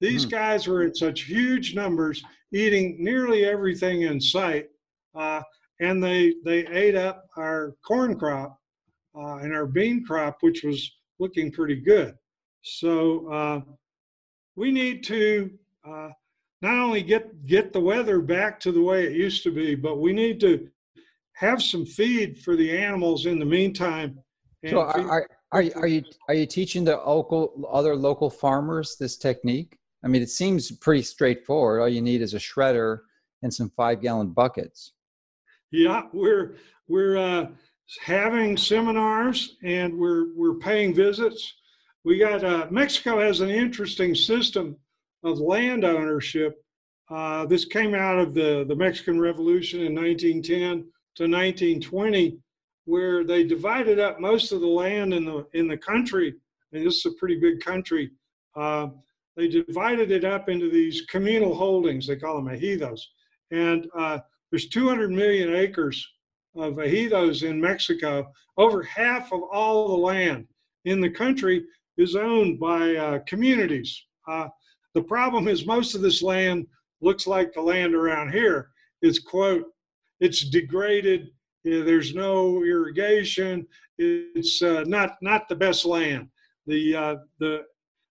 These 0.00 0.26
mm. 0.26 0.30
guys 0.30 0.66
were 0.66 0.82
in 0.82 0.92
such 0.92 1.22
huge 1.22 1.76
numbers, 1.76 2.20
eating 2.52 2.96
nearly 2.98 3.44
everything 3.44 4.02
in 4.02 4.20
sight, 4.20 4.66
uh, 5.14 5.42
and 5.80 6.02
they 6.02 6.34
they 6.44 6.66
ate 6.68 6.94
up 6.94 7.26
our 7.36 7.74
corn 7.86 8.18
crop 8.18 8.58
uh, 9.16 9.36
and 9.36 9.54
our 9.54 9.66
bean 9.66 10.04
crop, 10.04 10.38
which 10.40 10.62
was 10.62 10.92
looking 11.18 11.50
pretty 11.50 11.76
good. 11.76 12.14
So 12.62 13.32
uh, 13.32 13.60
we 14.56 14.70
need 14.70 15.02
to 15.04 15.50
uh, 15.86 16.10
not 16.62 16.78
only 16.78 17.02
get 17.02 17.46
get 17.46 17.72
the 17.72 17.80
weather 17.80 18.20
back 18.20 18.60
to 18.60 18.72
the 18.72 18.82
way 18.82 19.04
it 19.04 19.12
used 19.12 19.42
to 19.44 19.50
be, 19.50 19.74
but 19.74 19.98
we 19.98 20.12
need 20.12 20.38
to 20.40 20.68
have 21.34 21.62
some 21.62 21.86
feed 21.86 22.38
for 22.38 22.54
the 22.54 22.76
animals 22.76 23.26
in 23.26 23.38
the 23.38 23.44
meantime. 23.46 24.18
So 24.68 24.80
are, 24.80 25.00
are, 25.00 25.28
are, 25.52 25.62
you, 25.62 25.72
are 25.76 25.86
you 25.86 26.02
are 26.28 26.34
you 26.34 26.44
teaching 26.44 26.84
the 26.84 26.96
local 26.96 27.66
other 27.72 27.96
local 27.96 28.28
farmers 28.28 28.96
this 29.00 29.16
technique? 29.16 29.78
I 30.04 30.08
mean, 30.08 30.22
it 30.22 30.30
seems 30.30 30.70
pretty 30.70 31.02
straightforward. 31.02 31.80
All 31.80 31.88
you 31.88 32.02
need 32.02 32.20
is 32.20 32.34
a 32.34 32.38
shredder 32.38 33.00
and 33.42 33.52
some 33.52 33.70
five 33.70 34.02
gallon 34.02 34.30
buckets. 34.30 34.92
Yeah, 35.70 36.02
we're 36.12 36.56
we're 36.88 37.16
uh, 37.16 37.46
having 38.02 38.56
seminars 38.56 39.56
and 39.62 39.96
we're 39.96 40.34
we're 40.34 40.56
paying 40.56 40.92
visits. 40.92 41.54
We 42.04 42.18
got 42.18 42.42
uh, 42.42 42.66
Mexico 42.70 43.20
has 43.20 43.40
an 43.40 43.50
interesting 43.50 44.14
system 44.14 44.76
of 45.22 45.38
land 45.38 45.84
ownership. 45.84 46.64
Uh, 47.08 47.46
this 47.46 47.64
came 47.64 47.94
out 47.94 48.18
of 48.18 48.34
the, 48.34 48.64
the 48.68 48.74
Mexican 48.74 49.20
Revolution 49.20 49.80
in 49.80 49.94
1910 49.94 50.58
to 51.16 51.24
1920, 51.24 52.38
where 52.84 53.24
they 53.24 53.44
divided 53.44 53.98
up 53.98 54.20
most 54.20 54.52
of 54.52 54.60
the 54.60 54.66
land 54.66 55.12
in 55.14 55.24
the 55.24 55.46
in 55.52 55.68
the 55.68 55.76
country. 55.76 56.34
And 56.72 56.84
this 56.84 56.98
is 56.98 57.06
a 57.06 57.16
pretty 57.16 57.38
big 57.38 57.60
country. 57.60 58.10
Uh, 58.56 58.88
they 59.36 59.46
divided 59.46 60.10
it 60.10 60.24
up 60.24 60.48
into 60.48 60.68
these 60.68 61.02
communal 61.02 61.54
holdings. 61.54 62.08
They 62.08 62.16
call 62.16 62.42
them 62.42 62.46
ejidos, 62.46 63.00
and 63.52 63.88
uh, 63.96 64.18
there's 64.50 64.68
200 64.68 65.10
million 65.10 65.54
acres 65.54 66.06
of 66.56 66.74
ejidos 66.74 67.48
in 67.48 67.60
Mexico. 67.60 68.30
Over 68.56 68.82
half 68.82 69.32
of 69.32 69.42
all 69.50 69.88
the 69.88 69.94
land 69.94 70.46
in 70.84 71.00
the 71.00 71.10
country 71.10 71.64
is 71.96 72.16
owned 72.16 72.58
by 72.58 72.96
uh, 72.96 73.18
communities. 73.26 74.04
Uh, 74.26 74.48
the 74.94 75.02
problem 75.02 75.48
is 75.48 75.66
most 75.66 75.94
of 75.94 76.00
this 76.00 76.22
land 76.22 76.66
looks 77.00 77.26
like 77.26 77.52
the 77.52 77.60
land 77.60 77.94
around 77.94 78.32
here. 78.32 78.70
It's 79.02 79.18
quote, 79.18 79.64
it's 80.20 80.48
degraded. 80.48 81.28
there's 81.64 82.14
no 82.14 82.64
irrigation. 82.64 83.66
It's 83.98 84.62
uh, 84.62 84.84
not 84.86 85.16
not 85.22 85.48
the 85.48 85.54
best 85.54 85.84
land. 85.84 86.28
The 86.66 86.96
uh, 86.96 87.16
the 87.38 87.64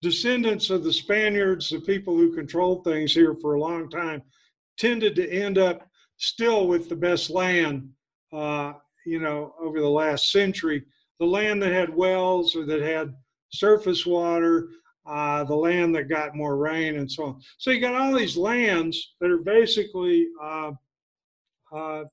descendants 0.01 0.71
of 0.71 0.83
the 0.83 0.93
Spaniards, 0.93 1.69
the 1.69 1.81
people 1.81 2.17
who 2.17 2.35
controlled 2.35 2.85
things 2.85 3.13
here 3.13 3.37
for 3.41 3.55
a 3.55 3.61
long 3.61 3.89
time, 3.89 4.23
tended 4.77 5.15
to 5.17 5.31
end 5.31 5.59
up 5.59 5.89
still 6.23 6.67
with 6.67 6.89
the 6.89 6.97
best 6.97 7.31
land. 7.31 7.89
Uh, 8.33 8.73
you 9.05 9.19
know, 9.19 9.53
over 9.61 9.81
the 9.81 9.89
last 9.89 10.31
century, 10.31 10.85
the 11.19 11.27
land 11.27 11.61
that 11.61 11.73
had 11.73 11.95
wells 11.95 12.57
or 12.57 12.65
that 12.65 12.81
had 12.81 13.13
surface 13.51 14.07
water 14.07 14.69
uh, 15.07 15.45
the 15.45 15.55
land 15.55 15.95
that 15.95 16.09
got 16.09 16.35
more 16.35 16.57
rain 16.57 16.97
and 16.97 17.11
so 17.11 17.25
on. 17.25 17.41
So 17.59 17.71
you 17.71 17.81
got 17.81 17.95
all 17.95 18.17
these 18.17 18.37
lands 18.37 19.15
that 19.21 19.31
are 19.31 19.39
basically 19.39 20.29
uh, 20.41 20.73
uh, 21.73 22.05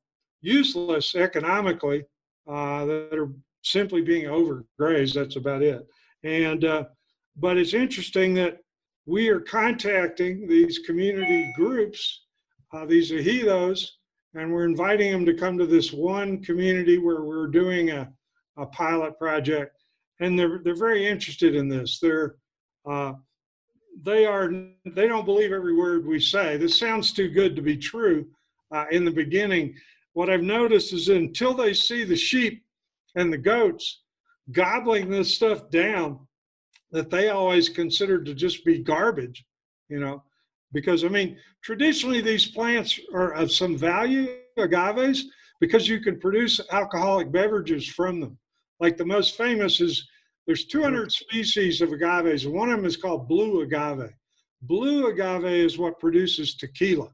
useless 0.42 1.16
economically, 1.16 2.06
uh, 2.48 2.86
that 2.86 3.14
are 3.14 3.32
simply 3.64 4.02
being 4.02 4.26
overgrazed. 4.26 5.14
That's 5.14 5.36
about 5.36 5.62
it. 5.62 5.86
And 6.24 6.66
uh, 6.66 6.86
but 7.38 7.58
it's 7.58 7.74
interesting 7.74 8.34
that 8.36 8.58
we 9.06 9.30
are 9.30 9.40
contacting 9.40 10.48
these 10.48 10.80
community 10.80 11.52
groups, 11.56 12.26
uh, 12.74 12.86
these 12.86 13.12
ejidos, 13.12 13.86
and 14.36 14.52
we're 14.52 14.66
inviting 14.66 15.12
them 15.12 15.26
to 15.26 15.34
come 15.34 15.58
to 15.58 15.66
this 15.66 15.92
one 15.92 16.44
community 16.44 16.98
where 16.98 17.24
we're 17.24 17.48
doing 17.48 17.92
a, 17.92 18.12
a 18.58 18.66
pilot 18.68 19.18
project. 19.18 19.76
And 20.20 20.38
they're 20.38 20.60
they're 20.64 20.76
very 20.76 21.08
interested 21.08 21.56
in 21.56 21.70
this. 21.70 22.00
They're 22.00 22.36
uh, 22.90 23.14
they 24.04 24.26
are 24.26 24.52
they 24.86 25.08
don't 25.08 25.26
believe 25.26 25.52
every 25.52 25.76
word 25.76 26.06
we 26.06 26.20
say. 26.20 26.58
This 26.58 26.78
sounds 26.78 27.14
too 27.14 27.30
good 27.30 27.56
to 27.56 27.62
be 27.62 27.78
true. 27.78 28.28
Uh, 28.72 28.86
in 28.92 29.04
the 29.04 29.12
beginning, 29.12 29.74
what 30.14 30.30
I've 30.30 30.44
noticed 30.44 30.94
is 30.94 31.10
until 31.10 31.54
they 31.54 31.74
see 31.74 32.04
the 32.04 32.16
sheep 32.16 32.64
and 33.16 33.32
the 33.32 33.38
goats 33.38 34.02
gobbling 34.52 35.10
this 35.10 35.34
stuff 35.34 35.70
down, 35.70 36.20
that 36.92 37.10
they 37.10 37.30
always 37.30 37.70
considered 37.70 38.26
to 38.26 38.34
just 38.34 38.66
be 38.66 38.80
garbage, 38.80 39.46
you 39.90 40.00
know, 40.00 40.24
because 40.72 41.04
I 41.04 41.08
mean 41.08 41.38
traditionally 41.62 42.22
these 42.22 42.48
plants 42.48 43.00
are 43.14 43.34
of 43.34 43.52
some 43.52 43.78
value, 43.78 44.36
agaves, 44.58 45.24
because 45.60 45.88
you 45.88 46.00
can 46.00 46.20
produce 46.20 46.60
alcoholic 46.72 47.32
beverages 47.32 47.88
from 47.88 48.20
them. 48.20 48.38
Like 48.80 48.98
the 48.98 49.06
most 49.06 49.36
famous 49.36 49.82
is 49.82 50.08
there's 50.48 50.66
200 50.66 51.12
species 51.12 51.82
of 51.82 51.90
agaves, 51.90 52.46
and 52.46 52.54
one 52.54 52.70
of 52.70 52.78
them 52.78 52.86
is 52.86 52.98
called 52.98 53.28
blue 53.28 53.62
agave. 53.62 54.10
Blue 54.64 55.08
agave 55.08 55.46
is 55.46 55.78
what 55.78 56.00
produces 56.00 56.56
tequila. 56.56 57.10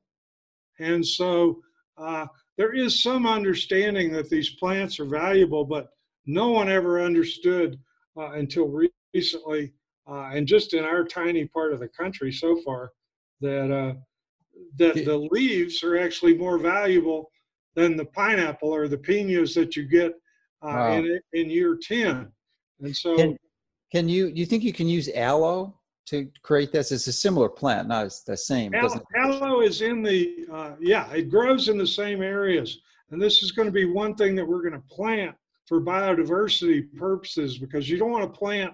And 0.80 1.06
so 1.06 1.62
uh, 1.98 2.28
there 2.58 2.74
is 2.74 3.02
some 3.02 3.26
understanding 3.26 4.12
that 4.14 4.30
these 4.30 4.52
plants 4.52 5.00
are 5.00 5.06
valuable, 5.06 5.66
but 5.66 5.90
no 6.26 6.50
one 6.50 6.70
ever 6.70 7.02
understood 7.02 7.80
uh, 8.18 8.32
until 8.32 8.90
recently, 9.14 9.74
uh, 10.08 10.30
and 10.34 10.48
just 10.48 10.74
in 10.74 10.84
our 10.84 11.04
tiny 11.04 11.46
part 11.46 11.74
of 11.74 11.80
the 11.80 11.90
country 11.90 12.32
so 12.32 12.60
far, 12.62 12.92
that 13.42 13.72
uh, 13.72 13.94
that 14.78 14.96
the 15.06 15.28
leaves 15.32 15.84
are 15.84 15.98
actually 15.98 16.38
more 16.38 16.58
valuable 16.58 17.30
than 17.76 17.98
the 17.98 18.06
pineapple 18.06 18.74
or 18.74 18.88
the 18.88 18.98
pinos 18.98 19.54
that 19.54 19.76
you 19.76 19.84
get 19.84 20.12
uh, 20.62 20.68
wow. 20.68 20.94
in 20.94 21.20
in 21.34 21.50
year 21.50 21.78
ten. 21.82 22.32
And 22.82 22.96
so, 22.96 23.16
can, 23.16 23.38
can 23.92 24.10
you 24.10 24.28
you 24.28 24.46
think 24.46 24.64
you 24.64 24.74
can 24.74 24.88
use 24.88 25.10
aloe 25.14 25.78
to 26.08 26.30
create 26.44 26.72
this? 26.72 26.92
It's 26.92 27.08
a 27.08 27.14
similar 27.14 27.50
plant, 27.50 27.88
not 27.88 28.12
the 28.26 28.38
same. 28.38 28.74
Aloe, 28.74 29.02
aloe 29.16 29.62
is 29.62 29.82
in 29.82 30.02
the 30.02 30.48
uh, 30.52 30.72
yeah, 30.80 31.12
it 31.12 31.30
grows 31.30 31.70
in 31.70 31.78
the 31.78 31.88
same 31.88 32.22
areas, 32.22 32.80
and 33.12 33.22
this 33.22 33.44
is 33.44 33.52
going 33.52 33.68
to 33.68 33.72
be 33.72 33.86
one 33.86 34.16
thing 34.16 34.36
that 34.36 34.48
we're 34.48 34.62
going 34.62 34.74
to 34.74 34.88
plant 34.96 35.36
for 35.68 35.82
biodiversity 35.82 36.94
purposes 36.96 37.58
because 37.58 37.90
you 37.90 37.98
don't 37.98 38.12
want 38.12 38.32
to 38.32 38.40
plant 38.40 38.74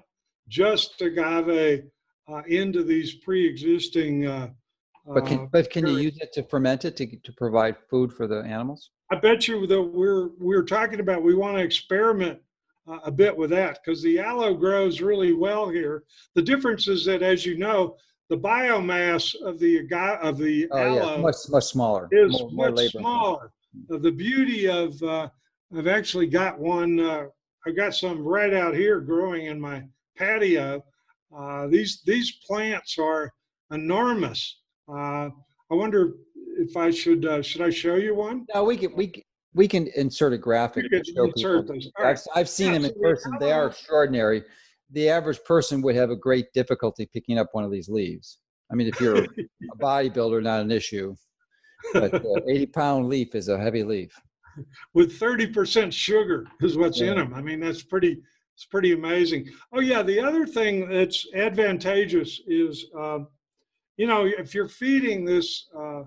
just 0.49 1.01
agave 1.01 1.83
uh, 2.31 2.41
into 2.47 2.83
these 2.83 3.15
pre-existing. 3.15 4.25
Uh, 4.27 4.49
but 5.05 5.25
can, 5.25 5.47
but 5.47 5.69
can 5.69 5.87
you 5.87 5.97
use 5.97 6.17
it 6.21 6.31
to 6.33 6.43
ferment 6.43 6.85
it 6.85 6.95
to, 6.97 7.07
to 7.07 7.33
provide 7.33 7.75
food 7.89 8.13
for 8.13 8.27
the 8.27 8.41
animals? 8.43 8.91
I 9.11 9.15
bet 9.15 9.47
you 9.47 9.67
that 9.67 9.81
we're 9.81 10.29
we're 10.39 10.63
talking 10.63 10.99
about 10.99 11.23
we 11.23 11.35
want 11.35 11.57
to 11.57 11.63
experiment 11.63 12.39
uh, 12.87 12.99
a 13.03 13.11
bit 13.11 13.35
with 13.35 13.49
that 13.49 13.79
because 13.83 14.01
the 14.03 14.19
aloe 14.19 14.53
grows 14.53 15.01
really 15.01 15.33
well 15.33 15.69
here. 15.69 16.03
The 16.35 16.41
difference 16.41 16.87
is 16.87 17.03
that, 17.05 17.21
as 17.21 17.45
you 17.45 17.57
know, 17.57 17.97
the 18.29 18.37
biomass 18.37 19.35
of 19.41 19.59
the 19.59 19.79
of 20.21 20.37
the 20.37 20.67
oh, 20.71 20.77
aloe 20.77 21.15
yeah. 21.15 21.21
much 21.21 21.35
much 21.49 21.65
smaller 21.65 22.07
is 22.11 22.31
more, 22.31 22.51
more 22.51 22.71
much 22.71 22.91
smaller. 22.91 23.51
Uh, 23.91 23.97
the 23.97 24.11
beauty 24.11 24.69
of 24.69 25.01
uh, 25.03 25.29
I've 25.75 25.87
actually 25.87 26.27
got 26.27 26.59
one. 26.59 26.99
Uh, 26.99 27.25
I've 27.65 27.75
got 27.75 27.93
some 27.93 28.23
right 28.23 28.53
out 28.53 28.73
here 28.73 28.99
growing 28.99 29.47
in 29.47 29.59
my 29.59 29.83
patio. 30.17 30.83
Uh, 31.35 31.67
these 31.67 32.01
these 32.05 32.39
plants 32.47 32.97
are 32.97 33.31
enormous. 33.71 34.59
Uh, 34.89 35.29
I 35.71 35.73
wonder 35.75 36.13
if 36.57 36.75
I 36.75 36.91
should 36.91 37.25
uh, 37.25 37.41
should 37.41 37.61
I 37.61 37.69
show 37.69 37.95
you 37.95 38.15
one? 38.15 38.45
No, 38.53 38.63
we 38.63 38.77
can 38.77 38.95
we 38.95 39.07
can, 39.07 39.23
we 39.53 39.67
can 39.67 39.87
insert 39.95 40.33
a 40.33 40.37
graphic. 40.37 40.85
insert 40.91 41.69
I've, 41.97 42.19
I've, 42.35 42.49
seen 42.49 42.67
yeah, 42.67 42.73
them 42.73 42.85
in 42.85 42.93
so 42.93 43.01
person. 43.01 43.33
They 43.39 43.51
are 43.51 43.67
extraordinary. 43.67 44.43
The 44.91 45.09
average 45.09 45.43
person 45.45 45.81
would 45.81 45.95
have 45.95 46.09
a 46.09 46.15
great 46.15 46.51
difficulty 46.53 47.09
picking 47.13 47.37
up 47.37 47.47
one 47.53 47.63
of 47.63 47.71
these 47.71 47.87
leaves. 47.87 48.39
I 48.71 48.75
mean, 48.75 48.87
if 48.87 48.99
you're 48.99 49.23
a 49.23 49.27
bodybuilder, 49.81 50.43
not 50.43 50.61
an 50.61 50.71
issue. 50.71 51.15
But 51.93 52.13
uh, 52.13 52.19
80 52.49 52.65
pound 52.67 53.09
leaf 53.09 53.35
is 53.35 53.47
a 53.47 53.57
heavy 53.57 53.83
leaf. 53.83 54.11
With 54.93 55.17
30% 55.17 55.93
sugar 55.93 56.45
is 56.61 56.77
what's 56.77 56.99
yeah. 56.99 57.11
in 57.11 57.17
them. 57.17 57.33
I 57.33 57.41
mean, 57.41 57.59
that's 57.59 57.83
pretty. 57.83 58.21
It's 58.55 58.65
pretty 58.65 58.91
amazing. 58.93 59.49
Oh 59.73 59.79
yeah, 59.79 60.03
the 60.03 60.19
other 60.19 60.45
thing 60.45 60.89
that's 60.89 61.25
advantageous 61.33 62.41
is, 62.47 62.85
uh, 62.97 63.19
you 63.97 64.07
know, 64.07 64.25
if 64.25 64.53
you're 64.53 64.67
feeding 64.67 65.25
this 65.25 65.67
uh, 65.77 66.03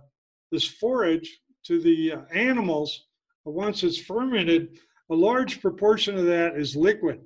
this 0.52 0.66
forage 0.66 1.40
to 1.64 1.80
the 1.80 2.12
uh, 2.12 2.20
animals, 2.32 3.06
once 3.44 3.82
it's 3.82 3.98
fermented, 3.98 4.78
a 5.10 5.14
large 5.14 5.60
proportion 5.60 6.16
of 6.16 6.26
that 6.26 6.56
is 6.56 6.76
liquid, 6.76 7.20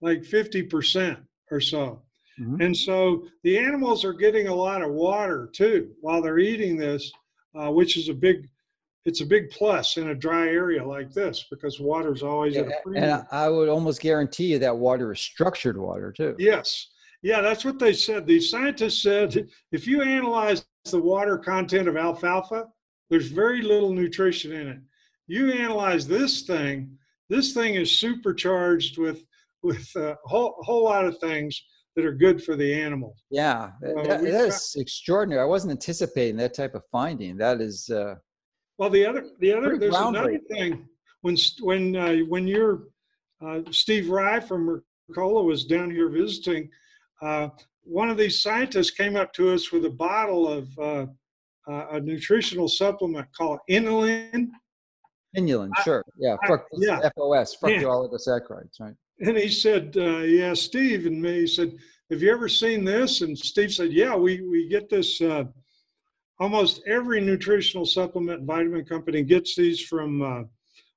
like 0.00 0.22
50% 0.22 1.18
or 1.50 1.60
so. 1.60 2.02
Mm-hmm. 2.40 2.60
And 2.60 2.76
so 2.76 3.26
the 3.42 3.58
animals 3.58 4.04
are 4.04 4.12
getting 4.12 4.48
a 4.48 4.54
lot 4.54 4.82
of 4.82 4.90
water 4.90 5.50
too 5.52 5.90
while 6.00 6.22
they're 6.22 6.38
eating 6.38 6.76
this, 6.76 7.10
uh, 7.54 7.70
which 7.70 7.96
is 7.96 8.08
a 8.08 8.14
big 8.14 8.48
it's 9.08 9.20
a 9.20 9.26
big 9.26 9.50
plus 9.50 9.96
in 9.96 10.10
a 10.10 10.14
dry 10.14 10.46
area 10.48 10.86
like 10.86 11.12
this 11.12 11.46
because 11.50 11.80
water 11.80 12.12
is 12.12 12.22
always 12.22 12.54
yeah, 12.54 12.60
at 12.60 12.68
a 12.68 12.72
premium. 12.82 13.04
And 13.04 13.26
I 13.32 13.48
would 13.48 13.68
almost 13.68 14.00
guarantee 14.00 14.52
you 14.52 14.58
that 14.60 14.76
water 14.76 15.12
is 15.12 15.20
structured 15.20 15.76
water 15.76 16.12
too. 16.12 16.36
Yes. 16.38 16.88
Yeah, 17.22 17.40
that's 17.40 17.64
what 17.64 17.80
they 17.80 17.92
said. 17.92 18.26
These 18.26 18.50
scientists 18.50 19.02
said 19.02 19.48
if 19.72 19.86
you 19.86 20.02
analyze 20.02 20.64
the 20.84 21.00
water 21.00 21.36
content 21.36 21.88
of 21.88 21.96
alfalfa, 21.96 22.66
there's 23.10 23.26
very 23.26 23.62
little 23.62 23.92
nutrition 23.92 24.52
in 24.52 24.68
it 24.68 24.78
you 25.28 25.52
analyze 25.52 26.08
this 26.08 26.42
thing, 26.42 26.98
this 27.28 27.52
thing 27.52 27.74
is 27.74 27.98
supercharged 27.98 28.98
with 28.98 29.22
with 29.62 29.94
a 29.96 30.16
whole, 30.24 30.56
whole 30.60 30.84
lot 30.84 31.04
of 31.04 31.18
things 31.18 31.60
that 31.94 32.04
are 32.04 32.14
good 32.14 32.42
for 32.42 32.54
the 32.56 32.72
animal. 32.72 33.16
Yeah, 33.30 33.70
uh, 33.84 34.02
that, 34.04 34.22
that 34.22 34.24
is 34.24 34.76
extraordinary. 34.78 35.42
I 35.42 35.46
wasn't 35.46 35.72
anticipating 35.72 36.36
that 36.36 36.54
type 36.54 36.74
of 36.74 36.82
finding. 36.90 37.36
That 37.36 37.60
is. 37.60 37.88
Uh, 37.88 38.16
well, 38.78 38.90
the 38.90 39.04
other, 39.04 39.26
the 39.40 39.52
other, 39.52 39.78
there's 39.78 39.94
another 39.94 40.38
thing. 40.50 40.88
When 41.22 41.36
when 41.60 41.96
uh, 41.96 42.16
when 42.28 42.46
you're 42.46 42.84
uh, 43.44 43.60
Steve 43.70 44.08
Rye 44.08 44.40
from 44.40 44.82
Mercola 45.10 45.44
was 45.44 45.64
down 45.64 45.90
here 45.90 46.08
visiting, 46.08 46.70
uh, 47.20 47.48
one 47.82 48.08
of 48.08 48.16
these 48.16 48.40
scientists 48.40 48.92
came 48.92 49.16
up 49.16 49.32
to 49.34 49.50
us 49.50 49.72
with 49.72 49.84
a 49.84 49.90
bottle 49.90 50.46
of 50.48 50.78
uh, 50.78 51.06
a 51.66 52.00
nutritional 52.00 52.68
supplement 52.68 53.26
called 53.36 53.58
inulin 53.68 54.48
Inulin, 55.36 55.70
sure. 55.84 56.04
Yeah, 56.18 56.36
fruct, 56.46 56.68
yeah. 56.78 57.00
FOS, 57.16 57.56
fructooligosaccharides, 57.62 58.80
right? 58.80 58.94
And 59.20 59.36
he 59.36 59.48
said, 59.48 59.94
uh, 59.96 60.18
yeah, 60.18 60.54
Steve 60.54 61.06
and 61.06 61.20
me, 61.20 61.40
he 61.40 61.46
said, 61.46 61.76
have 62.10 62.22
you 62.22 62.32
ever 62.32 62.48
seen 62.48 62.84
this? 62.84 63.20
And 63.20 63.36
Steve 63.36 63.72
said, 63.72 63.92
yeah, 63.92 64.14
we, 64.14 64.40
we 64.48 64.68
get 64.68 64.88
this, 64.88 65.20
uh, 65.20 65.44
almost 66.40 66.82
every 66.86 67.20
nutritional 67.20 67.84
supplement 67.84 68.44
vitamin 68.44 68.84
company 68.84 69.22
gets 69.22 69.56
these 69.56 69.80
from 69.80 70.22
uh, 70.22 70.42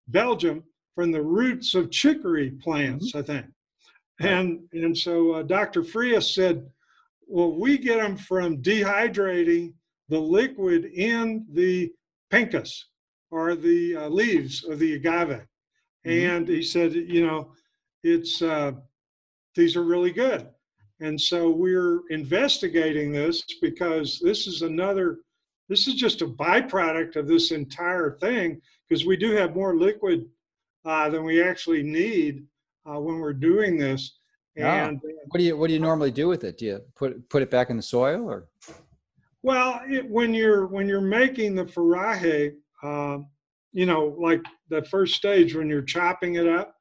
Belgium 0.08 0.64
from 0.96 1.12
the 1.12 1.22
roots 1.22 1.74
of 1.74 1.90
chicory 1.90 2.52
plants, 2.52 3.10
mm-hmm. 3.10 3.20
I 3.20 3.22
think. 3.22 3.46
And, 4.20 4.60
and 4.74 4.96
so 4.96 5.34
uh, 5.34 5.44
Dr. 5.44 5.84
Frias 5.84 6.36
said, 6.36 6.70
well, 7.28 7.54
we 7.54 7.78
get 7.78 8.00
them 8.00 8.18
from 8.18 8.62
dehydrating 8.62 9.74
the 10.10 10.20
liquid 10.20 10.86
in 10.86 11.46
the 11.54 11.92
pencas 12.32 12.84
or 13.32 13.56
the 13.56 13.96
uh, 13.96 14.10
leaves 14.10 14.64
of 14.64 14.80
the 14.80 14.96
agave. 14.96 15.42
Mm-hmm. 16.06 16.10
And 16.10 16.48
he 16.48 16.62
said, 16.62 16.94
you 16.94 17.26
know, 17.26 17.54
it's 18.04 18.42
uh, 18.42 18.74
these 19.56 19.76
are 19.76 19.84
really 19.84 20.12
good. 20.12 20.48
And 21.00 21.20
so 21.20 21.50
we're 21.50 22.02
investigating 22.10 23.12
this 23.12 23.44
because 23.62 24.20
this 24.24 24.46
is 24.46 24.62
another, 24.62 25.20
this 25.72 25.88
is 25.88 25.94
just 25.94 26.22
a 26.22 26.28
byproduct 26.28 27.16
of 27.16 27.30
this 27.30 27.52
entire 27.52 28.18
thing 28.20 28.60
because 28.90 29.06
we 29.06 29.16
do 29.16 29.32
have 29.32 29.56
more 29.56 29.78
liquid 29.78 30.26
uh, 30.84 31.10
than 31.10 31.24
we 31.24 31.42
actually 31.42 31.82
need 31.82 32.44
uh, 32.86 33.00
when 33.00 33.20
we're 33.20 33.32
doing 33.32 33.78
this. 33.78 34.18
And 34.58 35.00
oh. 35.02 35.10
what 35.30 35.38
do 35.38 35.46
you 35.46 35.56
what 35.56 35.68
do 35.68 35.74
you 35.74 35.80
normally 35.80 36.12
do 36.12 36.28
with 36.28 36.44
it? 36.44 36.58
Do 36.58 36.66
you 36.66 36.82
put 36.98 37.30
put 37.30 37.42
it 37.42 37.50
back 37.50 37.70
in 37.70 37.78
the 37.78 37.84
soil 37.84 38.30
or? 38.30 38.50
Well, 39.44 39.80
it, 39.88 40.08
when 40.10 40.34
you're 40.34 40.68
when 40.68 40.90
you're 40.90 41.00
making 41.00 41.56
the 41.56 41.64
forraje, 41.64 42.52
um, 42.84 43.28
you 43.72 43.86
know, 43.86 44.18
like 44.20 44.42
the 44.68 44.84
first 44.84 45.16
stage 45.16 45.56
when 45.56 45.70
you're 45.70 45.82
chopping 45.82 46.36
it 46.36 46.50
up, 46.50 46.76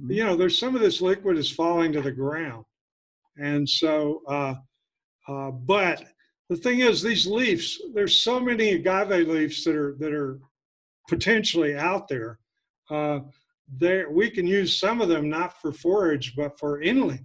mm-hmm. 0.00 0.12
you 0.12 0.24
know, 0.24 0.36
there's 0.36 0.56
some 0.56 0.76
of 0.76 0.80
this 0.80 1.00
liquid 1.00 1.36
is 1.36 1.50
falling 1.50 1.92
to 1.94 2.00
the 2.00 2.12
ground. 2.12 2.64
And 3.38 3.68
so, 3.68 4.22
uh, 4.28 4.54
uh, 5.26 5.50
but 5.50 6.04
the 6.48 6.56
thing 6.56 6.80
is, 6.80 7.02
these 7.02 7.26
leaves, 7.26 7.80
there's 7.92 8.22
so 8.22 8.38
many 8.38 8.72
agave 8.72 9.28
leaves 9.28 9.64
that 9.64 9.74
are 9.74 9.96
that 9.98 10.12
are 10.12 10.38
potentially 11.08 11.76
out 11.76 12.08
there. 12.08 12.38
Uh, 12.90 13.20
there, 13.78 14.10
we 14.10 14.30
can 14.30 14.46
use 14.46 14.78
some 14.78 15.00
of 15.00 15.08
them 15.08 15.28
not 15.28 15.60
for 15.60 15.72
forage, 15.72 16.34
but 16.36 16.58
for 16.58 16.80
inulin. 16.80 17.24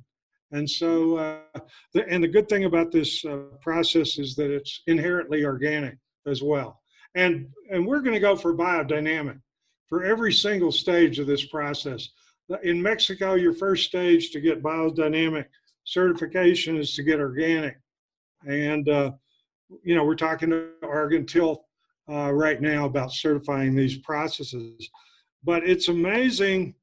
And 0.52 0.70
so, 0.70 1.18
uh, 1.18 1.60
the, 1.94 2.08
and 2.10 2.24
the 2.24 2.28
good 2.28 2.50
thing 2.50 2.66
about 2.66 2.92
this 2.92 3.24
uh, 3.26 3.38
process 3.62 4.18
is 4.18 4.36
that 4.36 4.52
it's 4.52 4.82
inherently 4.88 5.46
organic 5.46 5.98
as 6.28 6.42
well. 6.42 6.82
And, 7.16 7.48
and 7.72 7.86
we're 7.86 8.02
going 8.02 8.14
to 8.14 8.20
go 8.20 8.36
for 8.36 8.54
biodynamic 8.54 9.40
for 9.88 10.04
every 10.04 10.34
single 10.34 10.72
stage 10.72 11.20
of 11.20 11.28
this 11.28 11.46
process. 11.46 12.10
In 12.64 12.82
Mexico, 12.82 13.36
your 13.36 13.54
first 13.54 13.88
stage 13.88 14.32
to 14.32 14.42
get 14.42 14.64
biodynamic 14.64 15.46
certification 15.86 16.76
is 16.78 16.96
to 16.96 17.04
get 17.04 17.20
organic. 17.20 17.78
And, 18.48 18.88
uh, 18.90 19.12
you 19.84 19.96
know, 19.96 20.04
we're 20.04 20.16
talking 20.16 20.50
to 20.50 20.70
Oregon 20.82 21.26
Tilth 21.26 21.60
uh, 22.10 22.32
right 22.32 22.62
now 22.62 22.86
about 22.86 23.12
certifying 23.12 23.76
these 23.76 23.98
processes. 24.00 24.90
But 25.44 25.68
it's 25.68 25.88
amazing, 25.88 26.76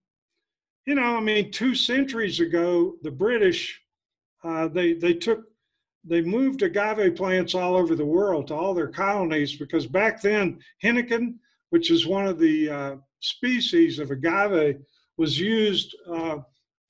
you 0.86 0.94
know, 0.94 1.16
I 1.16 1.20
mean, 1.20 1.50
two 1.50 1.74
centuries 1.74 2.40
ago, 2.40 2.94
the 3.02 3.10
British, 3.10 3.80
uh, 4.44 4.68
they, 4.68 4.94
they 4.94 5.14
took 5.14 5.44
they 6.04 6.22
moved 6.22 6.62
agave 6.62 7.16
plants 7.16 7.54
all 7.54 7.76
over 7.76 7.94
the 7.94 8.06
world 8.06 8.48
to 8.48 8.54
all 8.54 8.72
their 8.72 8.88
colonies 8.88 9.56
because 9.56 9.86
back 9.86 10.22
then 10.22 10.58
henequen, 10.82 11.34
which 11.70 11.90
is 11.90 12.06
one 12.06 12.26
of 12.26 12.38
the 12.38 12.70
uh, 12.70 12.96
species 13.20 13.98
of 13.98 14.10
agave, 14.10 14.76
was 15.18 15.38
used 15.38 15.94
uh, 16.10 16.38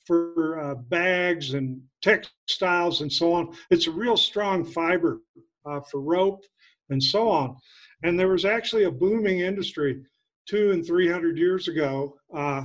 for 0.09 0.59
uh, 0.59 0.75
bags 0.75 1.55
and 1.55 1.81
textiles 2.03 3.03
and 3.03 3.13
so 3.13 3.33
on. 3.33 3.55
It's 3.71 3.87
a 3.87 3.93
real 3.93 4.17
strong 4.17 4.65
fiber 4.65 5.21
uh, 5.67 5.81
for 5.89 6.01
rope 6.01 6.43
and 6.89 7.01
so 7.01 7.29
on. 7.29 7.57
And 8.03 8.19
there 8.19 8.29
was 8.29 8.45
actually 8.45 8.85
a 8.85 8.91
booming 8.91 9.41
industry 9.41 10.03
two 10.49 10.71
and 10.73 10.85
three 10.85 11.09
hundred 11.09 11.37
years 11.37 11.69
ago 11.69 12.17
uh, 12.35 12.65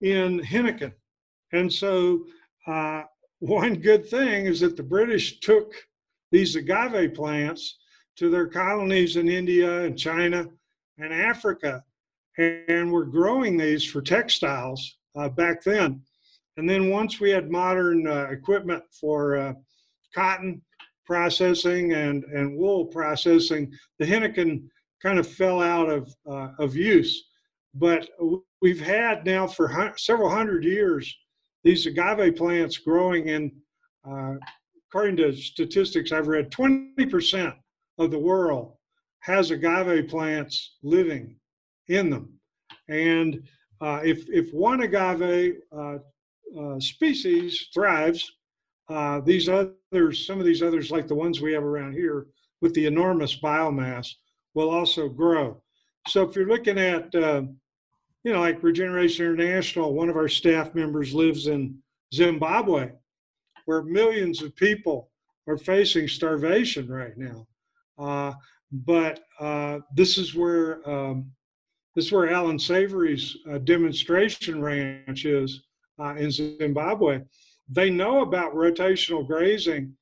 in 0.00 0.40
henequen. 0.40 0.92
And 1.52 1.72
so 1.72 2.26
uh, 2.66 3.02
one 3.38 3.76
good 3.76 4.08
thing 4.08 4.46
is 4.46 4.60
that 4.60 4.76
the 4.76 4.82
British 4.82 5.40
took 5.40 5.72
these 6.32 6.56
agave 6.56 7.14
plants 7.14 7.78
to 8.16 8.30
their 8.30 8.48
colonies 8.48 9.16
in 9.16 9.28
India 9.28 9.84
and 9.84 9.98
China 9.98 10.46
and 10.98 11.12
Africa, 11.12 11.82
and 12.36 12.92
were 12.92 13.04
growing 13.04 13.56
these 13.56 13.84
for 13.84 14.02
textiles 14.02 14.98
uh, 15.16 15.28
back 15.28 15.62
then. 15.62 16.02
And 16.60 16.68
then 16.68 16.90
once 16.90 17.20
we 17.20 17.30
had 17.30 17.50
modern 17.50 18.06
uh, 18.06 18.28
equipment 18.30 18.84
for 18.92 19.34
uh, 19.38 19.54
cotton 20.14 20.60
processing 21.06 21.94
and, 21.94 22.22
and 22.24 22.54
wool 22.54 22.84
processing, 22.84 23.72
the 23.98 24.04
henequen 24.04 24.68
kind 25.02 25.18
of 25.18 25.26
fell 25.26 25.62
out 25.62 25.88
of, 25.88 26.14
uh, 26.30 26.48
of 26.58 26.76
use. 26.76 27.30
But 27.72 28.10
we've 28.60 28.78
had 28.78 29.24
now 29.24 29.46
for 29.46 29.94
several 29.96 30.28
hundred 30.28 30.64
years 30.64 31.16
these 31.64 31.86
agave 31.86 32.36
plants 32.36 32.76
growing 32.76 33.28
in, 33.28 33.52
uh, 34.06 34.34
according 34.86 35.16
to 35.16 35.34
statistics 35.34 36.12
I've 36.12 36.28
read, 36.28 36.50
20% 36.50 37.54
of 37.96 38.10
the 38.10 38.18
world 38.18 38.74
has 39.20 39.50
agave 39.50 40.08
plants 40.08 40.76
living 40.82 41.36
in 41.88 42.10
them. 42.10 42.34
And 42.90 43.48
uh, 43.80 44.00
if, 44.04 44.28
if 44.28 44.52
one 44.52 44.82
agave 44.82 45.54
uh, 45.74 45.98
species 46.78 47.68
thrives, 47.72 48.32
uh, 48.90 49.20
these 49.20 49.48
others, 49.48 50.26
some 50.26 50.40
of 50.40 50.46
these 50.46 50.62
others, 50.62 50.90
like 50.90 51.06
the 51.06 51.14
ones 51.14 51.40
we 51.40 51.52
have 51.52 51.62
around 51.62 51.92
here, 51.92 52.26
with 52.60 52.74
the 52.74 52.86
enormous 52.86 53.38
biomass, 53.40 54.08
will 54.54 54.68
also 54.68 55.08
grow. 55.08 55.62
So 56.08 56.22
if 56.22 56.34
you're 56.34 56.48
looking 56.48 56.78
at, 56.78 57.14
uh, 57.14 57.42
you 58.24 58.32
know, 58.32 58.40
like 58.40 58.62
Regeneration 58.62 59.26
International, 59.26 59.94
one 59.94 60.08
of 60.08 60.16
our 60.16 60.28
staff 60.28 60.74
members 60.74 61.14
lives 61.14 61.46
in 61.46 61.78
Zimbabwe, 62.12 62.90
where 63.66 63.82
millions 63.82 64.42
of 64.42 64.56
people 64.56 65.10
are 65.46 65.56
facing 65.56 66.08
starvation 66.08 66.88
right 66.88 67.16
now. 67.16 67.46
Uh, 67.98 68.32
but 68.72 69.20
uh, 69.38 69.78
this 69.94 70.18
is 70.18 70.34
where 70.34 70.88
um, 70.88 71.30
this 71.94 72.06
is 72.06 72.12
where 72.12 72.30
Alan 72.30 72.58
Savory's 72.58 73.36
uh, 73.50 73.58
demonstration 73.58 74.62
ranch 74.62 75.24
is 75.24 75.62
uh, 76.00 76.14
in 76.14 76.30
Zimbabwe. 76.30 77.20
They 77.68 77.90
know 77.90 78.22
about 78.22 78.54
rotational 78.54 79.26
grazing, 79.26 79.94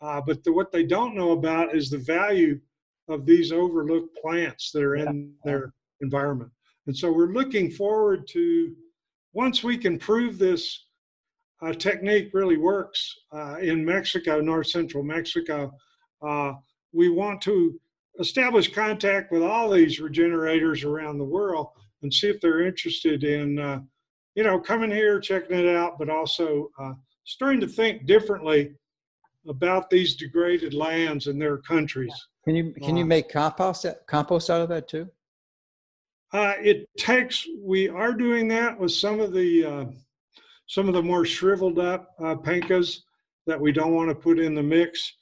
uh, 0.00 0.20
but 0.20 0.44
the, 0.44 0.52
what 0.52 0.70
they 0.70 0.84
don't 0.84 1.16
know 1.16 1.32
about 1.32 1.74
is 1.74 1.90
the 1.90 1.98
value 1.98 2.60
of 3.08 3.24
these 3.24 3.52
overlooked 3.52 4.16
plants 4.20 4.70
that 4.72 4.82
are 4.82 4.96
in 4.96 5.32
their 5.44 5.72
environment. 6.00 6.50
And 6.86 6.96
so 6.96 7.10
we're 7.10 7.32
looking 7.32 7.70
forward 7.70 8.28
to 8.28 8.74
once 9.32 9.62
we 9.62 9.76
can 9.76 9.98
prove 9.98 10.38
this 10.38 10.86
uh, 11.62 11.72
technique 11.72 12.30
really 12.32 12.56
works 12.56 13.14
uh, 13.32 13.56
in 13.60 13.84
Mexico, 13.84 14.40
north 14.40 14.66
central 14.68 15.02
Mexico, 15.02 15.72
uh, 16.22 16.52
we 16.92 17.08
want 17.08 17.40
to 17.42 17.78
establish 18.18 18.72
contact 18.72 19.30
with 19.30 19.42
all 19.42 19.70
these 19.70 20.00
regenerators 20.00 20.84
around 20.84 21.18
the 21.18 21.24
world 21.24 21.68
and 22.02 22.12
see 22.12 22.28
if 22.28 22.40
they're 22.40 22.66
interested 22.66 23.24
in, 23.24 23.58
uh, 23.58 23.80
you 24.36 24.44
know, 24.44 24.60
coming 24.60 24.90
here, 24.90 25.18
checking 25.18 25.58
it 25.58 25.74
out, 25.74 25.98
but 25.98 26.10
also 26.10 26.70
uh, 26.78 26.92
starting 27.24 27.60
to 27.60 27.66
think 27.66 28.06
differently 28.06 28.74
about 29.48 29.88
these 29.88 30.14
degraded 30.14 30.74
lands 30.74 31.26
in 31.26 31.38
their 31.38 31.56
countries. 31.58 32.12
Can 32.44 32.54
you 32.54 32.72
can 32.84 32.96
you 32.96 33.04
uh, 33.04 33.08
make 33.08 33.30
compost 33.30 33.86
compost 34.06 34.50
out 34.50 34.60
of 34.60 34.68
that 34.68 34.88
too? 34.88 35.08
Uh, 36.32 36.54
it 36.60 36.88
takes. 36.98 37.46
We 37.60 37.88
are 37.88 38.12
doing 38.12 38.46
that 38.48 38.78
with 38.78 38.92
some 38.92 39.20
of 39.20 39.32
the 39.32 39.64
uh, 39.64 39.84
some 40.66 40.86
of 40.86 40.94
the 40.94 41.02
more 41.02 41.24
shriveled 41.24 41.78
up 41.78 42.14
uh, 42.20 42.34
pencas 42.34 43.00
that 43.46 43.60
we 43.60 43.72
don't 43.72 43.94
want 43.94 44.10
to 44.10 44.14
put 44.14 44.38
in 44.38 44.54
the 44.54 44.62
mix. 44.62 45.14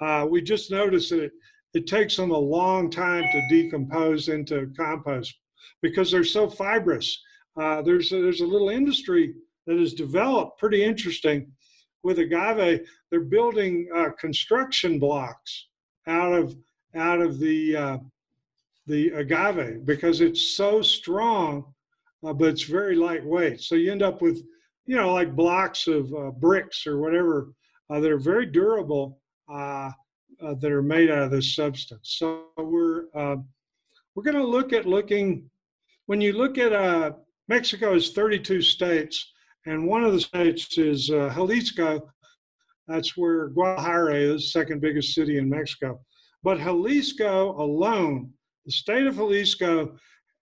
Uh, 0.00 0.26
we 0.28 0.40
just 0.40 0.70
noticed 0.70 1.10
that 1.10 1.24
it, 1.24 1.32
it 1.74 1.86
takes 1.86 2.16
them 2.16 2.30
a 2.30 2.38
long 2.38 2.88
time 2.88 3.24
to 3.32 3.48
decompose 3.50 4.28
into 4.28 4.72
compost 4.76 5.34
because 5.82 6.10
they're 6.10 6.24
so 6.24 6.48
fibrous. 6.48 7.20
Uh, 7.56 7.82
there's 7.82 8.12
a, 8.12 8.22
there's 8.22 8.40
a 8.40 8.46
little 8.46 8.70
industry 8.70 9.34
that 9.66 9.78
has 9.78 9.92
developed 9.92 10.58
pretty 10.58 10.82
interesting 10.82 11.50
with 12.02 12.18
agave. 12.18 12.86
They're 13.10 13.20
building 13.20 13.88
uh, 13.94 14.10
construction 14.18 14.98
blocks 14.98 15.68
out 16.06 16.32
of 16.32 16.56
out 16.94 17.20
of 17.20 17.38
the 17.38 17.76
uh, 17.76 17.98
the 18.86 19.10
agave 19.10 19.86
because 19.86 20.20
it's 20.20 20.56
so 20.56 20.82
strong, 20.82 21.64
uh, 22.24 22.32
but 22.32 22.48
it's 22.48 22.64
very 22.64 22.96
lightweight. 22.96 23.60
So 23.60 23.74
you 23.74 23.92
end 23.92 24.02
up 24.02 24.22
with 24.22 24.42
you 24.86 24.96
know 24.96 25.12
like 25.12 25.36
blocks 25.36 25.86
of 25.86 26.12
uh, 26.14 26.30
bricks 26.30 26.86
or 26.86 26.98
whatever 26.98 27.52
uh, 27.90 28.00
that 28.00 28.10
are 28.10 28.18
very 28.18 28.46
durable 28.46 29.18
that 29.48 30.72
are 30.72 30.82
made 30.82 31.08
out 31.08 31.22
of 31.22 31.30
this 31.30 31.54
substance. 31.54 32.16
So 32.18 32.46
we're 32.56 33.04
we're 34.14 34.24
going 34.24 34.36
to 34.36 34.44
look 34.44 34.72
at 34.72 34.86
looking 34.86 35.48
when 36.06 36.20
you 36.20 36.32
look 36.32 36.58
at 36.58 36.72
uh, 36.72 37.12
Mexico 37.48 37.94
is 37.94 38.12
32 38.12 38.62
states, 38.62 39.32
and 39.66 39.86
one 39.86 40.04
of 40.04 40.12
the 40.12 40.20
states 40.20 40.78
is 40.78 41.10
uh, 41.10 41.32
Jalisco. 41.34 42.08
That's 42.88 43.16
where 43.16 43.48
Guadalajara 43.48 44.14
is, 44.14 44.52
second 44.52 44.80
biggest 44.80 45.14
city 45.14 45.38
in 45.38 45.48
Mexico. 45.48 46.00
But 46.42 46.58
Jalisco 46.58 47.52
alone, 47.60 48.32
the 48.66 48.72
state 48.72 49.06
of 49.06 49.16
Jalisco, 49.16 49.96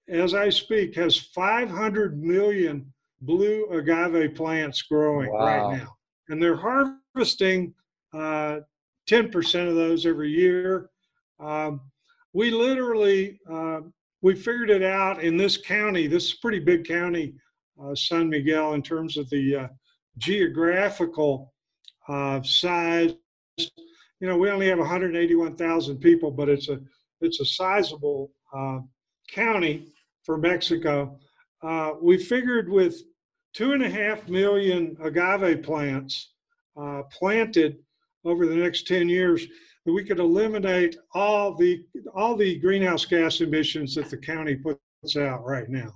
as 0.08 0.34
I 0.34 0.48
speak, 0.48 0.94
has 0.96 1.16
500 1.16 2.22
million 2.22 2.92
blue 3.22 3.66
agave 3.70 4.34
plants 4.34 4.82
growing 4.82 5.30
wow. 5.30 5.44
right 5.44 5.78
now, 5.78 5.94
and 6.28 6.42
they're 6.42 6.56
harvesting 6.56 7.74
uh, 8.14 8.60
10% 9.08 9.68
of 9.68 9.74
those 9.74 10.06
every 10.06 10.30
year. 10.30 10.90
Um, 11.38 11.80
we 12.32 12.50
literally, 12.50 13.40
uh, 13.50 13.80
we 14.22 14.34
figured 14.34 14.70
it 14.70 14.82
out 14.82 15.22
in 15.22 15.36
this 15.36 15.56
county. 15.56 16.06
This 16.06 16.26
is 16.26 16.34
a 16.34 16.40
pretty 16.40 16.58
big 16.58 16.86
county, 16.86 17.34
uh, 17.82 17.94
San 17.94 18.28
Miguel, 18.28 18.74
in 18.74 18.82
terms 18.82 19.16
of 19.16 19.28
the 19.30 19.56
uh, 19.56 19.68
geographical 20.18 21.52
uh, 22.08 22.42
size. 22.42 23.14
You 23.58 24.28
know, 24.28 24.36
we 24.36 24.50
only 24.50 24.68
have 24.68 24.78
181,000 24.78 25.98
people, 25.98 26.30
but 26.30 26.48
it's 26.48 26.68
a 26.68 26.80
it's 27.22 27.40
a 27.40 27.44
sizable 27.44 28.32
uh, 28.54 28.80
county 29.30 29.88
for 30.24 30.36
Mexico. 30.36 31.18
Uh, 31.62 31.92
we 32.00 32.16
figured 32.16 32.68
with 32.68 33.02
two 33.54 33.72
and 33.72 33.82
a 33.82 33.90
half 33.90 34.28
million 34.28 34.96
agave 35.02 35.62
plants 35.62 36.32
planted 37.10 37.76
over 38.24 38.46
the 38.46 38.54
next 38.54 38.86
10 38.86 39.08
years 39.08 39.46
that 39.86 39.92
we 39.92 40.04
could 40.04 40.18
eliminate 40.18 40.96
all 41.14 41.54
the 41.54 41.84
all 42.14 42.36
the 42.36 42.58
greenhouse 42.58 43.04
gas 43.04 43.40
emissions 43.40 43.94
that 43.94 44.10
the 44.10 44.16
county 44.16 44.56
puts 44.56 45.16
out 45.16 45.44
right 45.44 45.68
now. 45.68 45.92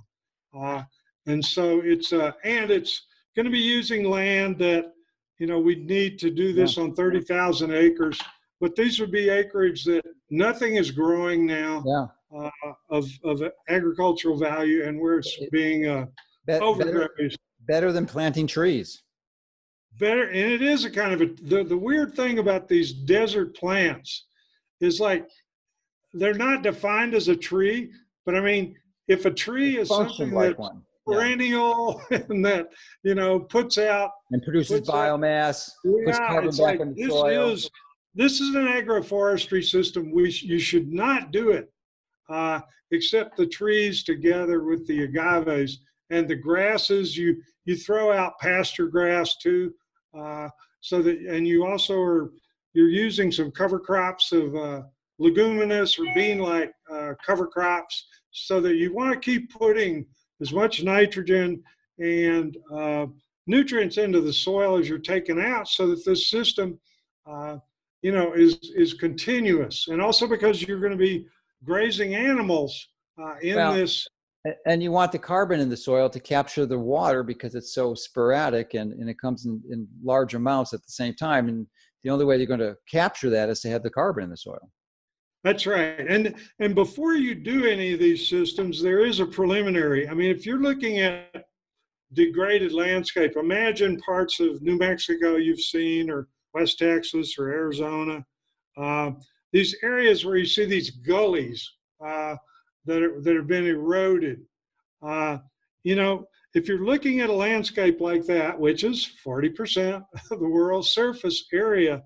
Uh, 0.57 0.83
and 1.27 1.43
so 1.43 1.81
it's 1.83 2.13
uh, 2.13 2.31
and 2.43 2.71
it's 2.71 3.05
going 3.35 3.45
to 3.45 3.51
be 3.51 3.59
using 3.59 4.09
land 4.09 4.57
that 4.59 4.93
you 5.37 5.47
know 5.47 5.59
we 5.59 5.75
need 5.75 6.17
to 6.19 6.29
do 6.31 6.53
this 6.53 6.77
yeah. 6.77 6.83
on 6.83 6.95
30,000 6.95 7.71
acres, 7.71 8.19
but 8.59 8.75
these 8.75 8.99
would 8.99 9.11
be 9.11 9.29
acreage 9.29 9.83
that 9.85 10.03
nothing 10.29 10.75
is 10.75 10.91
growing 10.91 11.45
now 11.45 11.83
yeah. 11.85 12.49
uh, 12.65 12.73
of 12.89 13.07
of 13.23 13.41
agricultural 13.69 14.37
value, 14.37 14.83
and 14.83 14.99
where 14.99 15.19
it's 15.19 15.37
being 15.51 15.87
uh, 15.87 16.05
overgrazed. 16.49 17.15
Better, 17.17 17.29
better 17.67 17.91
than 17.91 18.05
planting 18.05 18.47
trees 18.47 19.03
better 19.97 20.29
and 20.29 20.51
it 20.51 20.61
is 20.61 20.85
a 20.85 20.91
kind 20.91 21.13
of 21.13 21.21
a 21.21 21.27
the, 21.43 21.63
the 21.63 21.77
weird 21.77 22.15
thing 22.15 22.39
about 22.39 22.67
these 22.67 22.91
desert 22.91 23.55
plants 23.55 24.25
is 24.81 24.99
like 24.99 25.27
they're 26.13 26.33
not 26.33 26.63
defined 26.63 27.13
as 27.13 27.27
a 27.27 27.35
tree 27.35 27.91
but 28.25 28.35
i 28.35 28.41
mean 28.41 28.75
if 29.07 29.25
a 29.25 29.31
tree 29.31 29.77
is 29.77 29.89
something 29.89 30.31
like 30.31 30.49
that's 30.49 30.59
one. 30.59 30.81
perennial 31.07 32.01
yeah. 32.11 32.19
and 32.29 32.45
that 32.45 32.67
you 33.03 33.15
know 33.15 33.39
puts 33.39 33.77
out 33.77 34.11
and 34.31 34.41
produces 34.43 34.81
biomass 34.81 35.69
out, 35.69 36.05
puts 36.05 36.17
carbon 36.17 36.49
back 36.49 36.59
like, 36.59 36.79
in 36.81 36.93
the 36.93 37.03
this 37.03 37.11
soil. 37.11 37.51
is 37.51 37.69
this 38.15 38.39
is 38.41 38.55
an 38.55 38.65
agroforestry 38.65 39.63
system 39.63 40.11
we 40.11 40.29
sh- 40.29 40.43
you 40.43 40.59
should 40.59 40.91
not 40.91 41.31
do 41.31 41.51
it 41.51 41.71
uh, 42.29 42.59
except 42.91 43.37
the 43.37 43.45
trees 43.45 44.03
together 44.03 44.63
with 44.63 44.85
the 44.87 45.07
agaves 45.07 45.77
and 46.09 46.27
the 46.27 46.35
grasses 46.35 47.15
you 47.15 47.41
you 47.65 47.77
throw 47.77 48.11
out 48.11 48.37
pasture 48.39 48.87
grass 48.87 49.37
too 49.37 49.73
uh, 50.17 50.49
so 50.81 51.01
that 51.01 51.17
and 51.19 51.47
you 51.47 51.65
also 51.65 51.99
are 51.99 52.31
you're 52.73 52.89
using 52.89 53.31
some 53.31 53.51
cover 53.51 53.79
crops 53.79 54.31
of 54.31 54.55
uh, 54.55 54.81
leguminous 55.17 55.97
or 55.97 56.05
bean-like 56.13 56.73
uh, 56.91 57.13
cover 57.25 57.47
crops 57.47 58.07
so 58.31 58.59
that 58.59 58.75
you 58.75 58.93
want 58.93 59.13
to 59.13 59.19
keep 59.19 59.51
putting 59.51 60.05
as 60.41 60.51
much 60.51 60.83
nitrogen 60.83 61.63
and 61.99 62.57
uh, 62.73 63.05
nutrients 63.47 63.97
into 63.97 64.19
the 64.19 64.33
soil 64.33 64.77
as 64.77 64.89
you're 64.89 64.99
taking 64.99 65.39
out 65.39 65.67
so 65.67 65.87
that 65.87 66.03
this 66.05 66.29
system 66.29 66.77
uh, 67.25 67.57
you 68.01 68.11
know 68.11 68.33
is 68.33 68.71
is 68.75 68.93
continuous. 68.93 69.87
And 69.87 70.01
also 70.01 70.27
because 70.27 70.61
you're 70.61 70.79
going 70.79 70.91
to 70.91 70.97
be 70.97 71.25
grazing 71.63 72.15
animals 72.15 72.87
uh, 73.21 73.35
in 73.41 73.55
well, 73.55 73.73
this 73.73 74.07
and 74.65 74.83
you 74.83 74.91
want 74.91 75.11
the 75.11 75.19
carbon 75.19 75.59
in 75.59 75.69
the 75.69 75.77
soil 75.77 76.09
to 76.09 76.19
capture 76.19 76.65
the 76.65 76.77
water 76.77 77.23
because 77.23 77.55
it's 77.55 77.73
so 77.73 77.95
sporadic 77.95 78.73
and, 78.73 78.93
and 78.93 79.09
it 79.09 79.19
comes 79.19 79.45
in, 79.45 79.61
in 79.69 79.87
large 80.03 80.35
amounts 80.35 80.73
at 80.73 80.83
the 80.83 80.91
same 80.91 81.13
time 81.15 81.47
and 81.47 81.65
the 82.03 82.09
only 82.09 82.25
way 82.25 82.37
you're 82.37 82.45
going 82.45 82.59
to 82.59 82.77
capture 82.89 83.29
that 83.29 83.49
is 83.49 83.61
to 83.61 83.69
have 83.69 83.81
the 83.81 83.89
carbon 83.89 84.25
in 84.25 84.29
the 84.29 84.37
soil. 84.37 84.71
That's 85.43 85.65
right 85.65 85.99
and 85.99 86.35
and 86.59 86.73
before 86.73 87.13
you 87.13 87.35
do 87.35 87.65
any 87.65 87.93
of 87.93 87.99
these 87.99 88.27
systems 88.27 88.81
there 88.81 89.05
is 89.05 89.19
a 89.19 89.25
preliminary. 89.25 90.07
I 90.07 90.13
mean 90.13 90.31
if 90.31 90.45
you're 90.45 90.61
looking 90.61 90.99
at 90.99 91.45
degraded 92.13 92.71
landscape 92.71 93.35
imagine 93.35 93.99
parts 94.01 94.39
of 94.39 94.61
new 94.61 94.77
mexico 94.77 95.35
you've 95.35 95.59
seen 95.59 96.09
or 96.09 96.27
west 96.53 96.79
texas 96.79 97.35
or 97.37 97.49
arizona. 97.49 98.25
Uh, 98.77 99.11
these 99.53 99.75
areas 99.83 100.25
where 100.25 100.35
you 100.35 100.45
see 100.45 100.65
these 100.65 100.89
gullies 100.89 101.71
uh, 102.05 102.35
that, 102.85 103.01
are, 103.01 103.21
that 103.21 103.35
have 103.35 103.47
been 103.47 103.67
eroded. 103.67 104.41
Uh, 105.01 105.37
you 105.83 105.95
know, 105.95 106.25
if 106.53 106.67
you're 106.67 106.85
looking 106.85 107.19
at 107.19 107.29
a 107.29 107.33
landscape 107.33 107.99
like 107.99 108.25
that, 108.25 108.57
which 108.57 108.83
is 108.83 109.11
40% 109.25 110.03
of 110.31 110.39
the 110.39 110.49
world's 110.49 110.89
surface 110.89 111.45
area, 111.53 112.03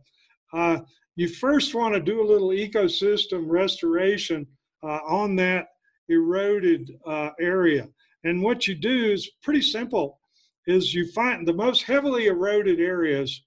uh, 0.53 0.80
you 1.15 1.27
first 1.27 1.75
want 1.75 1.93
to 1.93 1.99
do 1.99 2.21
a 2.21 2.30
little 2.30 2.49
ecosystem 2.49 3.45
restoration 3.47 4.47
uh, 4.84 4.99
on 5.07 5.36
that 5.36 5.67
eroded 6.07 6.91
uh, 7.05 7.30
area. 7.39 7.88
And 8.23 8.41
what 8.41 8.67
you 8.67 8.75
do 8.75 9.11
is 9.11 9.30
pretty 9.43 9.61
simple. 9.61 10.19
is 10.65 10.93
you 10.93 11.11
find 11.11 11.47
the 11.47 11.53
most 11.53 11.84
heavily 11.84 12.27
eroded 12.27 12.80
areas. 12.80 13.43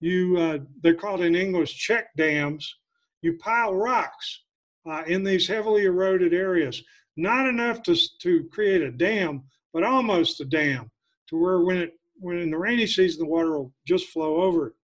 You 0.00 0.36
uh, 0.38 0.58
they're 0.82 0.94
called 0.94 1.20
in 1.22 1.34
English 1.34 1.76
check 1.76 2.08
dams. 2.16 2.74
You 3.22 3.36
pile 3.38 3.74
rocks 3.74 4.40
uh, 4.88 5.02
in 5.06 5.22
these 5.22 5.46
heavily 5.46 5.84
eroded 5.84 6.32
areas, 6.32 6.82
not 7.16 7.46
enough 7.46 7.82
to 7.82 7.96
to 8.22 8.44
create 8.52 8.82
a 8.82 8.90
dam, 8.90 9.42
but 9.72 9.82
almost 9.82 10.40
a 10.40 10.44
dam, 10.44 10.90
to 11.28 11.36
where 11.36 11.60
when 11.60 11.76
it 11.78 11.94
when 12.18 12.38
in 12.38 12.50
the 12.50 12.58
rainy 12.58 12.86
season 12.86 13.20
the 13.20 13.30
water 13.30 13.58
will 13.58 13.72
just 13.86 14.08
flow 14.08 14.42
over. 14.42 14.74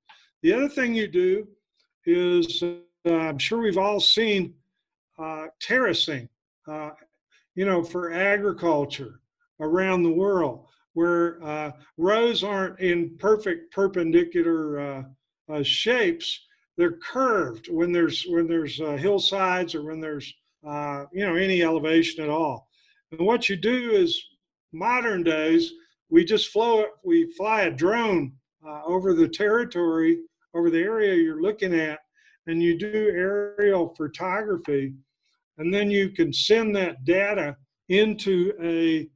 The 0.43 0.53
other 0.53 0.69
thing 0.69 0.95
you 0.95 1.07
do 1.07 1.49
is 2.05 2.63
uh, 2.63 3.13
I'm 3.13 3.39
sure 3.39 3.61
we've 3.61 3.79
all 3.79 4.01
seen 4.01 4.55
uh, 5.19 5.47
terracing, 5.61 6.29
uh, 6.69 6.91
you 7.55 7.65
know, 7.65 7.83
for 7.83 8.13
agriculture 8.13 9.21
around 9.61 10.03
the 10.03 10.13
world, 10.13 10.67
where 10.95 11.43
uh, 11.43 11.73
rows 11.97 12.43
aren't 12.43 12.79
in 12.81 13.17
perfect 13.19 13.73
perpendicular 13.73 14.81
uh, 14.81 15.03
uh, 15.53 15.63
shapes. 15.63 16.46
They're 16.77 16.99
curved 16.99 17.69
when 17.71 17.93
there's 17.93 18.25
when 18.29 18.47
there's 18.47 18.81
uh, 18.81 18.97
hillsides 18.97 19.75
or 19.75 19.83
when 19.83 20.01
there's 20.01 20.33
uh, 20.67 21.05
you 21.13 21.25
know 21.27 21.35
any 21.35 21.63
elevation 21.63 22.23
at 22.23 22.31
all. 22.31 22.69
And 23.13 23.21
what 23.21 23.49
you 23.49 23.57
do 23.57 23.93
is 23.93 24.21
modern 24.73 25.23
days 25.23 25.73
we 26.11 26.25
just 26.25 26.51
flow. 26.51 26.87
We 27.05 27.33
fly 27.33 27.63
a 27.63 27.71
drone 27.71 28.33
uh, 28.67 28.83
over 28.85 29.15
the 29.15 29.29
territory 29.29 30.19
over 30.57 30.71
the 30.71 30.81
area 30.81 31.15
you're 31.15 31.43
looking 31.43 31.75
at 31.75 31.99
and 32.47 32.63
you 32.63 32.79
do 32.79 33.11
aerial 33.15 33.95
photography 33.95 34.95
and 35.59 35.73
then 35.73 35.91
you 35.91 36.11
can 36.11 36.33
send 36.33 36.75
that 36.75 37.05
data 37.05 37.57
into 37.89 38.53
a, 38.63 39.09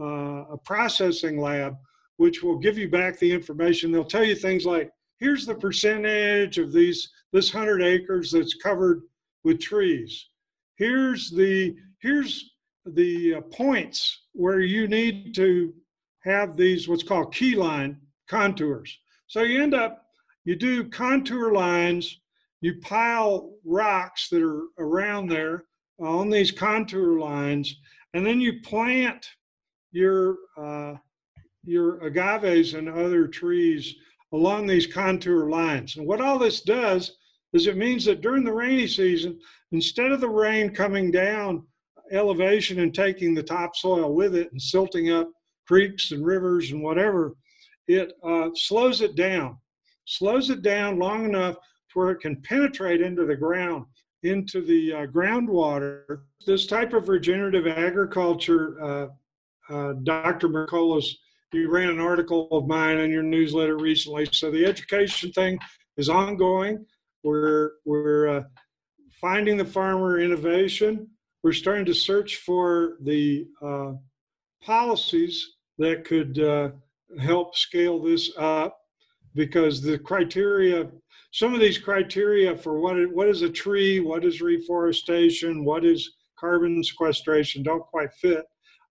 uh, 0.00 0.52
a 0.52 0.58
processing 0.64 1.40
lab 1.40 1.76
which 2.16 2.42
will 2.42 2.58
give 2.58 2.76
you 2.76 2.88
back 2.88 3.18
the 3.18 3.30
information 3.30 3.92
they'll 3.92 4.04
tell 4.04 4.24
you 4.24 4.34
things 4.34 4.66
like 4.66 4.90
here's 5.18 5.46
the 5.46 5.54
percentage 5.54 6.58
of 6.58 6.72
these 6.72 7.10
this 7.32 7.52
100 7.52 7.82
acres 7.82 8.30
that's 8.32 8.54
covered 8.54 9.02
with 9.44 9.60
trees. 9.60 10.28
Here's 10.76 11.30
the 11.30 11.76
here's 12.00 12.54
the 12.86 13.34
uh, 13.34 13.40
points 13.42 14.22
where 14.32 14.60
you 14.60 14.88
need 14.88 15.34
to 15.34 15.74
have 16.24 16.56
these 16.56 16.88
what's 16.88 17.02
called 17.02 17.34
key 17.34 17.54
line 17.54 17.98
contours. 18.28 18.98
So 19.26 19.42
you 19.42 19.62
end 19.62 19.74
up 19.74 20.04
you 20.44 20.56
do 20.56 20.88
contour 20.88 21.52
lines, 21.52 22.20
you 22.60 22.80
pile 22.80 23.52
rocks 23.64 24.28
that 24.30 24.42
are 24.42 24.62
around 24.78 25.28
there 25.28 25.64
on 26.00 26.30
these 26.30 26.50
contour 26.50 27.18
lines, 27.18 27.74
and 28.14 28.24
then 28.24 28.40
you 28.40 28.60
plant 28.62 29.26
your 29.90 30.36
uh, 30.56 30.94
your 31.64 31.98
agaves 31.98 32.78
and 32.78 32.88
other 32.88 33.26
trees 33.26 33.94
along 34.32 34.66
these 34.66 34.86
contour 34.86 35.48
lines. 35.48 35.96
And 35.96 36.06
what 36.06 36.20
all 36.20 36.38
this 36.38 36.60
does 36.60 37.16
is 37.52 37.66
it 37.66 37.76
means 37.76 38.04
that 38.04 38.20
during 38.20 38.44
the 38.44 38.52
rainy 38.52 38.86
season, 38.86 39.38
instead 39.72 40.12
of 40.12 40.20
the 40.20 40.28
rain 40.28 40.74
coming 40.74 41.10
down 41.10 41.66
elevation 42.10 42.80
and 42.80 42.94
taking 42.94 43.34
the 43.34 43.42
topsoil 43.42 44.14
with 44.14 44.34
it 44.34 44.50
and 44.52 44.60
silting 44.60 45.10
up 45.10 45.30
creeks 45.66 46.12
and 46.12 46.24
rivers 46.24 46.70
and 46.72 46.82
whatever, 46.82 47.34
it 47.86 48.12
uh, 48.22 48.50
slows 48.54 49.00
it 49.00 49.14
down 49.14 49.58
slows 50.08 50.48
it 50.48 50.62
down 50.62 50.98
long 50.98 51.26
enough 51.26 51.54
to 51.54 51.98
where 51.98 52.10
it 52.10 52.20
can 52.20 52.40
penetrate 52.42 53.02
into 53.02 53.26
the 53.26 53.36
ground, 53.36 53.84
into 54.22 54.62
the 54.62 54.92
uh, 54.92 55.06
groundwater. 55.06 56.22
This 56.46 56.66
type 56.66 56.94
of 56.94 57.08
regenerative 57.08 57.66
agriculture, 57.66 58.82
uh, 58.82 59.06
uh, 59.72 59.92
Dr. 60.02 60.48
Mercolas, 60.48 61.14
you 61.52 61.70
ran 61.70 61.88
an 61.88 62.00
article 62.00 62.48
of 62.52 62.66
mine 62.66 62.98
in 62.98 63.10
your 63.10 63.22
newsletter 63.22 63.76
recently. 63.76 64.26
So 64.32 64.50
the 64.50 64.66
education 64.66 65.32
thing 65.32 65.58
is 65.96 66.08
ongoing. 66.08 66.84
We're, 67.22 67.72
we're 67.84 68.28
uh, 68.28 68.42
finding 69.20 69.56
the 69.56 69.64
farmer 69.64 70.20
innovation. 70.20 71.08
We're 71.42 71.52
starting 71.52 71.86
to 71.86 71.94
search 71.94 72.36
for 72.36 72.98
the 73.02 73.46
uh, 73.62 73.92
policies 74.62 75.54
that 75.78 76.04
could 76.04 76.38
uh, 76.38 76.70
help 77.18 77.56
scale 77.56 78.00
this 78.00 78.30
up 78.36 78.78
because 79.34 79.80
the 79.80 79.98
criteria, 79.98 80.88
some 81.32 81.54
of 81.54 81.60
these 81.60 81.78
criteria 81.78 82.56
for 82.56 82.80
what 82.80 82.96
what 83.12 83.28
is 83.28 83.42
a 83.42 83.48
tree, 83.48 84.00
what 84.00 84.24
is 84.24 84.40
reforestation, 84.40 85.64
what 85.64 85.84
is 85.84 86.16
carbon 86.38 86.82
sequestration 86.82 87.62
don't 87.62 87.86
quite 87.86 88.12
fit. 88.14 88.44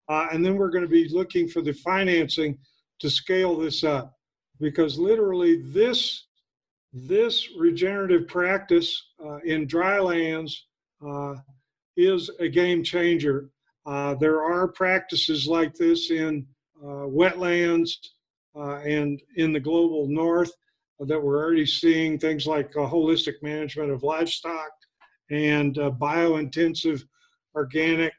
Uh, 0.10 0.28
and 0.32 0.46
then 0.46 0.56
we're 0.56 0.70
going 0.70 0.84
to 0.84 0.90
be 0.90 1.10
looking 1.10 1.48
for 1.48 1.62
the 1.62 1.74
financing 1.74 2.58
to 3.00 3.10
scale 3.10 3.58
this 3.58 3.84
up 3.84 4.14
because 4.60 4.98
literally 4.98 5.62
this 5.72 6.28
this 6.94 7.50
regenerative 7.58 8.28
practice 8.28 9.12
uh, 9.24 9.38
in 9.40 9.68
dry 9.68 10.00
lands 10.00 10.68
uh, 11.06 11.36
is 11.96 12.30
a 12.40 12.48
game 12.48 12.84
changer. 12.84 13.50
Uh, 13.86 14.16
there 14.16 14.42
are 14.42 14.68
practices 14.68 15.48
like 15.48 15.74
this 15.76 16.12
in 16.12 16.46
uh, 16.82 17.06
wetlands 17.06 17.92
uh, 18.56 18.78
and 18.78 19.22
in 19.36 19.52
the 19.52 19.60
global 19.60 20.08
north 20.08 20.52
that 21.02 21.22
we're 21.22 21.44
already 21.44 21.66
seeing 21.66 22.18
things 22.18 22.48
like 22.48 22.74
holistic 22.74 23.36
management 23.44 23.92
of 23.92 24.02
livestock 24.02 24.72
and 25.30 25.76
biointensive 25.76 27.04
organic 27.54 28.14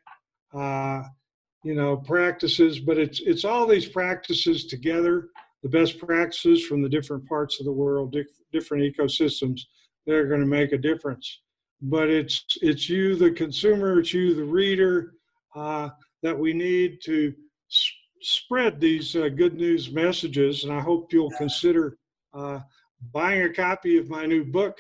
you 1.69 1.75
know 1.75 1.97
practices 1.97 2.79
but 2.79 2.97
it's 2.99 3.21
it's 3.21 3.45
all 3.45 3.67
these 3.67 3.89
practices 3.89 4.67
together 4.67 5.15
the 5.63 5.69
best 5.69 5.99
practices 5.99 6.65
from 6.65 6.83
the 6.83 6.89
different 6.97 7.27
parts 7.29 7.61
of 7.61 7.67
the 7.67 7.73
world 7.73 8.15
different 8.53 8.83
ecosystems 8.83 9.61
that 10.07 10.15
are 10.15 10.27
going 10.27 10.41
to 10.41 10.47
make 10.47 10.73
a 10.73 10.79
difference. 10.79 11.41
But 11.83 12.09
it's 12.09 12.45
it's 12.63 12.89
you 12.89 13.15
the 13.15 13.31
consumer 13.31 14.01
it's 14.01 14.13
you 14.13 14.35
the 14.35 14.43
reader 14.43 15.13
uh, 15.55 15.91
that 16.23 16.37
we 16.37 16.53
need 16.53 16.99
to 17.05 17.33
spread 18.21 18.81
these 18.81 19.15
uh, 19.15 19.29
good 19.29 19.55
news 19.55 19.93
messages, 19.93 20.65
and 20.65 20.73
I 20.73 20.81
hope 20.81 21.13
you'll 21.13 21.31
consider 21.33 21.99
uh, 22.35 22.61
buying 23.13 23.43
a 23.43 23.53
copy 23.53 23.97
of 23.97 24.09
my 24.09 24.27
new 24.27 24.45
book, 24.45 24.79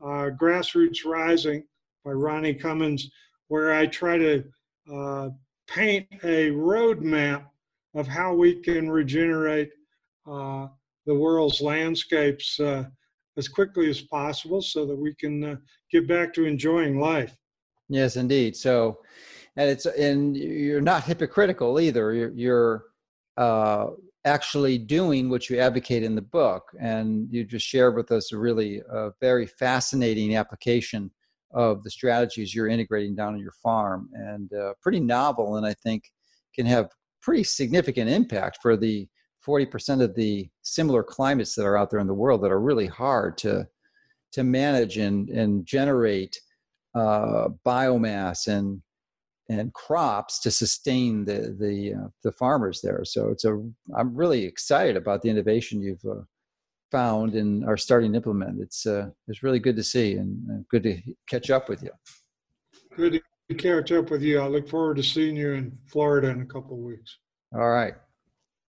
uh, 0.00 0.30
Grassroots 0.40 1.04
Rising 1.04 1.64
by 2.04 2.12
Ronnie 2.12 2.54
Cummins, 2.54 3.10
where 3.48 3.74
I 3.74 3.86
try 3.86 4.18
to 4.18 4.44
uh, 4.92 5.30
paint 5.66 6.06
a 6.22 6.50
roadmap 6.50 7.46
of 7.94 8.06
how 8.06 8.34
we 8.34 8.54
can 8.60 8.90
regenerate 8.90 9.70
uh, 10.30 10.68
the 11.06 11.14
world's 11.14 11.60
landscapes 11.60 12.58
uh, 12.60 12.84
as 13.36 13.48
quickly 13.48 13.88
as 13.88 14.00
possible 14.00 14.60
so 14.60 14.86
that 14.86 14.96
we 14.96 15.14
can 15.14 15.58
get 15.90 16.08
back 16.08 16.32
to 16.34 16.44
enjoying 16.44 17.00
life. 17.00 17.36
Yes, 17.88 18.16
indeed. 18.16 18.56
So, 18.56 18.98
and 19.56 19.70
it's 19.70 19.86
and 19.86 20.36
you're 20.36 20.80
not 20.80 21.04
hypocritical 21.04 21.80
either. 21.80 22.12
You're, 22.12 22.32
you're 22.32 22.84
uh, 23.36 23.88
actually 24.24 24.76
doing 24.78 25.30
what 25.30 25.48
you 25.48 25.58
advocate 25.58 26.02
in 26.02 26.14
the 26.14 26.22
book, 26.22 26.64
and 26.80 27.28
you 27.30 27.44
just 27.44 27.66
shared 27.66 27.94
with 27.94 28.10
us 28.10 28.32
a 28.32 28.38
really 28.38 28.82
uh, 28.92 29.10
very 29.20 29.46
fascinating 29.46 30.36
application 30.36 31.10
of 31.56 31.82
the 31.82 31.90
strategies 31.90 32.54
you're 32.54 32.68
integrating 32.68 33.16
down 33.16 33.34
on 33.34 33.40
your 33.40 33.54
farm, 33.62 34.08
and 34.12 34.52
uh, 34.52 34.74
pretty 34.82 35.00
novel, 35.00 35.56
and 35.56 35.66
I 35.66 35.74
think 35.74 36.04
can 36.54 36.66
have 36.66 36.90
pretty 37.22 37.42
significant 37.42 38.10
impact 38.10 38.58
for 38.62 38.76
the 38.76 39.08
40% 39.44 40.02
of 40.02 40.14
the 40.14 40.48
similar 40.62 41.02
climates 41.02 41.54
that 41.54 41.64
are 41.64 41.76
out 41.76 41.90
there 41.90 42.00
in 42.00 42.06
the 42.06 42.14
world 42.14 42.42
that 42.42 42.52
are 42.52 42.60
really 42.60 42.86
hard 42.86 43.36
to 43.38 43.66
to 44.32 44.44
manage 44.44 44.98
and 44.98 45.30
and 45.30 45.64
generate 45.64 46.38
uh, 46.94 47.48
biomass 47.64 48.48
and 48.48 48.82
and 49.48 49.72
crops 49.72 50.40
to 50.40 50.50
sustain 50.50 51.24
the 51.24 51.56
the 51.58 51.94
uh, 51.94 52.08
the 52.22 52.32
farmers 52.32 52.80
there. 52.82 53.02
So 53.04 53.28
it's 53.28 53.44
a 53.44 53.62
I'm 53.96 54.14
really 54.14 54.44
excited 54.44 54.96
about 54.96 55.22
the 55.22 55.30
innovation 55.30 55.80
you've 55.80 56.04
uh, 56.04 56.22
found 56.90 57.34
and 57.34 57.64
are 57.64 57.76
starting 57.76 58.12
to 58.12 58.16
implement. 58.16 58.60
It's 58.60 58.86
uh, 58.86 59.08
it's 59.28 59.42
really 59.42 59.58
good 59.58 59.76
to 59.76 59.82
see 59.82 60.14
and, 60.14 60.46
and 60.48 60.68
good 60.68 60.82
to 60.84 61.00
catch 61.28 61.50
up 61.50 61.68
with 61.68 61.82
you. 61.82 61.90
Good 62.96 63.20
to 63.48 63.54
catch 63.54 63.92
up 63.92 64.10
with 64.10 64.22
you. 64.22 64.40
I 64.40 64.46
look 64.46 64.68
forward 64.68 64.96
to 64.96 65.02
seeing 65.02 65.36
you 65.36 65.52
in 65.52 65.76
Florida 65.86 66.28
in 66.28 66.42
a 66.42 66.46
couple 66.46 66.76
of 66.76 66.82
weeks. 66.82 67.18
All 67.54 67.68
right. 67.68 67.94